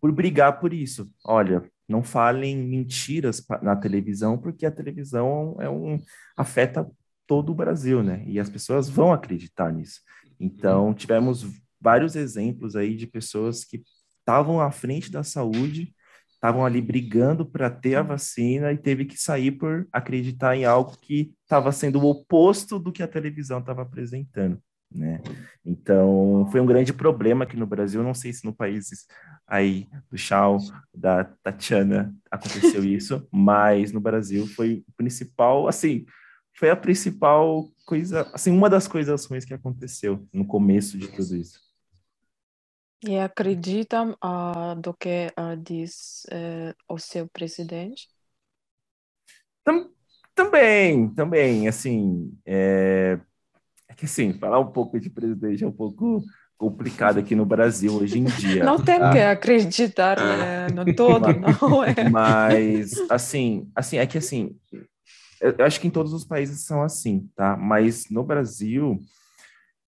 por 0.00 0.12
brigar 0.12 0.60
por 0.60 0.72
isso. 0.72 1.10
Olha, 1.24 1.62
não 1.88 2.02
falem 2.02 2.56
mentiras 2.56 3.44
na 3.62 3.76
televisão, 3.76 4.36
porque 4.36 4.66
a 4.66 4.70
televisão 4.70 5.56
é 5.60 5.68
um 5.68 6.00
afeta 6.36 6.88
todo 7.26 7.50
o 7.50 7.54
Brasil, 7.54 8.02
né? 8.02 8.22
E 8.26 8.38
as 8.38 8.48
pessoas 8.48 8.88
vão 8.88 9.12
acreditar 9.12 9.72
nisso. 9.72 10.00
Então, 10.38 10.94
tivemos 10.94 11.46
vários 11.80 12.16
exemplos 12.16 12.76
aí 12.76 12.96
de 12.96 13.06
pessoas 13.06 13.64
que 13.64 13.82
estavam 14.18 14.60
à 14.60 14.70
frente 14.70 15.10
da 15.10 15.22
saúde, 15.22 15.94
estavam 16.34 16.64
ali 16.64 16.80
brigando 16.80 17.46
para 17.46 17.70
ter 17.70 17.96
a 17.96 18.02
vacina 18.02 18.72
e 18.72 18.78
teve 18.78 19.04
que 19.04 19.16
sair 19.16 19.52
por 19.52 19.88
acreditar 19.92 20.56
em 20.56 20.64
algo 20.64 20.96
que 20.98 21.32
estava 21.42 21.72
sendo 21.72 22.00
o 22.00 22.10
oposto 22.10 22.78
do 22.78 22.92
que 22.92 23.02
a 23.02 23.08
televisão 23.08 23.60
estava 23.60 23.82
apresentando. 23.82 24.60
Né? 24.90 25.20
Então, 25.64 26.48
foi 26.50 26.60
um 26.60 26.66
grande 26.66 26.92
problema 26.92 27.44
aqui 27.44 27.56
no 27.56 27.66
Brasil. 27.66 28.02
Não 28.02 28.14
sei 28.14 28.32
se 28.32 28.44
no 28.44 28.54
país 28.54 29.06
aí 29.46 29.88
do 30.10 30.16
Chau, 30.16 30.58
da 30.94 31.24
Tatiana, 31.24 32.14
aconteceu 32.30 32.82
isso, 32.84 33.26
mas 33.30 33.92
no 33.92 34.00
Brasil 34.00 34.46
foi 34.46 34.84
o 34.88 34.92
principal, 34.96 35.68
assim, 35.68 36.06
foi 36.54 36.70
a 36.70 36.76
principal 36.76 37.68
coisa, 37.84 38.30
assim, 38.32 38.50
uma 38.50 38.70
das 38.70 38.88
coisas 38.88 39.24
ruins 39.26 39.44
que 39.44 39.54
aconteceu 39.54 40.26
no 40.32 40.46
começo 40.46 40.98
de 40.98 41.08
tudo 41.08 41.36
isso. 41.36 41.60
E 43.06 43.18
acredita 43.18 44.02
uh, 44.04 44.74
do 44.80 44.94
que 44.94 45.32
uh, 45.38 45.56
diz 45.56 46.26
uh, 46.32 46.74
o 46.88 46.98
seu 46.98 47.28
presidente? 47.28 48.08
Tam, 49.62 49.90
também, 50.34 51.12
também, 51.14 51.68
assim, 51.68 52.36
é 52.44 53.20
que 53.96 54.04
assim, 54.04 54.32
falar 54.34 54.60
um 54.60 54.70
pouco 54.70 55.00
de 55.00 55.08
presidente 55.08 55.64
é 55.64 55.66
um 55.66 55.72
pouco 55.72 56.22
complicado 56.56 57.18
aqui 57.18 57.34
no 57.34 57.44
Brasil 57.44 57.92
hoje 57.92 58.18
em 58.18 58.24
dia. 58.24 58.64
Não 58.64 58.78
tem 58.78 58.98
tá? 58.98 59.12
que 59.12 59.18
acreditar 59.18 60.18
né, 60.18 60.68
no 60.68 60.94
todo, 60.94 61.26
não 61.60 61.84
é? 61.84 62.08
Mas, 62.08 62.94
assim, 63.10 63.68
assim, 63.74 63.98
é 63.98 64.06
que 64.06 64.18
assim, 64.18 64.56
eu 65.40 65.64
acho 65.64 65.80
que 65.80 65.86
em 65.86 65.90
todos 65.90 66.12
os 66.12 66.24
países 66.24 66.64
são 66.64 66.82
assim, 66.82 67.28
tá? 67.34 67.56
Mas 67.56 68.08
no 68.10 68.22
Brasil, 68.22 68.98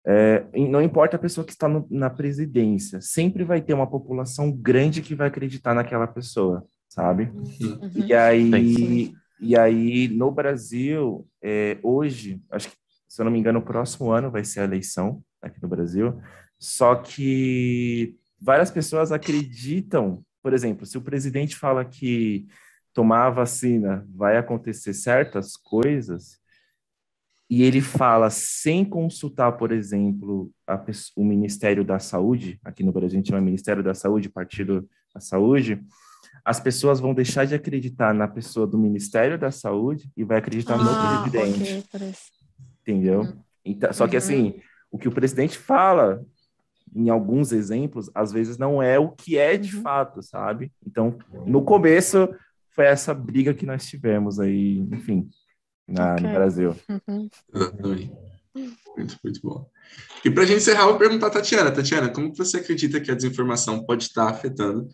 é, 0.05 0.45
não 0.53 0.81
importa 0.81 1.17
a 1.17 1.19
pessoa 1.19 1.45
que 1.45 1.51
está 1.51 1.67
no, 1.67 1.85
na 1.89 2.09
presidência, 2.09 2.99
sempre 3.01 3.43
vai 3.43 3.61
ter 3.61 3.73
uma 3.73 3.87
população 3.87 4.51
grande 4.51 5.01
que 5.01 5.15
vai 5.15 5.27
acreditar 5.27 5.73
naquela 5.73 6.07
pessoa, 6.07 6.65
sabe? 6.89 7.31
Uhum. 7.33 8.05
E 8.07 8.13
aí, 8.13 9.13
e 9.39 9.57
aí 9.57 10.07
no 10.07 10.31
Brasil, 10.31 11.27
é, 11.43 11.77
hoje, 11.83 12.41
acho 12.51 12.69
que 12.69 12.84
se 13.15 13.21
eu 13.21 13.23
não 13.23 13.31
me 13.31 13.39
engano, 13.39 13.59
o 13.59 13.61
próximo 13.61 14.11
ano 14.11 14.29
vai 14.29 14.43
ser 14.43 14.59
a 14.59 14.63
eleição 14.65 15.23
aqui 15.41 15.61
no 15.63 15.69
Brasil. 15.69 16.21
Só 16.59 16.95
que 16.95 18.13
várias 18.37 18.69
pessoas 18.69 19.09
acreditam, 19.09 20.21
por 20.43 20.51
exemplo, 20.51 20.85
se 20.85 20.97
o 20.97 21.01
presidente 21.01 21.55
fala 21.55 21.85
que 21.85 22.45
tomar 22.93 23.27
a 23.27 23.29
vacina 23.29 24.05
vai 24.13 24.35
acontecer 24.35 24.93
certas 24.93 25.55
coisas, 25.55 26.41
e 27.49 27.63
ele 27.63 27.79
fala 27.79 28.29
sem 28.29 28.83
consultar, 28.83 29.53
por 29.53 29.71
exemplo, 29.71 30.51
o 31.15 31.23
Ministério 31.23 31.85
da 31.85 31.99
Saúde, 31.99 32.59
aqui 32.65 32.83
no 32.83 32.91
Brasil 32.91 33.15
a 33.15 33.19
gente 33.21 33.29
chama 33.29 33.39
Ministério 33.39 33.81
da 33.81 33.93
Saúde, 33.93 34.27
Partido 34.27 34.89
da 35.13 35.21
Saúde, 35.21 35.81
as 36.43 36.59
pessoas 36.59 36.99
vão 36.99 37.13
deixar 37.13 37.45
de 37.45 37.55
acreditar 37.55 38.13
na 38.13 38.27
pessoa 38.27 38.67
do 38.67 38.77
Ministério 38.77 39.37
da 39.37 39.51
Saúde 39.51 40.11
e 40.17 40.23
vai 40.25 40.39
acreditar 40.39 40.73
ah, 40.73 41.23
no 41.23 41.31
presidente. 41.31 41.85
Okay, 41.93 42.13
entendeu? 42.85 43.21
Uhum. 43.21 43.39
Então, 43.63 43.91
só 43.91 44.07
que 44.07 44.15
assim, 44.15 44.61
o 44.91 44.97
que 44.97 45.07
o 45.07 45.11
presidente 45.11 45.57
fala 45.57 46.23
em 46.95 47.09
alguns 47.09 47.51
exemplos, 47.51 48.09
às 48.13 48.31
vezes 48.31 48.57
não 48.57 48.81
é 48.81 48.97
o 48.97 49.09
que 49.09 49.37
é 49.37 49.57
de 49.57 49.75
uhum. 49.75 49.81
fato, 49.81 50.21
sabe? 50.21 50.71
Então, 50.85 51.17
no 51.45 51.63
começo 51.63 52.29
foi 52.69 52.85
essa 52.85 53.13
briga 53.13 53.53
que 53.53 53.65
nós 53.65 53.85
tivemos 53.85 54.39
aí, 54.39 54.79
enfim, 54.91 55.29
na, 55.87 56.13
okay. 56.13 56.27
no 56.27 56.33
Brasil. 56.33 56.75
Uhum. 56.89 57.29
Muito, 58.95 59.19
muito 59.21 59.41
bom. 59.41 59.69
E 60.23 60.31
para 60.31 60.43
a 60.43 60.45
gente 60.45 60.57
encerrar, 60.57 60.83
eu 60.83 60.89
vou 60.89 60.97
perguntar 60.97 61.27
a 61.27 61.31
Tatiana. 61.31 61.71
Tatiana, 61.71 62.09
como 62.09 62.33
você 62.33 62.57
acredita 62.57 63.01
que 63.01 63.11
a 63.11 63.15
desinformação 63.15 63.85
pode 63.85 64.03
estar 64.03 64.29
afetando 64.29 64.87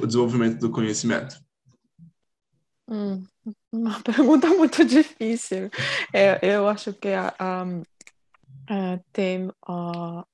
o 0.00 0.06
desenvolvimento 0.06 0.58
do 0.58 0.70
conhecimento? 0.70 1.36
Hum, 2.88 3.22
uma 3.70 4.00
pergunta 4.02 4.48
muito 4.48 4.84
difícil. 4.84 5.70
É, 6.12 6.38
eu 6.42 6.68
acho 6.68 6.92
que 6.94 7.08
um, 7.08 7.80
uh, 8.70 9.04
tem 9.12 9.48
uh, 9.68 10.24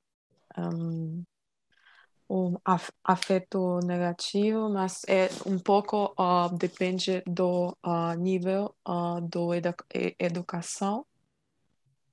um, 0.59 1.25
um 2.29 2.57
afeto 3.05 3.81
negativo, 3.85 4.69
mas 4.69 5.03
é 5.09 5.29
um 5.47 5.59
pouco 5.59 6.15
depende 6.59 7.23
do 7.27 7.77
nível 8.19 8.75
uh, 8.87 9.21
do 9.21 9.55
edu 9.55 9.75
educação 10.19 11.07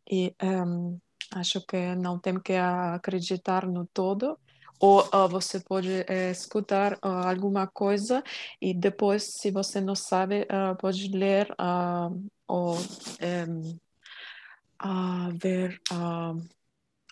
e 0.09 0.35
um, 0.41 0.99
acho 1.33 1.65
que 1.65 1.95
não 1.95 2.19
tem 2.19 2.39
que 2.39 2.53
acreditar 2.53 3.65
no 3.65 3.85
todo 3.87 4.39
ou 4.79 5.01
uh, 5.01 5.27
você 5.29 5.59
pode 5.59 5.89
uh, 5.89 6.31
escutar 6.31 6.93
uh, 6.93 7.27
alguma 7.27 7.67
coisa 7.67 8.23
e 8.61 8.73
depois, 8.73 9.23
se 9.41 9.51
você 9.51 9.81
não 9.81 9.95
sabe, 9.95 10.47
pode 10.79 11.07
ler 11.09 11.47
ou 12.47 12.77
um, 12.77 13.77
ver 15.39 15.81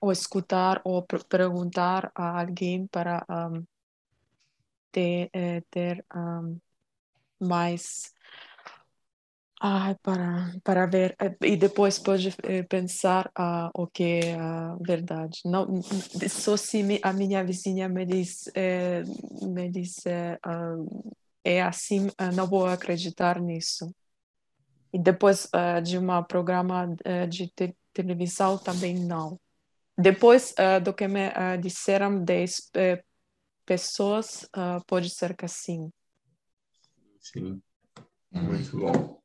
ou 0.01 0.11
escutar 0.11 0.81
ou 0.83 1.01
perguntar 1.01 2.11
a 2.13 2.41
alguém 2.41 2.85
para 2.87 3.25
um, 3.29 3.63
ter, 4.91 5.29
eh, 5.33 5.61
ter 5.71 6.05
um, 6.15 6.59
mais 7.39 8.12
ah, 9.65 9.95
para, 10.03 10.51
para 10.61 10.85
ver, 10.85 11.15
eh, 11.17 11.37
e 11.41 11.55
depois 11.55 11.97
pode 11.97 12.35
eh, 12.43 12.63
pensar 12.63 13.31
ah, 13.33 13.71
o 13.73 13.87
que 13.87 14.03
é 14.03 14.35
a 14.35 14.75
verdade. 14.75 15.39
Não, 15.45 15.81
só 16.29 16.57
se 16.57 16.99
a 17.01 17.13
minha 17.13 17.41
vizinha 17.45 17.87
me 17.87 18.05
diz, 18.05 18.51
é, 18.53 19.03
me 19.41 19.69
diz 19.71 20.05
é, 20.05 20.37
é 21.45 21.61
assim, 21.61 22.09
não 22.35 22.45
vou 22.45 22.65
acreditar 22.67 23.39
nisso. 23.39 23.95
E 24.91 24.99
depois 24.99 25.49
de 25.83 25.97
um 25.97 26.23
programa 26.23 26.85
de 27.29 27.47
te 27.47 27.73
televisão 27.93 28.57
também 28.57 28.95
não. 28.95 29.39
Depois 29.97 30.53
do 30.83 30.93
que 30.93 31.07
me 31.07 31.31
disseram 31.61 32.23
10 32.23 32.69
pessoas, 33.65 34.47
pode 34.85 35.09
ser 35.09 35.35
que 35.35 35.47
sim. 35.47 35.89
Sim, 37.19 37.61
muito 38.31 38.77
bom. 38.77 39.22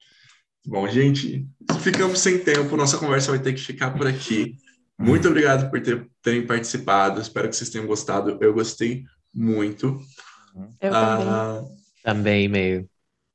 Bom, 0.69 0.87
gente, 0.87 1.49
ficamos 1.81 2.21
sem 2.21 2.45
tempo, 2.45 2.77
nossa 2.77 2.99
conversa 2.99 3.31
vai 3.31 3.41
ter 3.41 3.55
que 3.55 3.61
ficar 3.61 3.91
por 3.93 4.07
aqui. 4.07 4.55
Muito 4.99 5.27
obrigado 5.27 5.71
por 5.71 5.81
ter, 5.81 6.07
terem 6.21 6.47
participado, 6.47 7.23
espero 7.23 7.49
que 7.49 7.57
vocês 7.57 7.71
tenham 7.71 7.87
gostado. 7.87 8.37
Eu 8.39 8.53
gostei 8.53 9.07
muito. 9.33 9.99
Eu 10.79 10.95
ah, 10.95 11.64
também. 12.05 12.49
meio. 12.49 12.87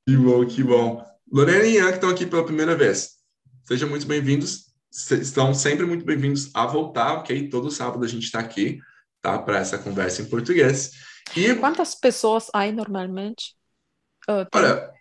Que 0.08 0.16
bom, 0.16 0.46
que 0.46 0.64
bom. 0.64 1.04
Lorena 1.32 1.66
e 1.66 1.78
Ian, 1.78 1.88
que 1.88 1.96
estão 1.96 2.12
aqui 2.12 2.28
pela 2.28 2.46
primeira 2.46 2.76
vez, 2.76 3.16
sejam 3.64 3.90
muito 3.90 4.06
bem-vindos. 4.06 4.72
Estão 4.92 5.56
sempre 5.56 5.88
muito 5.88 6.06
bem-vindos 6.06 6.52
a 6.54 6.68
voltar, 6.68 7.14
ok? 7.14 7.50
Todo 7.50 7.72
sábado 7.72 8.06
a 8.06 8.08
gente 8.08 8.26
está 8.26 8.42
aqui, 8.42 8.80
tá? 9.24 9.40
Para 9.40 9.58
essa 9.58 9.80
conversa 9.80 10.22
em 10.22 10.30
português. 10.30 10.92
E 11.36 11.56
quantas 11.56 11.96
pessoas 11.96 12.52
aí 12.54 12.72
normalmente? 12.72 13.56
Uh, 14.30 14.46
Olha, 14.54 14.94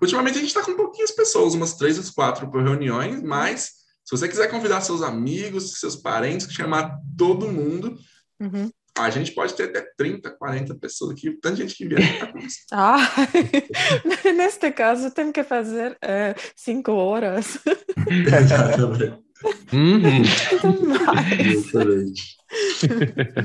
Ultimamente 0.00 0.36
a 0.36 0.40
gente 0.40 0.48
está 0.48 0.62
com 0.62 0.74
pouquinhas 0.74 1.10
pessoas, 1.10 1.54
umas 1.54 1.74
três 1.74 1.98
ou 1.98 2.14
quatro 2.14 2.50
por 2.50 2.62
reuniões, 2.62 3.22
mas 3.22 3.76
se 4.04 4.16
você 4.16 4.28
quiser 4.28 4.48
convidar 4.48 4.80
seus 4.82 5.02
amigos, 5.02 5.80
seus 5.80 5.96
parentes, 5.96 6.52
chamar 6.52 6.96
todo 7.16 7.50
mundo, 7.50 7.98
uhum. 8.38 8.70
a 8.96 9.10
gente 9.10 9.32
pode 9.32 9.54
ter 9.54 9.64
até 9.64 9.84
30, 9.96 10.30
40 10.30 10.74
pessoas 10.76 11.12
aqui, 11.12 11.32
tanta 11.32 11.56
gente 11.56 11.74
que 11.74 11.88
vier. 11.88 12.00
ah, 12.70 12.98
neste 14.36 14.70
caso 14.70 15.10
tem 15.10 15.32
que 15.32 15.42
fazer 15.42 15.96
é, 16.02 16.34
cinco 16.54 16.92
horas. 16.92 17.58
Uhum. 19.72 20.22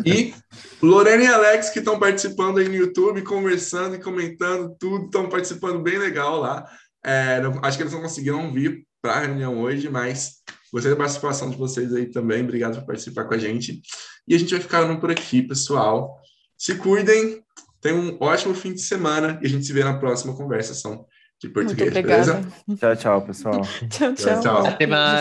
E 0.05 0.33
Lorena 0.81 1.23
e 1.23 1.27
Alex, 1.27 1.69
que 1.69 1.79
estão 1.79 1.99
participando 1.99 2.59
aí 2.59 2.67
no 2.67 2.75
YouTube, 2.75 3.21
conversando 3.21 3.95
e 3.95 3.99
comentando 3.99 4.75
tudo, 4.79 5.05
estão 5.05 5.29
participando 5.29 5.81
bem 5.81 5.97
legal 5.97 6.39
lá. 6.39 6.65
É, 7.03 7.41
acho 7.63 7.77
que 7.77 7.83
eles 7.83 7.93
não 7.93 8.01
conseguiram 8.01 8.51
vir 8.53 8.85
para 9.01 9.13
a 9.13 9.19
reunião 9.19 9.59
hoje, 9.59 9.89
mas 9.89 10.41
gostei 10.71 10.91
da 10.91 10.97
participação 10.97 11.49
de 11.49 11.57
vocês 11.57 11.93
aí 11.93 12.05
também. 12.07 12.43
Obrigado 12.43 12.79
por 12.79 12.85
participar 12.85 13.25
com 13.25 13.33
a 13.33 13.37
gente. 13.37 13.81
E 14.27 14.35
a 14.35 14.37
gente 14.37 14.51
vai 14.51 14.61
ficando 14.61 14.99
por 14.99 15.11
aqui, 15.11 15.41
pessoal. 15.41 16.19
Se 16.57 16.75
cuidem, 16.75 17.43
tenham 17.81 17.99
um 17.99 18.17
ótimo 18.19 18.53
fim 18.53 18.73
de 18.73 18.81
semana 18.81 19.39
e 19.41 19.47
a 19.47 19.49
gente 19.49 19.65
se 19.65 19.73
vê 19.73 19.83
na 19.83 19.97
próxima 19.97 20.35
conversação 20.35 21.05
de 21.41 21.49
português, 21.49 21.91
beleza? 21.91 22.39
Tchau, 22.77 22.95
tchau, 22.95 23.21
pessoal. 23.23 23.61
tchau, 23.89 24.13
tchau. 24.13 24.13
tchau, 24.13 24.41
tchau. 24.41 24.65
Até 24.67 24.85
mais. 24.85 25.19